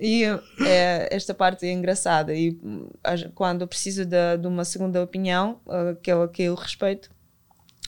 E 0.00 0.24
é, 0.66 1.08
esta 1.10 1.34
parte 1.34 1.66
é 1.66 1.72
engraçada. 1.72 2.34
E 2.34 2.58
quando 3.34 3.62
eu 3.62 3.68
preciso 3.68 4.04
de, 4.04 4.36
de 4.40 4.46
uma 4.46 4.64
segunda 4.64 5.02
opinião, 5.02 5.60
uh, 5.66 5.96
que 6.02 6.12
eu, 6.12 6.28
que 6.28 6.42
eu 6.42 6.54
respeito, 6.54 7.10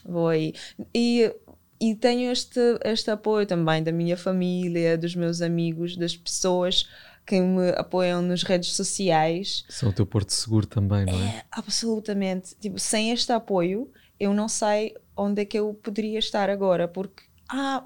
vou 0.05 0.28
aí. 0.28 0.55
E, 0.95 1.34
e 1.80 1.95
tenho 1.95 2.30
este, 2.30 2.61
este 2.84 3.11
apoio 3.11 3.47
também 3.47 3.82
da 3.82 3.93
minha 3.93 4.16
família, 4.16 4.97
dos 4.97 5.14
meus 5.14 5.41
amigos, 5.41 5.97
das 5.97 6.16
pessoas 6.16 6.89
que 7.26 7.39
me 7.41 7.70
apoiam 7.76 8.22
nas 8.22 8.43
redes 8.43 8.72
sociais. 8.72 9.64
São 9.68 9.91
o 9.91 9.93
teu 9.93 10.07
porto 10.07 10.32
seguro 10.32 10.66
também, 10.66 11.05
não 11.05 11.12
é? 11.12 11.26
É, 11.26 11.45
absolutamente. 11.51 12.55
Tipo, 12.57 12.78
sem 12.78 13.11
este 13.11 13.30
apoio, 13.32 13.91
eu 14.18 14.32
não 14.32 14.49
sei 14.49 14.95
onde 15.14 15.43
é 15.43 15.45
que 15.45 15.59
eu 15.59 15.74
poderia 15.74 16.18
estar 16.18 16.49
agora, 16.49 16.89
porque 16.89 17.24
ah, 17.51 17.84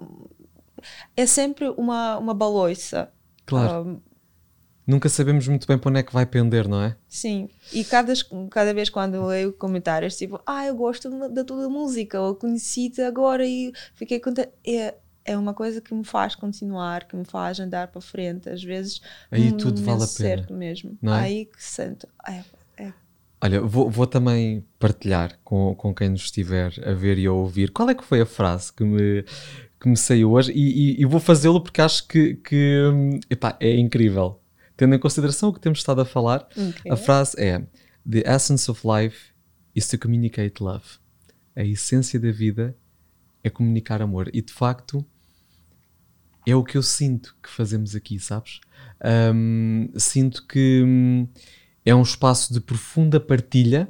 é 1.17 1.27
sempre 1.27 1.69
uma, 1.71 2.19
uma 2.19 2.35
baloiça. 2.35 3.13
Claro. 3.47 4.01
Ah, 4.07 4.13
Nunca 4.85 5.09
sabemos 5.09 5.47
muito 5.47 5.67
bem 5.67 5.79
para 5.79 5.91
onde 5.91 6.01
é 6.01 6.03
que 6.03 6.13
vai 6.13 6.27
pender, 6.27 6.67
não 6.67 6.83
é? 6.83 6.97
Sim, 7.09 7.49
e 7.73 7.85
cada, 7.85 8.13
cada 8.51 8.75
vez 8.75 8.91
quando 8.91 9.15
eu 9.15 9.27
leio 9.27 9.53
comentários, 9.53 10.17
tipo, 10.17 10.41
ah, 10.45 10.67
eu 10.67 10.75
gosto 10.75 11.09
da 11.29 11.45
tua 11.45 11.69
música, 11.69 12.21
ou 12.21 12.35
conheci-te 12.35 13.01
agora 13.01 13.47
e 13.47 13.73
fiquei 13.95 14.19
contente. 14.19 14.51
É, 14.67 14.95
é 15.25 15.39
uma 15.39 15.55
coisa 15.55 15.81
que 15.81 15.95
me 15.95 16.05
faz 16.05 16.35
continuar, 16.35 17.05
que 17.07 17.15
me 17.15 17.25
faz 17.25 17.61
andar 17.61 17.89
para 17.89 18.01
frente. 18.01 18.49
Às 18.49 18.63
vezes, 18.63 19.01
Aí 19.31 19.53
tudo 19.53 19.81
vale 19.83 20.03
a 20.03 20.07
pena, 20.07 20.09
certo 20.09 20.53
mesmo. 20.53 20.99
é? 21.01 21.11
Aí 21.11 21.45
que 21.47 21.63
sinto. 21.63 22.09
É, 22.29 22.43
é, 22.77 22.93
Olha, 23.41 23.61
vou, 23.61 23.89
vou 23.89 24.07
também 24.07 24.65
partilhar 24.81 25.39
com, 25.45 25.75
com 25.77 25.95
quem 25.95 26.09
nos 26.09 26.23
estiver 26.23 26.73
a 26.85 26.93
ver 26.93 27.19
e 27.19 27.27
a 27.27 27.33
ouvir 27.33 27.71
qual 27.71 27.89
é 27.89 27.95
que 27.95 28.05
foi 28.05 28.21
a 28.21 28.27
frase 28.27 28.73
que 28.73 28.83
me, 28.83 29.25
que 29.83 29.89
me 29.89 29.97
saiu 29.97 30.31
hoje 30.33 30.53
e, 30.53 30.93
e- 30.97 31.03
e 31.03 31.05
vou 31.05 31.19
fazê-lo 31.21 31.61
porque 31.61 31.81
acho 31.81 32.07
que, 32.07 32.35
que 32.37 32.79
epá, 33.29 33.57
é 33.61 33.77
incrível. 33.77 34.41
Tendo 34.77 34.95
em 34.95 34.99
consideração 34.99 35.49
o 35.49 35.53
que 35.53 35.61
temos 35.61 35.81
estado 35.81 36.01
a 36.01 36.05
falar, 36.05 36.47
Ok. 36.57 36.91
a 36.91 36.97
frase 36.97 37.35
é 37.39 37.59
The 38.09 38.23
essence 38.27 38.71
of 38.71 38.81
life 38.87 39.33
is 39.75 39.87
to 39.89 39.99
communicate 39.99 40.63
love. 40.63 40.85
A 41.57 41.63
essência 41.65 42.19
da 42.19 42.31
vida 42.33 42.77
é 43.45 43.51
comunicar 43.51 44.01
amor. 44.01 44.31
E 44.33 44.41
de 44.41 44.53
facto 44.53 45.05
é 46.47 46.55
o 46.57 46.65
que 46.65 46.77
eu 46.77 46.83
sinto 46.83 47.37
que 47.43 47.49
fazemos 47.51 47.95
aqui, 47.95 48.19
sabes? 48.19 48.61
Hum, 49.35 49.89
sinto 49.97 50.47
que 50.47 50.83
hum, 50.85 51.29
é 51.85 51.95
um 51.95 52.03
espaço 52.03 52.53
de 52.53 52.61
profunda 52.61 53.21
partilha 53.21 53.89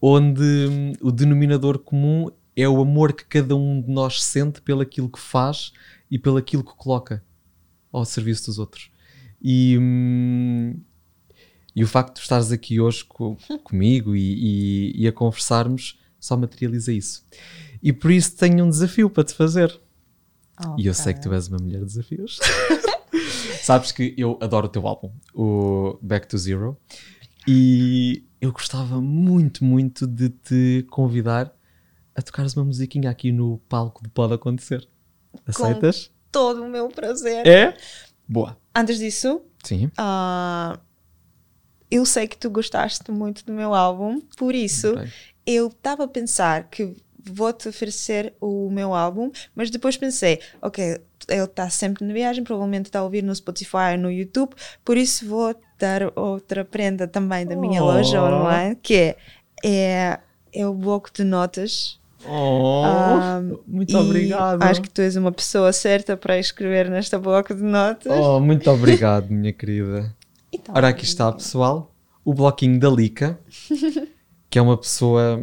onde 0.00 0.42
hum, 0.42 0.92
o 1.00 1.10
denominador 1.10 1.78
comum 1.78 2.28
é 2.56 2.68
o 2.68 2.80
amor 2.80 3.12
que 3.12 3.24
cada 3.24 3.54
um 3.56 3.80
de 3.80 3.90
nós 3.90 4.22
sente 4.22 4.60
pelaquilo 4.60 5.08
que 5.08 5.18
faz 5.18 5.72
e 6.10 6.18
pelaquilo 6.18 6.62
que 6.64 6.74
coloca 6.76 7.22
ao 7.92 8.04
serviço 8.04 8.46
dos 8.46 8.58
outros. 8.58 8.90
E, 9.42 9.76
hum, 9.78 10.80
e 11.74 11.82
o 11.82 11.86
facto 11.88 12.14
de 12.16 12.20
estares 12.20 12.52
aqui 12.52 12.80
hoje 12.80 13.04
co- 13.04 13.36
comigo 13.64 14.14
e, 14.14 14.20
e- 14.92 15.02
e 15.02 15.08
a 15.08 15.12
conversarmos 15.12 15.98
só 16.20 16.36
materializa 16.36 16.92
isso. 16.92 17.26
E 17.82 17.92
por 17.92 18.10
isso 18.10 18.36
tenho 18.36 18.64
um 18.64 18.70
desafio 18.70 19.10
para 19.10 19.24
te 19.24 19.34
fazer. 19.34 19.78
E 20.78 20.86
eu 20.86 20.94
sei 20.94 21.12
que 21.14 21.20
tu 21.20 21.32
és 21.34 21.48
uma 21.48 21.58
mulher 21.58 21.80
de 21.80 21.86
desafios. 21.86 22.38
Sabes 23.62 23.92
que 23.92 24.14
eu 24.16 24.38
adoro 24.40 24.66
o 24.66 24.68
teu 24.68 24.86
álbum, 24.86 25.10
o 25.34 25.98
Back 26.02 26.28
to 26.28 26.36
Zero, 26.38 26.76
e 27.46 28.24
eu 28.40 28.52
gostava 28.52 29.00
muito, 29.00 29.64
muito 29.64 30.06
de 30.06 30.28
te 30.30 30.86
convidar 30.90 31.52
a 32.16 32.22
tocares 32.22 32.54
uma 32.56 32.64
musiquinha 32.64 33.10
aqui 33.10 33.32
no 33.32 33.58
palco 33.68 34.02
de 34.02 34.08
Pode 34.08 34.34
Acontecer. 34.34 34.86
Aceitas? 35.46 36.10
Todo 36.30 36.62
o 36.64 36.68
meu 36.68 36.88
prazer. 36.88 37.46
É? 37.46 37.76
Boa. 38.28 38.56
Antes 38.74 38.98
disso, 38.98 39.40
Sim. 39.62 39.90
ah, 39.96 40.78
eu 41.90 42.04
sei 42.04 42.26
que 42.26 42.36
tu 42.36 42.50
gostaste 42.50 43.10
muito 43.10 43.44
do 43.44 43.52
meu 43.52 43.74
álbum, 43.74 44.20
por 44.36 44.54
isso 44.54 44.94
Bem. 44.96 45.12
eu 45.46 45.68
estava 45.68 46.04
a 46.04 46.08
pensar 46.08 46.68
que 46.70 46.94
vou-te 47.26 47.68
oferecer 47.68 48.34
o 48.40 48.68
meu 48.70 48.94
álbum, 48.94 49.30
mas 49.54 49.70
depois 49.70 49.96
pensei, 49.96 50.40
ok, 50.60 51.00
ele 51.28 51.44
está 51.44 51.70
sempre 51.70 52.04
na 52.04 52.12
viagem, 52.12 52.44
provavelmente 52.44 52.86
está 52.86 52.98
a 52.98 53.04
ouvir 53.04 53.22
no 53.22 53.34
Spotify, 53.34 53.96
no 53.98 54.10
YouTube, 54.10 54.54
por 54.84 54.96
isso 54.96 55.26
vou 55.26 55.54
dar 55.78 56.16
outra 56.18 56.64
prenda 56.64 57.06
também 57.08 57.46
da 57.46 57.56
minha 57.56 57.82
Oh. 57.82 57.86
loja 57.86 58.22
online, 58.22 58.76
que 58.82 58.94
é, 58.94 59.16
é, 59.64 60.18
é 60.52 60.66
o 60.66 60.74
bloco 60.74 61.10
de 61.12 61.24
notas. 61.24 61.98
Oh, 62.26 62.82
Ah, 62.84 63.42
muito 63.66 63.96
obrigado. 63.96 64.62
Acho 64.62 64.80
que 64.82 64.88
tu 64.90 65.00
és 65.00 65.16
uma 65.16 65.32
pessoa 65.32 65.72
certa 65.72 66.16
para 66.16 66.38
escrever 66.38 66.90
nesta 66.90 67.18
bloco 67.18 67.54
de 67.54 67.62
notas. 67.62 68.12
Oh, 68.12 68.40
muito 68.40 68.70
obrigado, 68.70 69.30
minha 69.30 69.52
querida. 69.52 70.14
Então, 70.52 70.74
Ora, 70.74 70.88
aqui 70.88 71.04
está, 71.04 71.30
pessoal, 71.32 71.92
o 72.24 72.32
bloquinho 72.32 72.78
da 72.78 72.88
Lica, 72.88 73.38
que 74.48 74.58
é 74.58 74.62
uma 74.62 74.76
pessoa. 74.76 75.42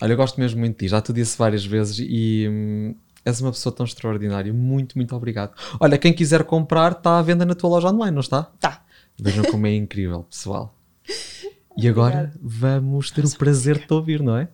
Olha, 0.00 0.12
eu 0.12 0.16
gosto 0.16 0.40
mesmo 0.40 0.60
muito 0.60 0.72
de 0.78 0.86
ti, 0.86 0.88
já 0.88 1.00
te 1.00 1.12
disse 1.12 1.36
várias 1.36 1.64
vezes 1.64 1.98
e 2.00 2.48
hum, 2.50 2.94
és 3.24 3.40
uma 3.40 3.52
pessoa 3.52 3.74
tão 3.74 3.84
extraordinária. 3.84 4.52
Muito, 4.52 4.96
muito 4.96 5.14
obrigado. 5.14 5.52
Olha, 5.78 5.98
quem 5.98 6.12
quiser 6.12 6.44
comprar, 6.44 6.92
está 6.92 7.18
à 7.18 7.22
venda 7.22 7.44
na 7.44 7.54
tua 7.54 7.70
loja 7.70 7.88
online, 7.88 8.12
não 8.12 8.20
está? 8.20 8.44
Tá. 8.58 8.82
Vejam 9.20 9.44
como 9.44 9.66
é 9.66 9.74
incrível, 9.74 10.24
pessoal. 10.24 10.74
E 11.74 11.88
agora 11.88 12.30
vamos 12.38 13.10
ter 13.10 13.24
o 13.24 13.38
prazer 13.38 13.78
de 13.78 13.86
te 13.86 13.94
ouvir, 13.94 14.22
não 14.22 14.36
é? 14.36 14.46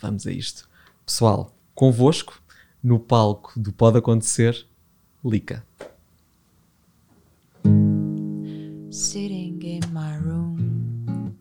Vamos 0.00 0.26
a 0.26 0.32
isto. 0.32 0.69
Pessoal, 1.10 1.52
convosco, 1.74 2.40
no 2.80 3.00
palco 3.00 3.50
do 3.56 3.72
Pode 3.72 3.98
Acontecer, 3.98 4.64
Lica. 5.24 5.60
sitting 8.92 9.60
in 9.60 9.92
my 9.92 10.14
room, 10.18 11.36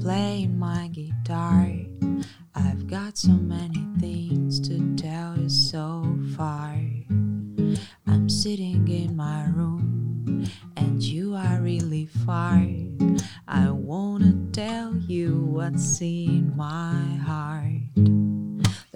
playing 0.00 0.58
my 0.58 0.88
guitar. 0.88 1.68
I've 2.54 2.86
got 2.86 3.18
so 3.18 3.32
many 3.32 3.86
things 4.00 4.58
to 4.60 4.96
tell 4.96 5.36
you 5.36 5.50
so 5.50 6.02
far. 6.34 6.80
I'm 8.06 8.26
sitting 8.30 8.88
in 8.88 9.14
my 9.14 9.44
room, 9.50 10.46
and 10.78 11.02
you 11.02 11.34
are 11.34 11.60
really 11.60 12.06
far. 12.24 12.66
I 13.46 13.68
wanna 13.68 14.32
tell 14.52 14.96
you 14.96 15.44
what's 15.44 16.00
in 16.00 16.56
my 16.56 16.94
heart. 17.26 18.09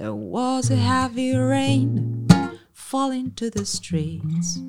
There 0.05 0.15
was 0.15 0.71
a 0.71 0.77
heavy 0.77 1.35
rain 1.35 2.29
falling 2.75 3.33
to 3.37 3.49
the 3.49 3.65
streets 3.65 4.61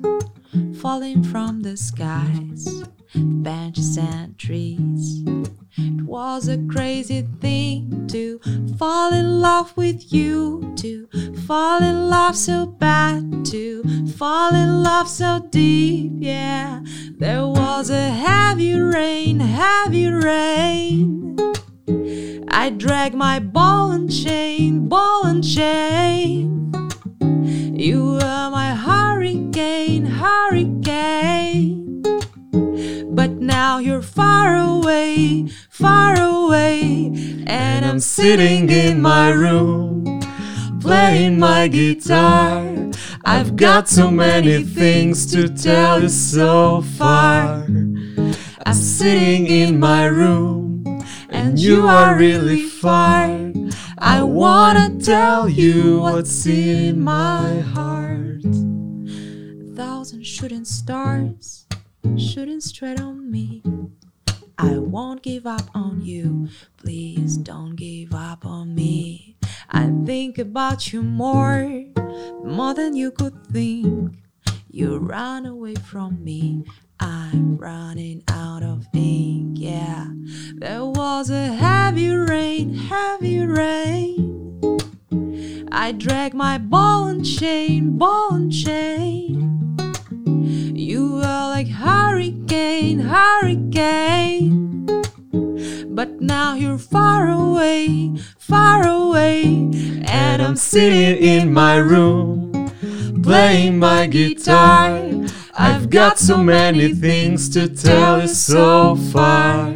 falling 0.80 1.22
from 1.24 1.60
the 1.60 1.76
skies, 1.76 2.66
benches 3.14 3.98
and 3.98 4.38
trees. 4.38 5.22
It 5.76 6.06
was 6.06 6.48
a 6.48 6.56
crazy 6.72 7.28
thing 7.42 8.06
to 8.12 8.40
fall 8.78 9.12
in 9.12 9.42
love 9.42 9.76
with 9.76 10.10
you, 10.10 10.72
to 10.76 11.06
fall 11.46 11.82
in 11.82 12.08
love 12.08 12.34
so 12.34 12.64
bad, 12.64 13.44
to 13.44 13.82
fall 14.16 14.54
in 14.54 14.82
love 14.82 15.06
so 15.06 15.46
deep. 15.50 16.12
Yeah, 16.14 16.80
there 17.18 17.46
was 17.46 17.90
a 17.90 18.08
heavy 18.08 18.72
rain, 18.72 19.40
heavy 19.40 20.06
rain. 20.06 21.36
I 22.58 22.70
drag 22.70 23.12
my 23.14 23.38
ball 23.38 23.90
and 23.92 24.10
chain, 24.10 24.88
ball 24.88 25.26
and 25.26 25.44
chain. 25.44 26.72
You 27.78 28.12
were 28.12 28.48
my 28.50 28.74
hurricane, 28.74 30.06
hurricane. 30.06 32.00
But 33.14 33.32
now 33.32 33.76
you're 33.76 34.00
far 34.00 34.56
away, 34.56 35.48
far 35.68 36.18
away. 36.18 37.12
And 37.46 37.84
I'm 37.84 38.00
sitting 38.00 38.70
in 38.70 39.02
my 39.02 39.28
room, 39.28 40.22
playing 40.80 41.38
my 41.38 41.68
guitar. 41.68 42.90
I've 43.22 43.56
got 43.56 43.86
so 43.86 44.10
many 44.10 44.62
things 44.62 45.30
to 45.32 45.50
tell 45.50 46.00
you 46.00 46.08
so 46.08 46.80
far. 46.96 47.66
I'm 48.64 48.74
sitting 48.74 49.46
in 49.46 49.78
my 49.78 50.06
room, 50.06 50.65
and 51.36 51.58
you 51.58 51.86
are 51.86 52.16
really 52.16 52.62
far. 52.62 53.52
I 53.98 54.22
wanna 54.22 54.98
tell 54.98 55.48
you 55.48 56.00
what's 56.00 56.46
in 56.46 57.00
my 57.00 57.60
heart. 57.60 58.44
A 58.44 59.76
thousand 59.76 60.24
shooting 60.26 60.64
stars 60.64 61.66
shooting 62.16 62.60
straight 62.60 63.00
on 63.00 63.30
me. 63.30 63.62
I 64.58 64.78
won't 64.78 65.22
give 65.22 65.46
up 65.46 65.68
on 65.74 66.00
you. 66.00 66.48
Please 66.78 67.36
don't 67.36 67.76
give 67.76 68.14
up 68.14 68.46
on 68.46 68.74
me. 68.74 69.36
I 69.68 69.92
think 70.06 70.38
about 70.38 70.92
you 70.92 71.02
more, 71.02 71.68
more 72.42 72.72
than 72.72 72.96
you 72.96 73.10
could 73.10 73.46
think. 73.48 74.16
You 74.70 74.96
run 74.96 75.44
away 75.44 75.74
from 75.74 76.24
me. 76.24 76.64
I'm 77.00 77.56
running 77.56 78.22
out 78.28 78.62
of 78.62 78.86
ink. 78.92 79.58
Yeah, 79.58 80.08
there 80.54 80.84
was 80.84 81.30
a 81.30 81.46
heavy 81.46 82.10
rain, 82.10 82.74
heavy 82.74 83.44
rain. 83.46 84.26
I 85.72 85.92
drag 85.92 86.34
my 86.34 86.58
ball 86.58 87.08
and 87.08 87.24
chain, 87.24 87.98
ball 87.98 88.34
and 88.34 88.52
chain. 88.52 89.76
You 90.74 91.14
were 91.14 91.20
like 91.22 91.68
hurricane, 91.68 93.00
hurricane. 93.00 94.86
But 95.94 96.20
now 96.20 96.54
you're 96.54 96.78
far 96.78 97.28
away, 97.28 98.16
far 98.38 98.86
away. 98.86 99.44
And 100.08 100.42
I'm 100.42 100.56
sitting 100.56 101.22
in 101.22 101.52
my 101.52 101.76
room, 101.76 102.45
playing 103.26 103.76
my 103.76 104.06
guitar. 104.06 105.02
I've 105.58 105.90
got 105.90 106.16
so 106.16 106.36
many 106.36 106.94
things 106.94 107.48
to 107.54 107.68
tell 107.68 108.20
you 108.20 108.28
so 108.28 108.94
far. 108.94 109.74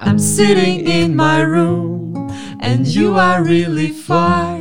I'm 0.00 0.18
sitting 0.18 0.80
in 0.80 1.14
my 1.14 1.40
room, 1.40 2.16
and 2.58 2.84
you 2.84 3.14
are 3.14 3.44
really 3.44 3.90
far. 3.90 4.58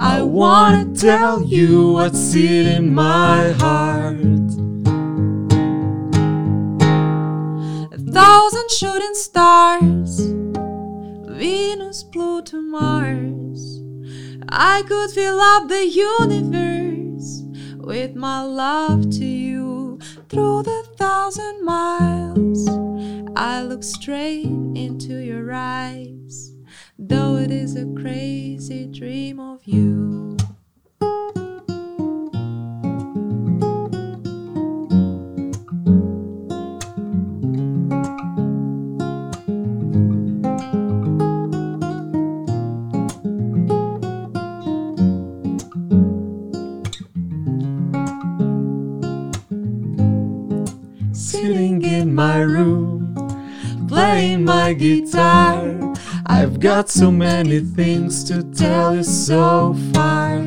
I 0.00 0.20
wanna 0.22 0.92
tell 0.96 1.44
you 1.44 1.92
what's 1.92 2.34
in 2.34 2.92
my 2.92 3.52
heart. 3.62 4.48
A 7.96 7.98
thousand 8.18 8.68
shooting 8.78 9.14
stars, 9.14 10.18
Venus, 11.38 12.02
Pluto, 12.02 12.60
Mars. 12.60 13.87
I 14.50 14.82
could 14.88 15.10
fill 15.10 15.40
up 15.40 15.68
the 15.68 15.86
universe 15.86 17.42
with 17.76 18.14
my 18.14 18.42
love 18.42 19.10
to 19.10 19.24
you 19.24 19.98
through 20.30 20.62
the 20.62 20.84
thousand 20.96 21.64
miles. 21.64 22.66
I 23.36 23.62
look 23.62 23.84
straight 23.84 24.46
into 24.46 25.18
your 25.18 25.52
eyes, 25.52 26.54
though 26.98 27.36
it 27.36 27.50
is 27.50 27.76
a 27.76 27.92
crazy 28.00 28.86
dream 28.86 29.38
of 29.38 29.64
you. 29.64 30.37
Sitting 51.48 51.80
in 51.82 52.14
my 52.14 52.40
room, 52.40 53.14
playing 53.88 54.44
my 54.44 54.74
guitar. 54.74 55.94
I've 56.26 56.60
got 56.60 56.90
so 56.90 57.10
many 57.10 57.60
things 57.60 58.22
to 58.24 58.42
tell 58.52 58.94
you 58.94 59.02
so 59.02 59.74
far. 59.94 60.40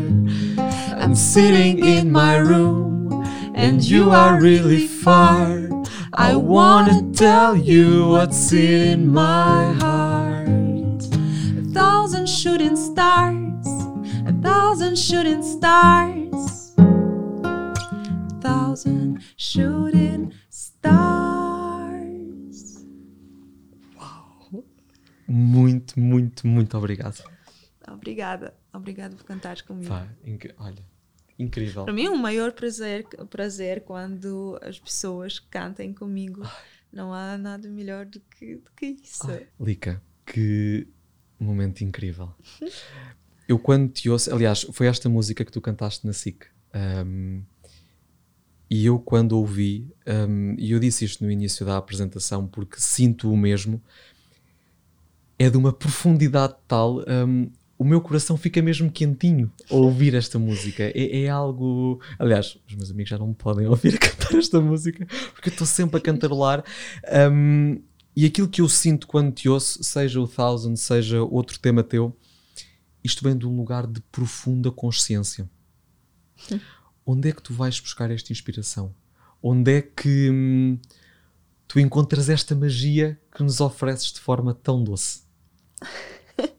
I'm 1.01 1.15
sitting 1.15 1.83
in 1.83 2.11
my 2.11 2.37
room, 2.37 3.25
and 3.55 3.83
you 3.83 4.11
are 4.11 4.39
really 4.39 4.85
far. 4.85 5.67
I 6.13 6.35
wanna 6.35 7.11
tell 7.13 7.55
you 7.55 8.07
what's 8.09 8.53
in 8.53 9.07
my 9.07 9.73
heart. 9.81 11.01
A 11.57 11.63
thousand 11.73 12.29
shooting 12.29 12.75
stars, 12.75 13.65
a 14.27 14.33
thousand 14.43 14.99
shooting 14.99 15.41
stars, 15.41 16.75
a 16.77 18.39
thousand 18.39 19.23
shooting 19.35 20.31
stars. 20.81 22.85
Muito, 25.27 25.99
muito, 25.99 26.45
muito 26.47 26.77
obrigado. 26.77 27.23
Obrigada, 27.87 28.53
obrigada 28.73 29.15
por 29.15 29.23
cantares 29.25 29.61
comigo. 29.61 29.89
Pá, 29.89 30.07
inc- 30.25 30.53
olha, 30.57 30.83
incrível. 31.39 31.83
Para 31.85 31.93
mim 31.93 32.05
é 32.05 32.09
um 32.11 32.17
maior 32.17 32.51
prazer, 32.51 33.05
prazer 33.29 33.83
quando 33.83 34.59
as 34.61 34.79
pessoas 34.79 35.39
cantem 35.39 35.93
comigo. 35.93 36.41
Não 36.91 37.13
há 37.13 37.37
nada 37.37 37.69
melhor 37.69 38.05
do 38.05 38.19
que, 38.19 38.55
do 38.57 38.71
que 38.75 38.85
isso. 39.01 39.29
Ai, 39.31 39.47
Lica, 39.59 40.01
que 40.25 40.87
momento 41.39 41.81
incrível. 41.81 42.33
Eu 43.47 43.57
quando 43.57 43.89
te 43.91 44.09
ouço, 44.09 44.33
aliás, 44.33 44.61
foi 44.73 44.87
esta 44.87 45.07
música 45.09 45.43
que 45.45 45.51
tu 45.51 45.61
cantaste 45.61 46.05
na 46.05 46.13
SIC. 46.13 46.45
um, 47.05 47.43
e 48.71 48.85
eu 48.85 48.97
quando 48.97 49.33
ouvi, 49.33 49.85
um, 50.07 50.55
e 50.57 50.71
eu 50.71 50.79
disse 50.79 51.03
isto 51.03 51.25
no 51.25 51.29
início 51.29 51.65
da 51.65 51.75
apresentação 51.75 52.47
porque 52.47 52.79
sinto 52.79 53.29
o 53.29 53.35
mesmo, 53.35 53.83
é 55.37 55.49
de 55.49 55.57
uma 55.57 55.73
profundidade 55.73 56.55
tal, 56.69 56.99
um, 56.99 57.51
o 57.77 57.83
meu 57.83 57.99
coração 57.99 58.37
fica 58.37 58.61
mesmo 58.61 58.89
quentinho 58.89 59.51
ao 59.69 59.79
ouvir 59.79 60.13
esta 60.13 60.39
música. 60.39 60.83
É, 60.83 61.23
é 61.23 61.29
algo. 61.29 61.99
Aliás, 62.17 62.57
os 62.65 62.75
meus 62.75 62.91
amigos 62.91 63.09
já 63.09 63.17
não 63.17 63.27
me 63.27 63.33
podem 63.33 63.67
ouvir 63.67 63.97
cantar 63.99 64.37
esta 64.37 64.61
música 64.61 65.05
porque 65.33 65.49
eu 65.49 65.51
estou 65.51 65.67
sempre 65.67 65.97
a 65.97 66.01
cantarolar. 66.01 66.63
Um, 67.29 67.81
e 68.15 68.25
aquilo 68.25 68.47
que 68.47 68.61
eu 68.61 68.69
sinto 68.69 69.05
quando 69.05 69.33
te 69.33 69.49
ouço, 69.49 69.83
seja 69.83 70.21
o 70.21 70.27
Thousand, 70.27 70.75
seja 70.77 71.21
outro 71.23 71.59
tema 71.59 71.83
teu, 71.83 72.15
isto 73.03 73.21
vem 73.21 73.37
de 73.37 73.45
um 73.45 73.57
lugar 73.57 73.85
de 73.85 73.99
profunda 74.11 74.71
consciência. 74.71 75.49
Onde 77.05 77.29
é 77.29 77.31
que 77.31 77.41
tu 77.41 77.53
vais 77.53 77.79
buscar 77.79 78.11
esta 78.11 78.31
inspiração? 78.31 78.93
Onde 79.41 79.77
é 79.77 79.81
que 79.81 80.29
hum, 80.29 80.79
tu 81.67 81.79
encontras 81.79 82.29
esta 82.29 82.55
magia 82.55 83.19
que 83.35 83.41
nos 83.43 83.59
ofereces 83.59 84.11
de 84.11 84.19
forma 84.19 84.53
tão 84.53 84.83
doce? 84.83 85.21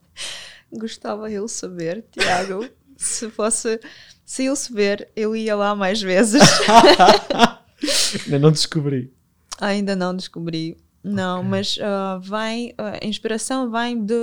Gostava 0.73 1.31
eu 1.31 1.47
saber, 1.49 2.05
Tiago. 2.11 2.69
se 2.97 3.29
fosse, 3.31 3.81
se 4.25 4.45
eu 4.45 4.57
saber, 4.57 5.09
eu 5.15 5.37
ia 5.37 5.55
lá 5.55 5.75
mais 5.75 6.01
vezes. 6.01 6.43
Ainda 8.25 8.39
não 8.39 8.53
descobri. 8.53 9.13
Ainda 9.61 9.97
não 9.97 10.15
descobri. 10.15 10.77
Não, 11.03 11.41
Ok. 11.41 11.49
mas 11.51 11.79
ah, 11.83 12.19
vem, 12.23 12.75
ah, 12.79 12.99
a 13.03 13.07
inspiração 13.07 13.71
vem 13.71 14.05
de, 14.05 14.15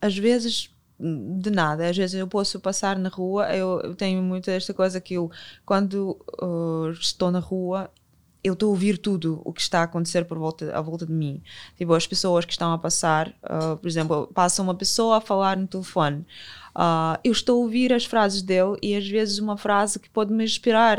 às 0.00 0.16
vezes, 0.16 0.69
de 1.00 1.50
nada. 1.50 1.88
Às 1.88 1.96
vezes 1.96 2.14
eu 2.14 2.28
posso 2.28 2.60
passar 2.60 2.98
na 2.98 3.08
rua, 3.08 3.54
eu, 3.54 3.94
tenho 3.94 4.22
muito 4.22 4.50
esta 4.50 4.74
coisa 4.74 5.00
que 5.00 5.14
eu, 5.14 5.30
quando 5.64 6.18
ah, 6.40 6.90
estou 6.92 7.30
na 7.30 7.38
rua, 7.38 7.90
eu 8.42 8.54
estou 8.54 8.68
a 8.68 8.70
ouvir 8.70 8.98
tudo 8.98 9.40
o 9.44 9.52
que 9.52 9.60
está 9.60 9.80
a 9.80 9.84
acontecer 9.84 10.24
por 10.24 10.38
volta, 10.38 10.76
à 10.76 10.80
volta 10.80 11.06
de 11.06 11.12
mim. 11.12 11.42
Tipo, 11.76 11.94
as 11.94 12.06
pessoas 12.06 12.44
que 12.44 12.52
estão 12.52 12.72
a 12.72 12.78
passar, 12.78 13.32
ah, 13.42 13.76
por 13.80 13.88
exemplo, 13.88 14.30
passa 14.34 14.62
uma 14.62 14.74
pessoa 14.74 15.18
a 15.18 15.20
falar 15.20 15.56
no 15.56 15.66
telefone. 15.66 16.26
Ah, 16.74 17.18
eu 17.24 17.32
estou 17.32 17.60
a 17.60 17.64
ouvir 17.64 17.92
as 17.92 18.04
frases 18.04 18.42
dele 18.42 18.76
e 18.82 18.94
às 18.94 19.08
vezes 19.08 19.38
uma 19.38 19.56
frase 19.56 19.98
que 19.98 20.08
pode 20.10 20.32
me 20.32 20.44
inspirar. 20.44 20.98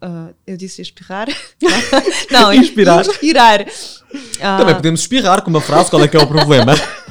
ah, 0.00 0.30
eu 0.46 0.56
disse 0.56 0.82
espirrar? 0.82 1.28
Não, 2.30 2.52
Inspirar. 2.52 3.06
Inspirar. 3.06 3.66
Também 4.58 4.74
podemos 4.74 5.00
espirrar 5.00 5.42
com 5.42 5.50
uma 5.50 5.60
frase, 5.60 5.88
qual 5.88 6.02
é 6.02 6.08
que 6.08 6.16
é 6.16 6.20
o 6.20 6.26
problema? 6.26 6.74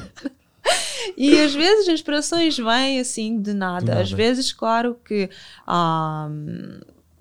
E 1.23 1.39
às 1.39 1.53
vezes 1.53 1.87
as 1.87 1.93
inspirações 1.93 2.57
vêm 2.57 2.99
assim 2.99 3.41
de 3.41 3.53
nada. 3.53 3.85
Nada. 3.85 4.01
Às 4.01 4.11
vezes, 4.11 4.51
claro 4.51 4.95
que 5.05 5.29
ah, 5.67 6.29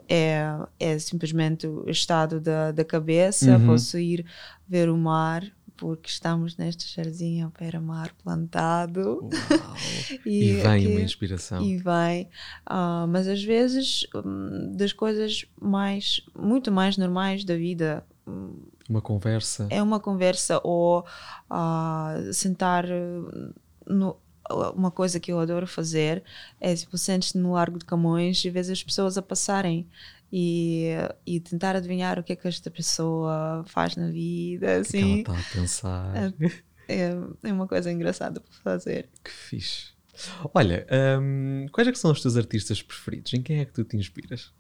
é, 0.09 0.45
é 0.79 0.99
simplesmente 0.99 1.67
o 1.67 1.89
estado 1.89 2.41
da, 2.41 2.73
da 2.73 2.85
cabeça. 2.85 3.57
Uhum. 3.59 3.67
Posso 3.67 3.99
ir 3.99 4.25
ver 4.69 4.89
o 4.89 4.97
mar, 4.97 5.45
porque 5.77 6.09
estamos 6.11 6.57
neste 6.57 6.93
jardim 6.95 7.43
ao 7.43 7.53
beira-mar 7.59 8.11
plantado. 8.23 9.21
Uau. 9.23 9.31
E 10.27 10.55
vem 10.55 10.67
aqui- 10.67 10.87
uma 10.89 11.01
inspiração. 11.01 11.63
E 11.63 11.77
vem. 11.77 12.29
Ah, 12.67 13.07
mas 13.09 13.29
às 13.29 13.43
vezes, 13.43 14.07
hum, 14.15 14.73
das 14.77 14.93
coisas 14.93 15.45
mais, 15.61 16.21
muito 16.37 16.71
mais 16.73 16.97
normais 16.97 17.45
da 17.45 17.55
vida, 17.57 18.05
Uma 18.89 19.01
conversa. 19.01 19.67
é 19.71 19.81
uma 19.83 20.01
conversa 20.01 20.61
ou 20.65 21.05
ah, 21.49 22.17
sentar 22.33 22.85
eh, 22.87 23.53
no, 23.91 24.17
uma 24.75 24.91
coisa 24.91 25.21
que 25.21 25.31
eu 25.33 25.39
adoro 25.39 25.67
fazer 25.67 26.23
é 26.61 26.75
tipo, 26.75 26.97
sentes 26.99 27.35
no 27.35 27.53
Largo 27.53 27.79
de 27.79 27.85
Camões 27.85 28.45
e 28.45 28.51
vês 28.51 28.71
as 28.71 28.83
pessoas 28.83 29.17
a 29.17 29.23
passarem 29.23 29.87
e, 30.33 30.89
e 31.27 31.41
tentar 31.41 31.77
adivinhar 31.77 32.19
o 32.19 32.23
que 32.23 32.33
é 32.33 32.37
que 32.37 32.47
esta 32.47 32.71
pessoa 32.71 33.65
faz 33.67 33.97
na 33.97 34.11
vida, 34.11 34.67
O 34.67 34.69
que 34.69 34.73
é 34.73 34.75
que 34.75 34.81
assim. 34.81 35.13
ela 35.13 35.21
está 35.21 35.33
a 35.33 35.61
pensar? 35.61 36.35
É, 36.89 37.17
é 37.45 37.53
uma 37.53 37.69
coisa 37.69 37.91
engraçada 37.91 38.41
para 38.41 38.53
fazer. 38.63 39.09
Que 39.23 39.31
fixe. 39.31 39.91
Olha, 40.53 40.87
hum, 41.21 41.67
quais 41.73 41.89
é 41.89 41.95
são 41.95 42.11
os 42.11 42.21
teus 42.21 42.37
artistas 42.37 42.83
preferidos? 42.83 43.33
Em 43.33 43.43
quem 43.43 43.61
é 43.61 43.65
que 43.65 43.73
tu 43.73 43.85
te 43.85 43.97
inspiras? 43.97 44.53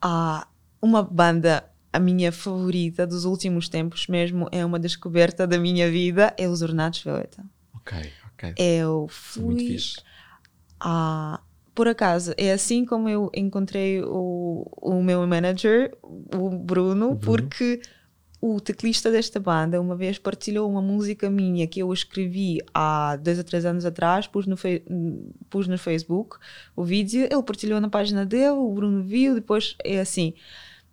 Há 0.00 0.46
uma 0.80 1.02
banda, 1.02 1.68
a 1.92 1.98
minha 1.98 2.30
favorita 2.30 3.06
dos 3.06 3.24
últimos 3.24 3.68
tempos 3.68 4.06
mesmo, 4.06 4.48
é 4.52 4.64
uma 4.64 4.78
descoberta 4.78 5.46
da 5.46 5.58
minha 5.58 5.90
vida, 5.90 6.34
é 6.38 6.46
os 6.46 6.62
Ornatos 6.62 7.02
Violeta. 7.02 7.44
Ok, 7.92 8.12
ok. 8.34 8.54
Eu 8.56 9.00
muito 9.00 9.12
fui 9.12 9.76
a... 10.80 11.40
Por 11.74 11.86
acaso, 11.86 12.34
é 12.36 12.52
assim 12.52 12.84
como 12.84 13.08
eu 13.08 13.30
encontrei 13.32 14.02
o, 14.02 14.66
o 14.76 15.00
meu 15.02 15.24
manager, 15.26 15.96
o 16.02 16.50
Bruno, 16.50 17.12
O 17.12 17.14
Bruno. 17.14 17.18
porque 17.20 17.80
o 18.40 18.60
teclista 18.60 19.10
desta 19.10 19.38
banda 19.40 19.80
uma 19.80 19.96
vez 19.96 20.18
partilhou 20.18 20.68
uma 20.68 20.82
música 20.82 21.30
minha 21.30 21.66
que 21.68 21.80
eu 21.80 21.92
escrevi 21.92 22.58
há 22.74 23.16
dois 23.16 23.38
ou 23.38 23.44
três 23.44 23.64
anos 23.64 23.84
atrás, 23.84 24.26
pus 24.26 24.46
no, 24.46 24.56
pus 25.48 25.68
no 25.68 25.78
Facebook 25.78 26.36
o 26.74 26.82
vídeo, 26.84 27.28
ele 27.30 27.42
partilhou 27.42 27.80
na 27.80 27.88
página 27.88 28.26
dele, 28.26 28.50
o 28.50 28.72
Bruno 28.72 29.02
viu, 29.02 29.34
depois 29.34 29.76
é 29.84 30.00
assim. 30.00 30.34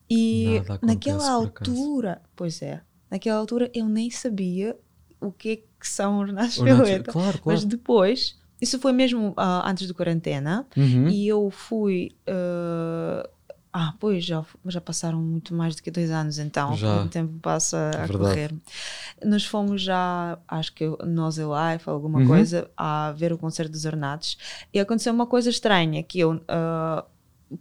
E 0.09 0.61
naquela 0.83 1.31
altura, 1.31 2.21
pois 2.35 2.61
é, 2.61 2.81
naquela 3.09 3.39
altura 3.39 3.71
eu 3.73 3.87
nem 3.89 4.11
sabia 4.11 4.77
o 5.19 5.31
que 5.31 5.49
é 5.49 5.59
que 5.85 5.91
são 5.91 6.15
os 6.19 6.29
Ornatos 6.29 6.57
Violeta. 6.57 7.11
Claro, 7.11 7.37
claro. 7.37 7.41
Mas 7.45 7.63
depois, 7.63 8.35
isso 8.59 8.79
foi 8.79 8.91
mesmo 8.91 9.33
ah, 9.37 9.69
antes 9.69 9.87
da 9.87 9.93
quarentena, 9.93 10.65
Uhum. 10.75 11.07
e 11.07 11.27
eu 11.27 11.51
fui. 11.51 12.11
ah, 12.27 13.29
ah, 13.77 13.93
pois 13.99 14.23
já, 14.23 14.41
já 14.67 14.79
passaram 14.79 15.19
muito 15.21 15.53
mais 15.53 15.75
do 15.75 15.83
que 15.83 15.91
dois 15.91 16.09
anos, 16.09 16.39
então 16.39 16.77
Já. 16.77 17.03
o 17.03 17.09
tempo 17.09 17.33
passa 17.41 17.91
a 17.93 18.05
Verdade. 18.05 18.17
correr. 18.17 18.53
Nós 19.23 19.45
fomos 19.45 19.81
já, 19.81 20.37
acho 20.47 20.73
que 20.73 20.85
nós 21.05 21.37
e 21.37 21.41
Life, 21.41 21.89
alguma 21.89 22.19
Uhum. 22.19 22.27
coisa, 22.27 22.69
a 22.77 23.11
ver 23.17 23.33
o 23.33 23.37
concerto 23.37 23.73
dos 23.73 23.83
Ornatos, 23.85 24.37
e 24.73 24.79
aconteceu 24.79 25.11
uma 25.13 25.27
coisa 25.27 25.49
estranha: 25.49 26.01
que 26.03 26.19
eu 26.19 26.41
ah, 26.47 27.03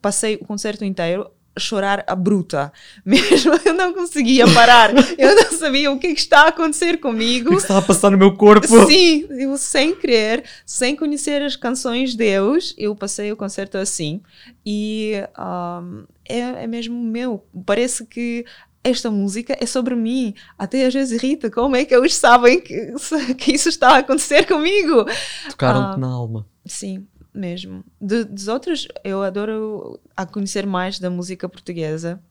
passei 0.01 0.37
o 0.37 0.45
concerto 0.47 0.85
inteiro 0.85 1.29
chorar 1.59 2.03
a 2.07 2.15
bruta, 2.17 2.73
mesmo 3.05 3.53
eu 3.65 3.75
não 3.75 3.93
conseguia 3.93 4.45
parar, 4.53 4.91
eu 5.19 5.37
não 5.37 5.53
sabia 5.53 5.91
o 5.93 5.99
que, 5.99 6.09
é 6.09 6.15
que 6.15 6.21
está 6.21 6.43
a 6.43 6.49
acontecer 6.49 6.97
O 6.97 6.99
comigo. 6.99 7.49
que 7.51 7.55
é 7.55 7.57
que 7.57 7.63
está 7.63 7.79
a 7.79 7.83
passar 7.83 8.11
no 8.11 8.19
meu 8.19 8.35
corpo? 8.37 8.67
Sim, 8.87 9.27
eu 9.31 9.57
sem 9.57 9.95
querer, 9.95 10.45
sem 10.67 10.97
conhecer 10.97 11.43
as 11.43 11.57
canções 11.57 12.15
deles, 12.15 12.75
eu 12.77 12.95
passei 12.97 13.31
o 13.31 13.37
concerto 13.37 13.79
assim. 13.79 14.21
E 14.67 15.13
ahm, 15.37 16.05
é, 16.29 16.39
é 16.65 16.67
mesmo 16.67 17.01
meu. 17.03 17.45
Parece 17.65 18.05
que 18.07 18.45
esta 18.83 19.11
música 19.11 19.57
é 19.61 19.65
sobre 19.67 19.95
mim. 19.95 20.35
Até 20.59 20.85
às 20.87 20.93
vezes 20.93 21.23
irrita. 21.23 21.51
Como 21.51 21.77
é 21.77 21.85
que 21.85 21.95
eles 21.95 22.15
sabem 22.15 22.61
que, 22.61 22.93
que 23.39 23.53
isso 23.53 23.69
está 23.69 23.91
a 23.91 23.99
acontecer 23.99 24.47
comigo? 24.47 25.05
Tocaram-te 25.51 25.95
Ah. 25.95 25.99
na 25.99 26.09
alma. 26.09 26.47
Sim, 26.67 27.07
mesmo. 27.35 27.85
De, 28.01 28.25
dos 28.25 28.49
outros, 28.49 28.87
eu 29.03 29.23
adoro 29.23 30.01
a 30.17 30.25
conhecer 30.25 30.67
mais 30.67 30.99
da 30.99 31.11
música 31.11 31.49
portuguesa. 31.49 32.23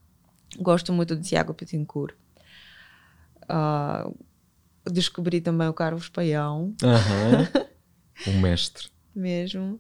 Gosto 0.58 0.94
muito 0.94 1.16
de 1.16 1.28
Tiago 1.28 1.54
Petincourt. 1.54 2.16
Ah, 3.50 4.10
descobri 4.90 5.42
também 5.42 5.68
o 5.68 5.74
Carlos 5.74 6.10
Paião, 6.10 6.74
Aham. 6.84 7.48
um 8.28 8.40
mestre. 8.40 8.90
mesmo. 9.16 9.80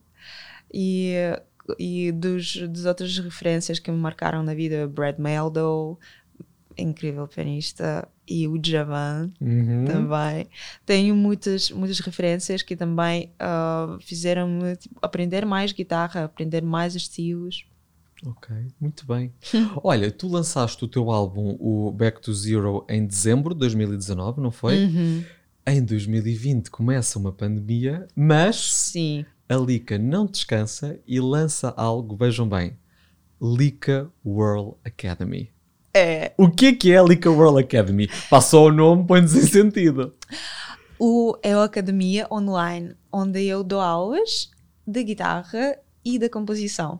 E, 0.73 1.13
e 1.79 2.11
dos, 2.11 2.57
das 2.69 2.85
outras 2.85 3.17
referências 3.17 3.79
que 3.79 3.91
me 3.91 3.97
marcaram 3.97 4.43
na 4.43 4.53
vida, 4.53 4.87
Brad 4.87 5.17
Meldo, 5.17 5.99
incrível 6.77 7.27
pianista, 7.27 8.07
e 8.27 8.47
o 8.47 8.57
Djavan 8.57 9.31
Uhum. 9.41 9.85
também. 9.85 10.47
Tenho 10.85 11.15
muitas, 11.15 11.71
muitas 11.71 11.99
referências 11.99 12.61
que 12.61 12.75
também 12.75 13.31
ah, 13.39 13.97
fizeram-me 14.01 14.75
tipo, 14.77 14.97
aprender 15.01 15.45
mais 15.45 15.71
guitarra, 15.71 16.23
aprender 16.25 16.61
mais 16.61 16.95
estilos. 16.95 17.65
Ok, 18.25 18.55
muito 18.79 19.05
bem. 19.05 19.33
Olha, 19.83 20.09
tu 20.09 20.29
lançaste 20.29 20.83
o 20.85 20.87
teu 20.87 21.11
álbum, 21.11 21.57
o 21.59 21.91
Back 21.91 22.21
to 22.21 22.33
Zero, 22.33 22.85
em 22.89 23.05
dezembro 23.05 23.53
de 23.53 23.59
2019, 23.59 24.39
não 24.39 24.51
foi? 24.51 24.85
Uhum. 24.85 25.23
Em 25.67 25.83
2020 25.83 26.69
começa 26.71 27.19
uma 27.19 27.31
pandemia, 27.33 28.07
mas 28.15 28.55
Sim. 28.71 29.25
a 29.47 29.55
Lika 29.55 29.97
não 29.97 30.25
descansa 30.25 30.99
e 31.05 31.19
lança 31.19 31.73
algo, 31.75 32.15
vejam 32.15 32.47
bem, 32.47 32.77
Lika 33.41 34.09
World 34.25 34.75
Academy. 34.85 35.49
É. 35.95 36.33
O 36.37 36.49
que 36.49 36.67
é 36.67 36.73
que 36.73 36.91
é 36.91 36.97
a 36.97 37.03
Lika 37.03 37.29
World 37.29 37.59
Academy? 37.61 38.09
Passou 38.29 38.67
o 38.69 38.71
nome, 38.71 39.05
põe-nos 39.05 39.35
em 39.35 39.41
sentido. 39.45 40.13
O, 40.99 41.37
é 41.43 41.53
a 41.53 41.63
academia 41.63 42.27
online, 42.31 42.95
onde 43.11 43.43
eu 43.45 43.63
dou 43.63 43.79
aulas 43.79 44.49
de 44.87 45.03
guitarra 45.03 45.77
e 46.03 46.17
da 46.17 46.29
composição. 46.29 46.99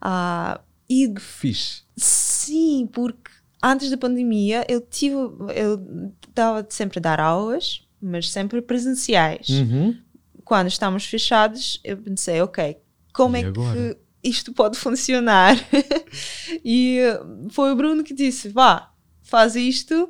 Ah, 0.00 0.60
e 0.88 1.08
Que 1.08 1.20
fixe. 1.20 1.82
sim, 1.96 2.88
porque 2.92 3.30
antes 3.62 3.90
da 3.90 3.96
pandemia 3.96 4.64
eu 4.68 4.80
tive, 4.80 5.14
eu 5.54 6.12
estava 6.28 6.66
sempre 6.70 6.98
a 6.98 7.02
dar 7.02 7.20
aulas, 7.20 7.86
mas 8.00 8.30
sempre 8.30 8.62
presenciais. 8.62 9.48
Uhum. 9.48 9.96
Quando 10.44 10.68
estamos 10.68 11.04
fechados, 11.04 11.80
eu 11.84 11.96
pensei, 11.96 12.40
ok, 12.40 12.76
como 13.12 13.36
E 13.36 13.42
é 13.42 13.46
agora? 13.46 13.76
que 13.76 13.98
isto 14.22 14.52
pode 14.52 14.78
funcionar? 14.78 15.56
e 16.64 17.00
foi 17.50 17.72
o 17.72 17.76
Bruno 17.76 18.04
que 18.04 18.14
disse, 18.14 18.48
vá, 18.48 18.92
faz 19.22 19.56
isto. 19.56 20.08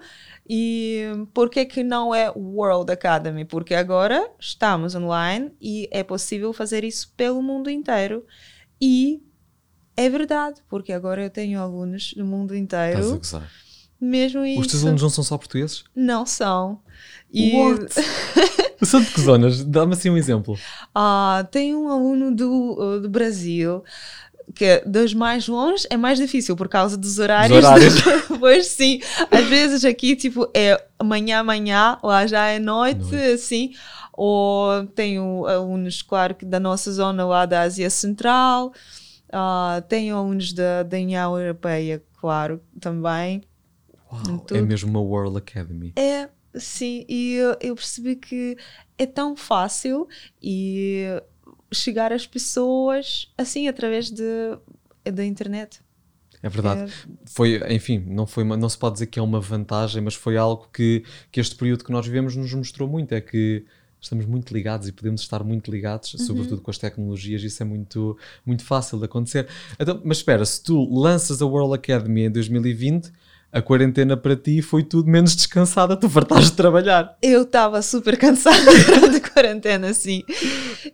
E 0.49 1.05
por 1.33 1.49
que 1.49 1.65
que 1.65 1.85
não 1.85 2.13
é 2.13 2.29
World 2.31 2.91
Academy? 2.91 3.45
Porque 3.45 3.75
agora 3.75 4.29
estamos 4.41 4.95
online 4.97 5.53
e 5.61 5.89
é 5.93 6.03
possível 6.03 6.53
fazer 6.53 6.83
isso 6.83 7.13
pelo 7.17 7.41
mundo 7.41 7.71
inteiro. 7.71 8.27
E 8.81 9.23
é 9.97 10.09
verdade, 10.09 10.61
porque 10.69 10.93
agora 10.93 11.23
eu 11.23 11.31
tenho 11.31 11.61
alunos 11.61 12.15
do 12.15 12.25
mundo 12.25 12.57
inteiro, 12.57 13.21
mesmo 14.01 14.41
Os 14.41 14.67
teus 14.67 14.75
isso. 14.75 14.87
alunos 14.87 15.03
não 15.03 15.11
são 15.11 15.23
só 15.23 15.37
portugueses? 15.37 15.85
Não 15.95 16.25
são. 16.25 16.81
E 17.31 17.55
What? 17.55 17.95
São 18.83 19.01
de 19.01 19.11
que 19.11 19.21
zonas? 19.21 19.65
Dá-me 19.65 19.93
assim 19.95 20.11
um 20.11 20.17
exemplo. 20.17 20.59
Ah, 20.95 21.47
tem 21.51 21.75
um 21.75 21.89
aluno 21.89 22.35
do, 22.35 22.77
uh, 22.79 23.01
do 23.01 23.09
Brasil 23.09 23.83
que 24.55 24.65
é 24.65 24.85
dos 24.85 25.15
mais 25.15 25.47
longe 25.47 25.87
é 25.91 25.97
mais 25.97 26.19
difícil 26.19 26.57
por 26.57 26.69
causa 26.69 26.97
dos 26.97 27.19
horários. 27.19 27.65
horários. 27.65 27.95
pois 28.41 28.67
sim, 28.67 29.01
às 29.31 29.47
vezes 29.47 29.85
aqui 29.85 30.17
tipo 30.17 30.49
é 30.55 30.83
amanhã, 30.99 31.41
amanhã, 31.41 31.99
lá 32.03 32.27
já 32.27 32.49
é 32.49 32.59
noite, 32.59 33.01
Noite. 33.01 33.17
assim. 33.17 33.73
Ou 34.13 34.87
tenho 34.89 35.47
alunos, 35.47 36.03
claro, 36.03 36.35
que 36.35 36.45
da 36.45 36.61
nossa 36.61 36.93
zona 36.93 37.25
lá 37.25 37.47
da 37.47 37.63
Ásia 37.63 37.89
Central. 37.89 38.73
Ah, 39.33 39.83
tenho 39.89 40.17
alunos 40.17 40.53
da, 40.53 40.83
da 40.83 40.97
União 40.99 41.39
Europeia, 41.39 42.03
claro, 42.21 42.61
também. 42.81 43.43
Uau, 44.13 44.45
é 44.53 44.61
mesmo 44.61 44.91
uma 44.91 45.01
World 45.01 45.39
Academy. 45.39 45.93
É, 45.97 46.29
sim, 46.55 47.05
e 47.09 47.35
eu, 47.35 47.57
eu 47.61 47.75
percebi 47.75 48.17
que 48.17 48.57
é 48.99 49.07
tão 49.07 49.37
fácil 49.37 50.09
e 50.43 51.05
chegar 51.73 52.13
às 52.13 52.27
pessoas 52.27 53.31
assim 53.39 53.69
através 53.69 54.11
de, 54.11 54.23
da 55.13 55.25
internet. 55.25 55.81
É 56.43 56.49
verdade. 56.49 56.91
É, 56.91 57.09
Foi, 57.27 57.61
enfim, 57.75 57.99
não, 58.07 58.27
foi 58.27 58.43
uma- 58.45 58.57
não 58.57 58.69
se 58.69 58.79
pode 58.79 58.95
dizer 58.95 59.07
que 59.07 59.19
é 59.19 59.23
uma 59.23 59.41
vantagem, 59.41 60.01
mas 60.03 60.15
foi 60.15 60.37
algo 60.39 60.69
que, 60.73 61.05
que 61.31 61.39
este 61.39 61.55
período 61.55 61.85
que 61.85 61.93
nós 61.93 62.07
vivemos 62.07 62.35
nos 62.35 62.53
mostrou 62.55 62.89
muito. 62.89 63.13
É 63.15 63.21
que 63.21 63.65
estamos 64.01 64.25
muito 64.25 64.51
ligados 64.55 64.89
e 64.89 64.93
podemos 64.93 65.21
estar 65.21 65.45
muito 65.45 65.71
ligados, 65.71 66.15
Uhum. 66.15 66.21
sobretudo 66.21 66.63
com 66.63 66.71
as 66.71 66.79
tecnologias, 66.79 67.43
isso 67.43 67.63
é 67.63 67.67
muito, 67.67 68.17
muito 68.47 68.65
fácil 68.65 68.99
de 68.99 69.05
acontecer. 69.05 69.47
Então, 69.79 70.01
mas 70.03 70.17
espera, 70.17 70.43
se 70.47 70.63
tu 70.63 70.83
lanças 70.99 71.43
a 71.43 71.47
World 71.47 71.75
Academy 71.75 72.23
em 72.23 72.31
2020, 72.31 73.13
a 73.53 73.61
quarentena 73.61 74.17
para 74.17 74.37
ti 74.37 74.63
foi 74.63 74.83
tudo 74.83 75.11
menos 75.11 75.35
descansada, 75.35 75.97
tu 75.97 76.09
fartaste 76.09 76.51
de 76.51 76.57
trabalhar. 76.57 77.17
eu 77.21 77.43
estava 77.43 77.83
super 77.83 78.17
cansada 78.17 78.57
durante 78.87 79.17
a 79.17 79.29
quarentena, 79.31 79.93
sim. 79.93 80.23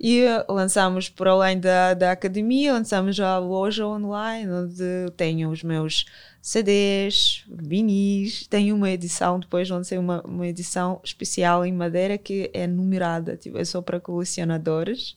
E 0.01 0.21
eh, 0.21 0.45
lançámos, 0.49 1.09
por 1.09 1.29
além 1.29 1.61
da, 1.61 1.95
da 1.95 2.13
academia, 2.13 2.73
lançámos 2.73 3.15
já 3.15 3.35
a 3.35 3.39
loja 3.39 3.87
online, 3.87 4.51
onde 4.51 5.11
tenho 5.17 5.51
os 5.51 5.63
meus 5.63 6.07
CDs, 6.47 7.45
vinis. 7.49 8.47
Tenho 8.47 8.77
uma 8.77 8.89
edição, 8.89 9.41
depois 9.41 9.69
lancei 9.69 9.99
uma, 9.99 10.23
uma 10.23 10.47
edição 10.47 11.01
especial 11.03 11.67
em 11.67 11.73
madeira 11.73 12.17
que 12.17 12.49
é 12.55 12.69
numerada, 12.69 13.37
tipo, 13.37 13.59
é 13.59 13.65
só 13.65 13.83
para 13.83 13.99
colecionadores. 13.99 15.17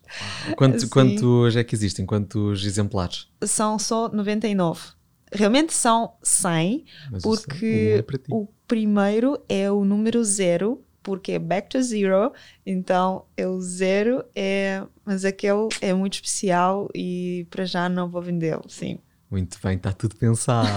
Quanto, 0.57 0.79
Sim. 0.79 0.87
quantos 0.89 1.55
é 1.55 1.63
que 1.63 1.75
existem? 1.75 2.03
Quantos 2.03 2.65
exemplares? 2.65 3.27
São 3.45 3.77
só 3.77 4.09
99. 4.09 4.98
Realmente 5.31 5.73
são 5.73 6.13
100, 6.23 6.85
Mas 7.11 7.23
porque 7.23 7.97
é 7.99 8.17
ti. 8.17 8.23
o 8.31 8.47
primeiro 8.67 9.39
é 9.47 9.71
o 9.71 9.85
número 9.85 10.23
zero, 10.23 10.83
porque 11.03 11.33
é 11.33 11.39
back 11.39 11.69
to 11.69 11.81
zero, 11.81 12.31
então 12.65 13.25
é 13.35 13.47
o 13.47 13.59
zero, 13.59 14.23
é, 14.35 14.83
mas 15.05 15.25
aquele 15.25 15.67
é 15.81 15.93
muito 15.93 16.13
especial 16.13 16.89
e 16.93 17.47
para 17.49 17.65
já 17.65 17.87
não 17.87 18.09
vou 18.09 18.21
vendê-lo, 18.21 18.65
sim. 18.67 18.99
Muito 19.29 19.59
bem, 19.63 19.77
está 19.77 19.93
tudo 19.93 20.15
pensado. 20.15 20.67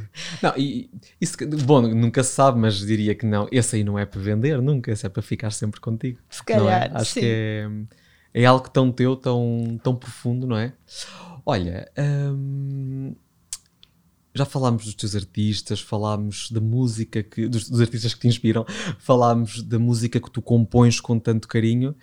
não, 0.42 0.54
e 0.56 0.90
isso, 1.20 1.36
bom, 1.64 1.82
nunca 1.82 2.24
se 2.24 2.32
sabe, 2.32 2.58
mas 2.58 2.78
diria 2.78 3.14
que 3.14 3.26
não. 3.26 3.46
Esse 3.52 3.76
aí 3.76 3.84
não 3.84 3.98
é 3.98 4.06
para 4.06 4.18
vender 4.18 4.62
nunca, 4.62 4.90
esse 4.90 5.04
é 5.04 5.10
para 5.10 5.22
ficar 5.22 5.50
sempre 5.50 5.78
contigo. 5.78 6.18
Se 6.30 6.42
calhar, 6.42 6.62
não 6.62 6.70
é? 6.70 6.90
Acho 7.00 7.12
sim. 7.12 7.20
que 7.20 7.26
é, 7.26 7.68
é 8.32 8.44
algo 8.46 8.68
tão 8.70 8.90
teu, 8.90 9.14
tão, 9.14 9.78
tão 9.82 9.94
profundo, 9.94 10.46
não 10.46 10.56
é? 10.56 10.72
Olha, 11.44 11.90
hum, 11.98 13.14
já 14.38 14.44
falámos 14.44 14.84
dos 14.84 14.94
teus 14.94 15.14
artistas, 15.14 15.80
falámos 15.80 16.50
da 16.50 16.60
música, 16.60 17.22
que, 17.22 17.48
dos, 17.48 17.68
dos 17.68 17.80
artistas 17.80 18.14
que 18.14 18.20
te 18.20 18.28
inspiram, 18.28 18.64
falámos 18.98 19.62
da 19.62 19.78
música 19.78 20.20
que 20.20 20.30
tu 20.30 20.40
compões 20.40 21.00
com 21.00 21.18
tanto 21.18 21.46
carinho. 21.48 21.94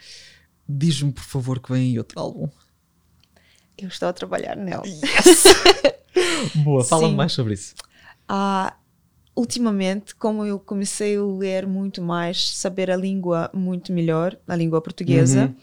Diz-me, 0.67 1.11
por 1.11 1.23
favor, 1.23 1.59
que 1.59 1.71
vem 1.71 1.91
aí 1.91 1.97
outro 1.97 2.19
álbum. 2.19 2.49
Eu 3.77 3.87
estou 3.87 4.07
a 4.07 4.13
trabalhar 4.13 4.55
nele. 4.55 4.99
Boa, 6.63 6.83
fala-me 6.83 7.15
mais 7.15 7.33
sobre 7.33 7.53
isso. 7.53 7.75
Ah, 8.27 8.75
ultimamente, 9.35 10.15
como 10.15 10.45
eu 10.45 10.59
comecei 10.59 11.17
a 11.17 11.23
ler 11.23 11.67
muito 11.67 12.01
mais, 12.01 12.49
saber 12.55 12.89
a 12.89 12.95
língua 12.95 13.49
muito 13.53 13.91
melhor, 13.91 14.37
a 14.47 14.55
língua 14.55 14.81
portuguesa, 14.81 15.45
Uhum. 15.47 15.55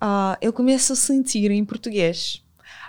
ah, 0.00 0.38
eu 0.40 0.52
começo 0.52 0.92
a 0.92 0.96
sentir 0.96 1.50
em 1.50 1.64
português. 1.64 2.42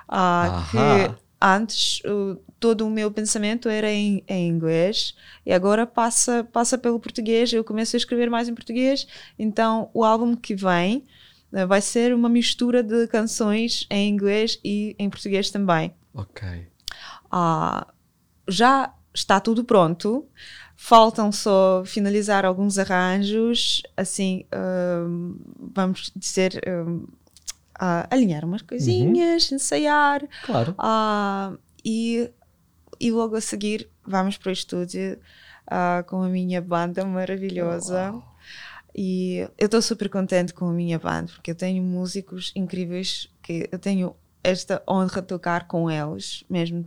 Ahá. 0.07 1.09
que 1.15 1.22
antes 1.43 2.01
o- 2.05 2.37
todo 2.59 2.87
o 2.87 2.89
meu 2.89 3.11
pensamento 3.11 3.67
era 3.69 3.91
em, 3.91 4.23
em 4.27 4.47
inglês 4.47 5.13
e 5.45 5.51
agora 5.51 5.85
passa, 5.85 6.43
passa 6.45 6.77
pelo 6.77 6.99
português. 6.99 7.51
Eu 7.51 7.63
começo 7.63 7.95
a 7.95 7.99
escrever 7.99 8.29
mais 8.29 8.47
em 8.47 8.55
português. 8.55 9.05
Então, 9.37 9.89
o 9.93 10.03
álbum 10.03 10.35
que 10.35 10.55
vem 10.55 11.05
eh, 11.51 11.65
vai 11.65 11.81
ser 11.81 12.13
uma 12.15 12.29
mistura 12.29 12.81
de 12.81 13.07
canções 13.07 13.85
em 13.89 14.09
inglês 14.09 14.59
e 14.63 14.95
em 14.97 15.09
português 15.09 15.51
também. 15.51 15.93
Ok. 16.13 16.67
Ah, 17.31 17.87
já 18.47 18.93
está 19.13 19.39
tudo 19.39 19.63
pronto. 19.63 20.25
Faltam 20.75 21.31
só 21.31 21.83
finalizar 21.85 22.45
alguns 22.45 22.77
arranjos, 22.77 23.81
assim, 23.95 24.45
hum, 25.07 25.37
vamos 25.73 26.11
dizer, 26.15 26.61
ah, 27.85 28.07
alinhar 28.09 28.45
umas 28.45 28.61
coisinhas, 28.61 29.51
ensaiar, 29.51 30.21
Claro. 30.45 30.73
ah, 30.77 31.53
e, 31.83 32.29
e 32.97 33.11
logo 33.11 33.35
a 33.35 33.41
seguir 33.41 33.89
vamos 34.05 34.37
para 34.37 34.49
o 34.49 34.53
estúdio 34.53 35.19
ah, 35.67 36.01
com 36.07 36.23
a 36.23 36.29
minha 36.29 36.61
banda 36.61 37.03
maravilhosa. 37.03 38.13
E 38.95 39.39
eu 39.57 39.65
estou 39.65 39.81
super 39.81 40.07
contente 40.07 40.53
com 40.53 40.69
a 40.69 40.71
minha 40.71 40.97
banda, 40.99 41.31
porque 41.33 41.51
eu 41.51 41.55
tenho 41.55 41.83
músicos 41.83 42.51
incríveis 42.55 43.27
que 43.41 43.67
eu 43.71 43.79
tenho 43.79 44.15
esta 44.43 44.81
honra 44.87 45.19
de 45.21 45.27
tocar 45.27 45.67
com 45.67 45.89
eles, 45.91 46.43
mesmo. 46.49 46.85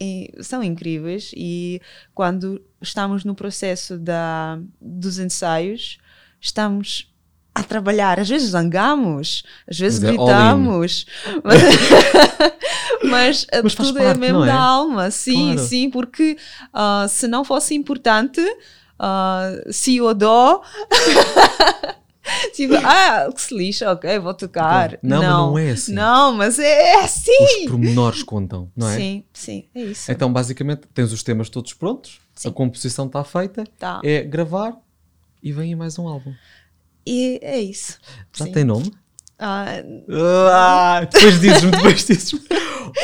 E 0.00 0.32
são 0.40 0.62
incríveis 0.62 1.32
e 1.36 1.80
quando 2.14 2.62
estamos 2.80 3.24
no 3.24 3.34
processo 3.34 3.98
da, 3.98 4.58
dos 4.80 5.18
ensaios, 5.18 5.98
estamos 6.40 7.12
a 7.58 7.62
trabalhar. 7.62 8.20
Às 8.20 8.28
vezes 8.28 8.50
zangamos, 8.50 9.42
às 9.68 9.78
vezes 9.78 10.00
Mas 10.00 10.08
é 10.08 10.12
gritamos, 10.16 11.06
mas, 11.42 11.64
mas, 13.02 13.46
Mas 13.62 13.72
faz 13.74 13.88
tudo 13.88 13.98
é 13.98 14.04
parte, 14.04 14.20
mesmo 14.20 14.38
não 14.38 14.44
é? 14.44 14.48
da 14.48 14.54
alma. 14.58 15.10
Sim, 15.10 15.54
Claro. 15.54 15.68
sim, 15.68 15.90
porque 15.90 16.36
ah, 16.72 17.06
se 17.08 17.26
não 17.26 17.44
fosse 17.44 17.74
importante, 17.74 18.40
ah, 18.98 19.50
se 19.70 19.96
eu 19.96 20.12
dou. 20.14 20.62
tipo, 22.54 22.74
ah, 22.76 23.28
que 23.34 23.40
se 23.40 23.56
lixa, 23.56 23.90
ok, 23.92 24.18
vou 24.18 24.34
tocar. 24.34 24.98
Não, 25.02 25.20
mas 25.20 25.28
não 25.30 25.58
é 25.58 25.70
assim. 25.70 25.92
Não, 25.94 26.32
mas 26.32 26.58
é 26.58 26.94
assim. 27.04 27.64
Os 27.64 27.70
pormenores 27.70 28.22
contam, 28.22 28.70
não 28.76 28.88
é? 28.88 28.96
Sim, 28.96 29.24
sim, 29.32 29.64
é 29.74 29.82
isso. 29.82 30.10
Então, 30.10 30.32
basicamente, 30.32 30.82
tens 30.92 31.12
os 31.12 31.22
temas 31.22 31.48
todos 31.48 31.72
prontos, 31.72 32.18
Sim. 32.34 32.48
a 32.48 32.52
composição 32.52 33.06
está 33.06 33.22
feita, 33.24 33.64
Tá. 33.78 34.00
é 34.04 34.22
gravar 34.22 34.74
e 35.42 35.52
vem 35.52 35.74
mais 35.76 35.98
um 35.98 36.08
álbum. 36.08 36.32
E 37.06 37.38
é 37.42 37.60
isso. 37.60 37.98
Já 38.32 38.44
Sim. 38.46 38.52
tem 38.52 38.64
nome? 38.64 38.92
Ah, 39.38 39.66
Ah, 40.50 41.00
depois 41.04 41.40
dizes-me, 41.40 41.70
depois 41.70 42.04
dizes-me. 42.06 42.40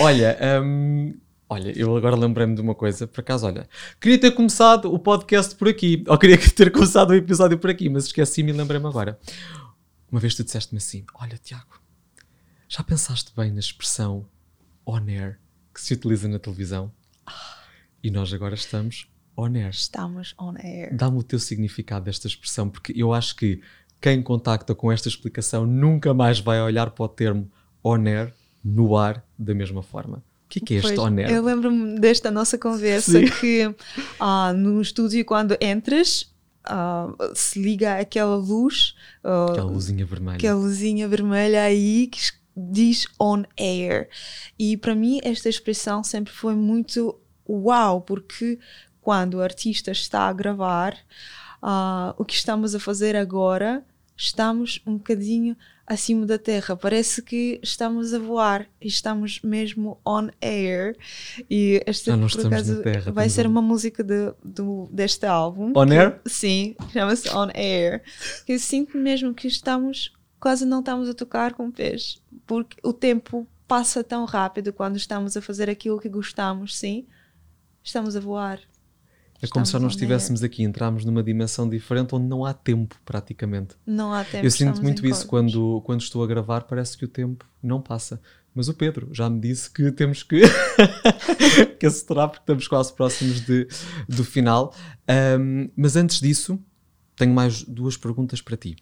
Olha, 0.01 0.39
hum, 0.65 1.15
olha, 1.49 1.79
eu 1.79 1.95
agora 1.97 2.17
lembrei-me 2.17 2.55
de 2.55 2.61
uma 2.61 2.75
coisa, 2.75 3.07
por 3.07 3.21
acaso, 3.21 3.47
olha, 3.47 3.69
queria 4.01 4.19
ter 4.19 4.31
começado 4.33 4.93
o 4.93 4.99
podcast 4.99 5.55
por 5.55 5.69
aqui, 5.69 6.03
ou 6.09 6.17
queria 6.19 6.39
ter 6.51 6.71
começado 6.73 7.11
o 7.11 7.15
episódio 7.15 7.59
por 7.59 7.69
aqui, 7.71 7.89
mas 7.89 8.07
esqueci-me 8.07 8.51
e 8.51 8.55
lembrei-me 8.55 8.87
agora. 8.87 9.19
Uma 10.11 10.21
vez 10.21 10.35
tu 10.35 10.43
disseste-me 10.45 10.79
assim: 10.79 11.05
Olha, 11.15 11.39
Tiago, 11.39 11.81
já 12.69 12.83
pensaste 12.83 13.33
bem 13.37 13.51
na 13.53 13.61
expressão 13.61 14.27
on 14.87 15.05
air 15.09 15.39
que 15.75 15.81
se 15.81 15.95
utiliza 15.95 16.29
na 16.29 16.39
televisão? 16.39 16.93
E 18.03 18.11
nós 18.11 18.33
agora 18.33 18.55
estamos 18.55 19.07
on 19.37 19.55
air. 19.55 19.71
estamos 19.71 20.35
on 20.39 20.55
air. 20.59 20.95
Dá-me 20.95 21.19
o 21.19 21.23
teu 21.23 21.39
significado 21.39 22.05
desta 22.07 22.27
expressão, 22.27 22.69
porque 22.69 22.93
eu 22.97 23.13
acho 23.15 23.37
que 23.37 23.63
quem 24.03 24.21
contacta 24.21 24.75
com 24.75 24.91
esta 24.91 25.09
explicação 25.09 25.65
nunca 25.65 26.13
mais 26.13 26.41
vai 26.41 26.61
olhar 26.61 26.91
para 26.91 27.05
o 27.05 27.09
termo 27.09 27.49
on 27.85 28.05
air 28.05 28.35
no 28.65 28.97
ar 28.97 29.25
da 29.39 29.55
mesma 29.55 29.83
forma. 29.83 30.19
O 30.19 30.49
que 30.49 30.59
é, 30.59 30.63
que 30.67 30.75
é 30.75 30.77
este 30.79 30.95
Pois, 30.97 30.99
on 31.13 31.17
air? 31.19 31.31
Eu 31.31 31.43
lembro-me 31.43 31.99
desta 31.99 32.31
nossa 32.31 32.59
conversa 32.59 33.13
Sim. 33.13 33.27
que 33.41 33.75
ah, 34.21 34.53
no 34.53 34.83
estúdio, 34.83 35.25
quando 35.25 35.57
entras, 35.61 36.31
ah, 36.65 37.09
se 37.35 37.63
liga 37.63 37.99
aquela 37.99 38.37
luz, 38.37 38.95
ah, 39.25 39.47
Aquela 39.51 39.71
luzinha 39.71 40.05
vermelha. 40.05 40.37
aquela 40.37 40.59
luzinha 40.61 41.09
vermelha 41.09 41.63
aí 41.63 42.09
que 42.09 42.21
diz 42.57 43.07
on 43.19 43.45
air. 43.59 44.09
E 44.59 44.77
para 44.77 44.95
mim, 44.95 45.21
esta 45.23 45.49
expressão 45.49 46.03
sempre 46.05 46.33
foi 46.33 46.55
muito 46.55 47.19
uau, 47.49 48.01
porque 48.03 48.59
quando 49.01 49.35
o 49.35 49.43
artista 49.43 49.91
está 49.91 50.23
a 50.29 50.33
gravar, 50.33 50.97
ah, 51.63 52.15
o 52.19 52.25
que 52.25 52.35
estamos 52.35 52.75
a 52.75 52.81
fazer 52.81 53.17
agora, 53.17 53.85
estamos 54.17 54.81
um 54.87 54.97
bocadinho 54.97 55.57
acima 55.87 56.25
da 56.25 56.39
terra. 56.39 56.77
Parece 56.77 57.23
que 57.23 57.59
estamos 57.63 58.15
a 58.15 58.19
voar 58.19 58.67
e 58.81 58.87
estamos 58.87 59.41
mesmo 59.43 60.01
on 60.07 60.29
air. 60.41 60.97
E 61.51 61.83
esta, 61.87 62.17
não 62.17 62.29
por 62.29 62.47
acaso, 62.47 62.83
terra, 62.83 63.13
vai 63.13 63.29
ser 63.29 63.47
uma 63.47 63.63
música 63.63 64.03
de, 64.03 64.33
do, 64.45 64.89
deste 64.91 65.27
álbum. 65.27 65.73
On 65.75 65.87
que- 65.87 65.93
air? 65.95 66.21
Sim, 66.27 66.75
chama-se 66.93 67.29
On 67.31 67.49
Air. 67.55 68.03
Que 68.47 68.53
eu 68.55 68.59
sinto 68.59 68.97
mesmo 68.97 69.35
que 69.35 69.49
estamos, 69.49 70.13
quase 70.41 70.65
não 70.65 70.81
estamos 70.81 71.09
a 71.09 71.15
tocar 71.15 71.55
com 71.55 71.71
pés, 71.71 72.23
porque 72.47 72.77
o 72.83 72.93
tempo 72.93 73.47
passa 73.67 74.05
tão 74.05 74.25
rápido 74.25 74.73
quando 74.73 74.97
estamos 74.97 75.37
a 75.37 75.43
fazer 75.43 75.69
aquilo 75.71 75.99
que 76.01 76.09
gostamos, 76.09 76.77
sim. 76.79 77.07
Estamos 77.83 78.15
a 78.15 78.21
voar. 78.21 78.61
É 79.43 79.49
como 79.49 79.67
se 79.67 79.77
air. 79.77 79.85
estivéssemos 79.87 80.45
aqui, 80.45 80.63
entramos 80.63 81.05
numa 81.05 81.23
dimensão 81.23 81.69
diferente 81.69 82.15
onde 82.15 82.27
não 82.27 82.45
há 82.45 82.55
tempo, 82.55 82.95
praticamente. 83.05 83.75
Não 83.85 84.13
há 84.13 84.23
tempo. 84.25 84.47
Eu 84.47 84.51
sinto 84.51 84.81
muito 84.81 85.05
isso 85.05 85.27
corpos. 85.27 85.53
quando, 85.53 85.83
quando 85.83 86.01
estou 86.01 86.23
a 86.23 86.27
gravar, 86.29 86.63
parece 86.63 86.97
que 86.97 87.05
o 87.05 87.09
tempo 87.09 87.45
não 87.61 87.81
passa. 87.81 88.21
Mas 88.55 88.69
o 88.69 88.75
Pedro 88.75 89.09
já 89.13 89.29
me 89.29 89.41
disse 89.41 89.69
que 89.71 89.91
temos 89.91 90.23
que, 90.23 90.43
que 91.81 91.87
acelerar 91.87 92.29
porque 92.29 92.43
estamos 92.43 92.69
quase 92.69 92.93
próximos 92.95 93.41
de, 93.41 93.67
do 94.09 94.23
final. 94.23 94.75
Ahm, 95.09 95.71
mas 95.75 95.97
antes 95.97 96.21
disso, 96.21 96.61
tenho 97.17 97.35
mais 97.35 97.65
duas 97.65 97.97
perguntas 97.97 98.41
para 98.41 98.57
ti. 98.57 98.77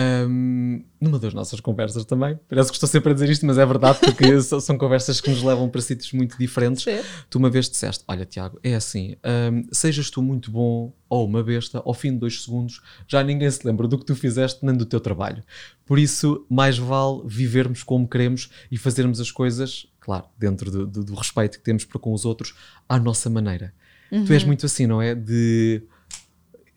Ahm, 0.00 0.84
numa 1.00 1.18
das 1.18 1.34
nossas 1.34 1.58
conversas 1.58 2.04
também, 2.04 2.38
parece 2.48 2.70
que 2.70 2.76
estou 2.76 2.88
sempre 2.88 3.10
a 3.10 3.14
dizer 3.14 3.28
isto, 3.28 3.44
mas 3.44 3.58
é 3.58 3.66
verdade 3.66 3.98
porque 3.98 4.40
são, 4.60 4.78
conversas 4.78 5.20
que 5.20 5.28
nos 5.28 5.42
levam 5.42 5.68
para 5.68 5.80
sítios 5.80 6.12
muito 6.12 6.38
diferentes. 6.38 6.84
Sim. 6.84 7.00
Tu 7.28 7.36
uma 7.36 7.50
vez 7.50 7.68
disseste: 7.68 8.04
Olha, 8.06 8.24
Tiago, 8.24 8.60
é 8.62 8.76
assim, 8.76 9.16
hum, 9.52 9.64
sejas 9.72 10.08
tu 10.08 10.22
muito 10.22 10.52
bom 10.52 10.92
ou 11.08 11.26
uma 11.26 11.42
besta, 11.42 11.82
ao 11.84 11.92
fim 11.94 12.12
de 12.12 12.18
dois 12.18 12.42
segundos 12.44 12.80
já 13.08 13.24
ninguém 13.24 13.50
se 13.50 13.66
lembra 13.66 13.88
do 13.88 13.98
que 13.98 14.04
tu 14.04 14.14
fizeste 14.14 14.64
nem 14.64 14.76
do 14.76 14.86
teu 14.86 15.00
trabalho. 15.00 15.42
Por 15.84 15.98
isso, 15.98 16.46
mais 16.48 16.78
vale 16.78 17.22
vivermos 17.26 17.82
como 17.82 18.06
queremos 18.06 18.50
e 18.70 18.76
fazermos 18.78 19.18
as 19.20 19.32
coisas, 19.32 19.86
claro, 19.98 20.26
dentro 20.38 20.70
do, 20.70 20.86
do- 20.86 21.02
do 21.04 21.14
respeito 21.14 21.58
que 21.58 21.64
temos 21.64 21.84
para 21.84 21.98
com 21.98 22.12
os 22.12 22.24
outros, 22.24 22.54
à 22.88 23.00
nossa 23.00 23.28
maneira. 23.28 23.72
Tu 24.10 24.32
és 24.32 24.44
muito 24.44 24.64
assim, 24.64 24.86
não 24.86 25.02
é? 25.02 25.14
De 25.14 25.82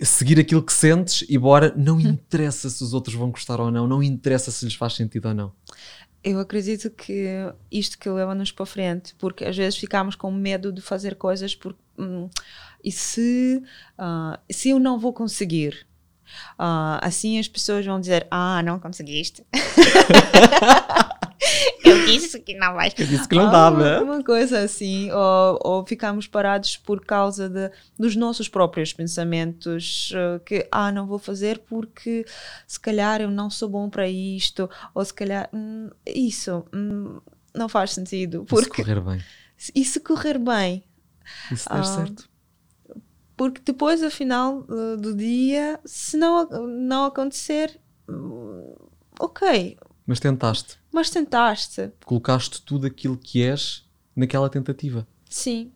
seguir 0.02 0.39
aquilo 0.39 0.64
que 0.64 0.74
sentes 0.74 1.26
e 1.30 1.38
bora, 1.38 1.74
não 1.76 1.99
interessa 1.99 2.70
se 2.70 2.84
os 2.84 2.93
outros 2.93 3.16
vão 3.16 3.32
gostar 3.32 3.60
ou 3.60 3.70
não, 3.72 3.88
não 3.88 4.02
interessa 4.02 4.52
se 4.52 4.66
lhes 4.66 4.76
faz 4.76 4.93
sentido 4.93 5.28
ou 5.30 5.34
não. 5.34 5.52
Eu 6.24 6.39
acredito 6.39 6.89
que 6.91 7.26
isto 7.72 7.97
que 7.97 8.08
leva-nos 8.10 8.52
para 8.52 8.66
frente, 8.66 9.16
porque 9.18 9.43
às 9.45 9.58
vezes 9.58 9.78
ficamos 9.80 10.16
com 10.16 10.32
medo 10.32 10.72
de 10.72 10.80
fazer 10.82 11.16
coisas 11.16 11.56
porque 11.56 11.80
hum, 11.97 12.30
e 12.84 12.91
se 12.91 13.62
ah, 13.97 14.39
se 14.49 14.70
eu 14.70 14.80
não 14.80 14.99
vou 14.99 15.14
conseguir, 15.14 15.86
Ah, 16.58 16.99
assim 17.04 17.39
as 17.39 17.47
pessoas 17.47 17.86
vão 17.86 17.99
dizer 17.99 18.28
ah 18.32 18.62
não 18.64 18.80
conseguiste. 18.80 19.43
Eu 21.84 22.06
disse 22.06 22.39
que 22.39 22.54
não 22.56 22.74
vai. 22.76 22.89
Eu 22.98 23.08
disse 23.08 23.28
que 23.28 23.36
não 23.36 23.52
dava. 23.52 24.02
Uma, 24.02 24.16
uma 24.16 24.24
coisa 24.24 24.60
assim, 24.60 25.12
ou, 25.12 25.60
ou 25.64 25.86
ficamos 25.86 26.28
parados 26.28 26.78
por 26.78 27.04
causa 27.04 27.50
de, 27.50 27.72
dos 27.98 28.16
nossos 28.16 28.48
próprios 28.48 28.94
pensamentos, 28.94 30.12
eh, 30.16 30.39
que, 30.46 30.68
ah, 30.72 30.92
não 30.92 31.08
vou 31.08 31.18
fazer 31.20 31.60
porque 31.60 32.26
se 32.68 32.80
calhar 32.80 33.22
eu 33.22 33.32
não 33.32 33.50
sou 33.50 33.70
bom 33.70 33.89
para 33.89 34.08
isto, 34.08 34.70
ou 34.94 35.04
se 35.04 35.14
calhar, 35.14 35.50
hum, 35.54 35.89
isso 36.06 36.64
hum, 36.74 37.20
não 37.56 37.68
faz 37.68 37.92
sentido, 37.92 38.42
Se 38.42 38.46
porque 38.48 38.84
correr 38.84 39.02
bem. 39.02 39.20
e 39.76 39.84
se 39.84 40.00
correr 40.00 40.38
bem, 40.38 40.84
E 41.52 41.58
se 41.58 41.70
der 41.70 41.80
Ah, 41.80 41.84
certo? 41.84 42.30
porque 43.36 43.62
depois, 43.66 44.04
afinal 44.04 44.66
eh, 44.70 44.98
do 44.98 45.16
dia, 45.16 45.80
se 45.86 46.16
não, 46.18 46.48
não 46.68 47.06
acontecer, 47.06 47.80
hum, 48.08 48.76
ok, 49.20 49.78
Mas 50.12 50.20
tentaste. 50.20 50.78
mas 50.91 51.09
tentaste, 51.09 51.89
Colocaste 52.05 52.62
tudo 52.64 52.86
aquilo 52.86 53.18
que 53.18 53.41
és 53.41 53.86
naquela 54.14 54.49
tentativa. 54.49 55.07
sim. 55.30 55.72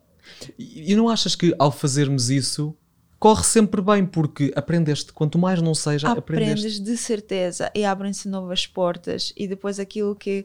E, 0.58 0.92
e 0.92 0.94
não 0.96 1.08
achas 1.08 1.34
que 1.34 1.54
ao 1.58 1.72
fazermos 1.72 2.28
isso 2.28 2.76
corre 3.18 3.44
sempre 3.44 3.80
bem, 3.80 4.04
porque 4.04 4.52
aprendeste. 4.54 5.10
Quanto 5.12 5.38
mais 5.38 5.62
não 5.62 5.74
seja, 5.74 6.10
aprendeste. 6.10 6.52
aprendes 6.66 6.80
de 6.80 6.96
certeza 6.98 7.70
e 7.74 7.84
abrem-se 7.84 8.28
novas 8.28 8.66
portas 8.66 9.32
e 9.36 9.46
depois 9.48 9.78
aquilo 9.80 10.14
que 10.14 10.44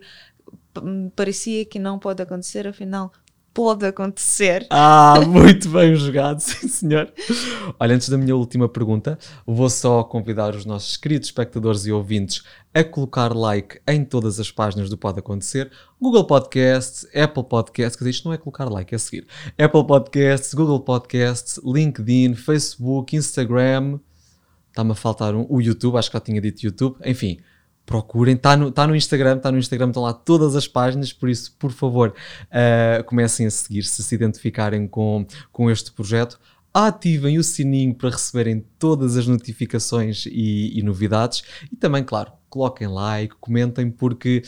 parecia 1.15 1.65
que 1.65 1.77
não 1.79 1.99
pode 1.99 2.21
acontecer 2.21 2.65
afinal 2.67 3.11
pode 3.53 3.85
acontecer 3.85 4.65
Ah, 4.69 5.19
muito 5.27 5.69
bem 5.69 5.95
jogado, 5.95 6.39
sim 6.39 6.67
senhor. 6.67 7.11
Olha, 7.79 7.95
antes 7.95 8.09
da 8.09 8.17
minha 8.17 8.35
última 8.35 8.67
pergunta, 8.69 9.17
vou 9.45 9.69
só 9.69 10.03
convidar 10.03 10.55
os 10.55 10.65
nossos 10.65 10.97
queridos 10.97 11.27
espectadores 11.27 11.85
e 11.85 11.91
ouvintes 11.91 12.43
a 12.73 12.83
colocar 12.83 13.35
like 13.35 13.81
em 13.87 14.05
todas 14.05 14.39
as 14.39 14.49
páginas 14.49 14.89
do 14.89 14.97
Pode 14.97 15.19
Acontecer. 15.19 15.71
Google 15.99 16.25
Podcasts, 16.25 17.05
Apple 17.15 17.43
Podcasts, 17.43 17.95
quer 17.95 18.05
dizer, 18.05 18.09
isto 18.11 18.25
não 18.25 18.33
é 18.33 18.37
colocar 18.37 18.69
like, 18.69 18.95
é 18.95 18.97
seguir. 18.97 19.27
Apple 19.57 19.85
Podcasts, 19.85 20.53
Google 20.53 20.79
Podcasts, 20.79 21.59
LinkedIn, 21.63 22.35
Facebook, 22.35 23.15
Instagram. 23.15 23.99
Está-me 24.69 24.91
a 24.91 24.95
faltar 24.95 25.35
um, 25.35 25.45
o 25.49 25.61
YouTube, 25.61 25.97
acho 25.97 26.09
que 26.09 26.15
já 26.17 26.21
tinha 26.21 26.39
dito 26.39 26.63
YouTube. 26.63 26.95
Enfim, 27.03 27.39
procurem, 27.91 28.35
está 28.35 28.55
no, 28.55 28.71
tá 28.71 28.87
no 28.87 28.95
Instagram, 28.95 29.35
está 29.35 29.51
no 29.51 29.57
Instagram, 29.57 29.87
estão 29.87 30.03
lá 30.03 30.13
todas 30.13 30.55
as 30.55 30.65
páginas, 30.65 31.11
por 31.11 31.29
isso, 31.29 31.53
por 31.59 31.71
favor, 31.71 32.13
uh, 32.47 33.03
comecem 33.03 33.45
a 33.45 33.51
seguir 33.51 33.83
se 33.83 34.01
se 34.01 34.15
identificarem 34.15 34.87
com, 34.87 35.25
com 35.51 35.69
este 35.69 35.91
projeto. 35.91 36.39
Ativem 36.73 37.37
o 37.37 37.43
sininho 37.43 37.93
para 37.93 38.11
receberem 38.11 38.65
todas 38.79 39.17
as 39.17 39.27
notificações 39.27 40.25
e, 40.25 40.79
e 40.79 40.81
novidades. 40.81 41.43
E 41.69 41.75
também, 41.75 42.01
claro, 42.01 42.31
coloquem 42.49 42.87
like, 42.87 43.35
comentem, 43.41 43.91
porque 43.91 44.41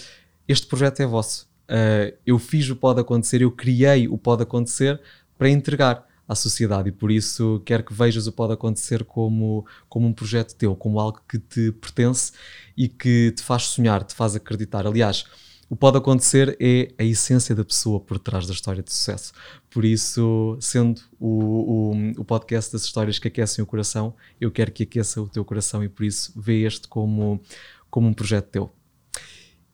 este 0.48 0.66
projeto 0.66 1.02
é 1.02 1.06
vosso. 1.06 1.50
Uh, 1.70 2.16
eu 2.26 2.40
fiz 2.40 2.70
o 2.70 2.78
Pode 2.78 3.02
Acontecer, 3.02 3.42
eu 3.42 3.52
criei 3.52 4.08
o 4.08 4.18
Pode 4.18 4.44
Acontecer 4.44 5.02
para 5.38 5.50
entregar 5.50 6.06
à 6.28 6.36
sociedade 6.36 6.90
e 6.90 6.92
por 6.92 7.12
isso 7.12 7.62
quero 7.66 7.84
que 7.84 7.94
vejas 7.94 8.28
o 8.28 8.32
Pode 8.32 8.54
Acontecer 8.54 9.04
como, 9.04 9.66
como 9.90 10.08
um 10.08 10.14
projeto 10.14 10.56
teu, 10.56 10.76
como 10.76 11.00
algo 11.00 11.22
que 11.28 11.38
te 11.38 11.72
pertence 11.74 12.32
e 12.76 12.88
que 12.88 13.32
te 13.32 13.44
faz 13.44 13.64
sonhar, 13.64 14.04
te 14.04 14.16
faz 14.16 14.36
acreditar. 14.36 14.88
Aliás, 14.88 15.26
o 15.70 15.76
Pode 15.76 15.98
Acontecer 15.98 16.56
é 16.60 16.94
a 17.00 17.04
essência 17.04 17.56
da 17.56 17.66
pessoa 17.66 18.00
por 18.00 18.20
trás 18.20 18.46
da 18.46 18.54
história 18.54 18.84
de 18.84 18.94
sucesso. 18.94 19.34
Por 19.70 19.84
isso, 19.84 20.58
sendo 20.62 21.02
o, 21.20 21.92
o, 21.92 22.22
o 22.22 22.26
podcast 22.26 22.72
das 22.72 22.84
histórias 22.84 23.18
que 23.18 23.28
aquecem 23.28 23.64
o 23.64 23.68
coração, 23.68 24.16
eu 24.40 24.52
quero 24.52 24.72
que 24.72 24.84
aqueça 24.84 25.22
o 25.22 25.28
teu 25.28 25.44
coração 25.44 25.84
e 25.84 25.90
por 25.90 26.04
isso 26.04 26.32
vê 26.40 26.64
este 26.66 26.88
como, 26.88 27.42
como 27.90 28.08
um 28.08 28.14
projeto 28.14 28.50
teu. 28.50 28.72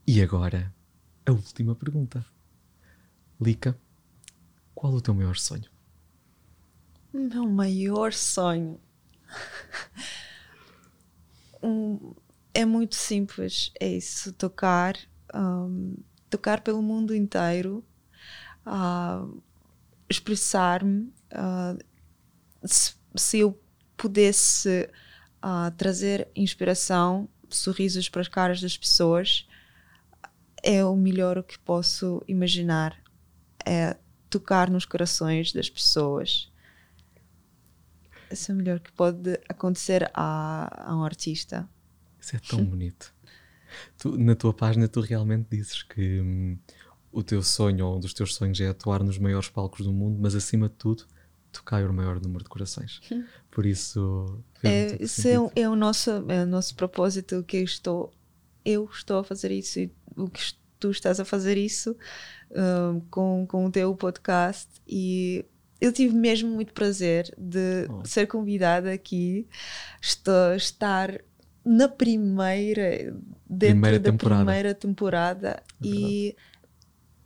E 0.08 0.22
agora, 0.22 0.74
a 1.26 1.32
última 1.32 1.76
pergunta. 1.76 2.26
Lica, 3.40 3.78
qual 4.74 4.94
o 4.94 5.02
teu 5.02 5.14
maior 5.14 5.36
sonho? 5.36 5.79
Meu 7.14 7.48
maior 7.48 8.14
sonho. 8.14 8.80
Um, 11.62 12.16
é 12.54 12.66
muito 12.66 12.96
simples 12.96 13.72
é 13.80 13.88
isso 13.90 14.32
tocar 14.34 14.96
um, 15.34 15.96
tocar 16.30 16.62
pelo 16.62 16.82
mundo 16.82 17.14
inteiro 17.14 17.84
uh, 18.66 19.42
expressar-me 20.10 21.14
uh, 21.34 21.78
se, 22.64 22.94
se, 23.16 23.40
eu 23.40 23.62
pudesse 23.98 24.90
uh, 25.44 25.72
trazer 25.78 26.30
inspiração 26.36 27.28
sorrisos 27.50 28.08
para 28.10 28.22
as 28.22 28.28
caras 28.28 28.62
das 28.62 28.78
pessoas 28.78 29.48
é 30.64 30.84
o 30.84 30.96
melhor 30.96 31.44
que 31.44 31.60
posso 31.60 32.24
imaginar 32.28 32.98
é 33.66 33.98
tocar 34.30 34.70
nos 34.70 34.86
corações 34.86 35.52
das 35.52 35.70
pessoas 35.70 36.49
isso 38.32 38.52
é 38.52 38.56
o 38.56 38.58
melhor 38.58 38.80
que 38.80 38.92
pode 38.92 39.40
acontecer 39.48 40.10
a, 40.14 40.92
a 40.92 40.96
um 40.96 41.04
artista. 41.04 41.68
Isso 42.20 42.36
é 42.36 42.40
tão 42.40 42.64
bonito. 42.64 43.14
Tu, 43.98 44.18
na 44.18 44.36
tua 44.36 44.54
página, 44.54 44.88
tu 44.88 45.02
realmente 45.02 45.48
dizes 45.50 45.84
que 45.84 46.22
hum, 46.22 46.58
o 47.12 47.24
teu 47.24 47.42
sonho 47.42 47.86
ou 47.86 47.98
um 47.98 48.00
dos 48.00 48.14
teus 48.14 48.36
sonhos 48.36 48.60
é 48.60 48.68
atuar 48.68 49.04
nos 49.04 49.18
maiores 49.18 49.50
palcos 49.50 49.86
do 49.86 49.94
mundo, 49.94 50.20
mas 50.20 50.36
acima 50.36 50.68
de 50.68 50.76
tudo, 50.76 51.06
tocar 51.52 51.84
o 51.90 51.94
maior 51.94 52.20
número 52.20 52.44
de 52.44 52.50
corações. 52.50 53.00
Por 53.52 53.66
isso, 53.66 54.42
é, 54.64 55.02
isso 55.02 55.28
é, 55.28 55.62
é, 55.62 55.70
o 55.70 55.76
nosso, 55.76 56.10
é 56.28 56.44
o 56.44 56.46
nosso 56.46 56.76
propósito 56.76 57.44
que 57.44 57.58
eu 57.58 57.64
estou, 57.64 58.14
eu 58.64 58.90
estou 58.92 59.20
a 59.20 59.24
fazer 59.24 59.52
isso 59.52 59.80
e 59.80 59.92
o 60.16 60.30
que 60.30 60.54
tu 60.80 60.92
estás 60.92 61.20
a 61.20 61.26
fazer 61.26 61.58
isso 61.58 61.96
um, 62.52 63.00
com, 63.12 63.46
com 63.48 63.66
o 63.66 63.72
teu 63.72 63.94
podcast 63.96 64.70
e 64.88 65.46
eu 65.80 65.94
tive 65.94 66.16
mesmo 66.16 66.50
muito 66.50 66.74
prazer 66.74 67.34
de 67.38 67.88
oh. 67.90 68.06
ser 68.06 68.28
convidada 68.28 68.92
aqui, 68.92 69.48
estou, 70.02 70.56
estar 70.56 71.22
na 71.66 71.88
primeira, 71.88 73.16
dentro 73.50 73.74
primeira 73.74 74.00
da 74.00 74.12
temporada. 74.12 74.44
primeira 74.44 74.74
temporada 74.74 75.64
é 75.84 75.88
e 75.88 76.36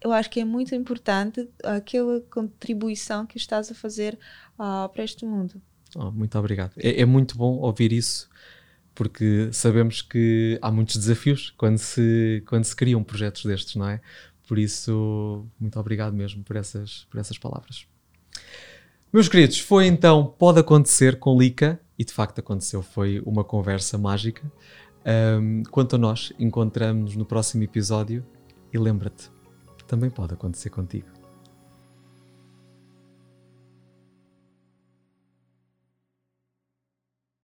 eu 0.01 0.11
acho 0.11 0.29
que 0.29 0.39
é 0.39 0.45
muito 0.45 0.75
importante 0.75 1.49
aquela 1.63 2.19
contribuição 2.29 3.25
que 3.25 3.37
estás 3.37 3.71
a 3.71 3.75
fazer 3.75 4.19
uh, 4.59 4.89
para 4.89 5.03
este 5.03 5.25
mundo. 5.25 5.61
Oh, 5.95 6.11
muito 6.11 6.37
obrigado. 6.37 6.73
É, 6.77 7.01
é, 7.01 7.05
muito 7.05 7.37
bom 7.37 7.57
ouvir 7.57 7.93
isso 7.93 8.29
porque 8.93 9.49
sabemos 9.51 10.01
que 10.01 10.59
há 10.61 10.71
muitos 10.71 10.97
desafios 10.97 11.51
quando 11.57 11.77
se, 11.77 12.43
quando 12.47 12.63
se 12.63 12.75
criam 12.75 13.03
projetos 13.03 13.45
destes, 13.45 13.75
não 13.75 13.87
é? 13.87 14.01
Por 14.47 14.59
isso, 14.59 15.47
muito 15.59 15.79
obrigado 15.79 16.13
mesmo 16.13 16.43
por 16.43 16.55
essas, 16.55 17.05
por 17.09 17.19
essas 17.19 17.37
palavras. 17.37 17.87
Meus 19.13 19.29
queridos, 19.29 19.59
foi 19.59 19.85
então 19.85 20.25
Pode 20.25 20.59
Acontecer 20.59 21.19
com 21.19 21.37
Lica, 21.37 21.79
e 21.99 22.03
de 22.03 22.11
facto 22.11 22.39
aconteceu, 22.39 22.81
foi 22.81 23.21
uma 23.23 23.43
conversa 23.43 23.95
mágica. 23.95 24.41
Um, 25.39 25.61
quanto 25.69 25.97
a 25.97 25.99
nós, 25.99 26.33
encontramos-nos 26.39 27.15
no 27.15 27.23
próximo 27.23 27.61
episódio 27.61 28.25
e 28.73 28.77
lembra-te, 28.79 29.29
também 29.85 30.09
pode 30.09 30.33
acontecer 30.33 30.71
contigo. 30.71 31.12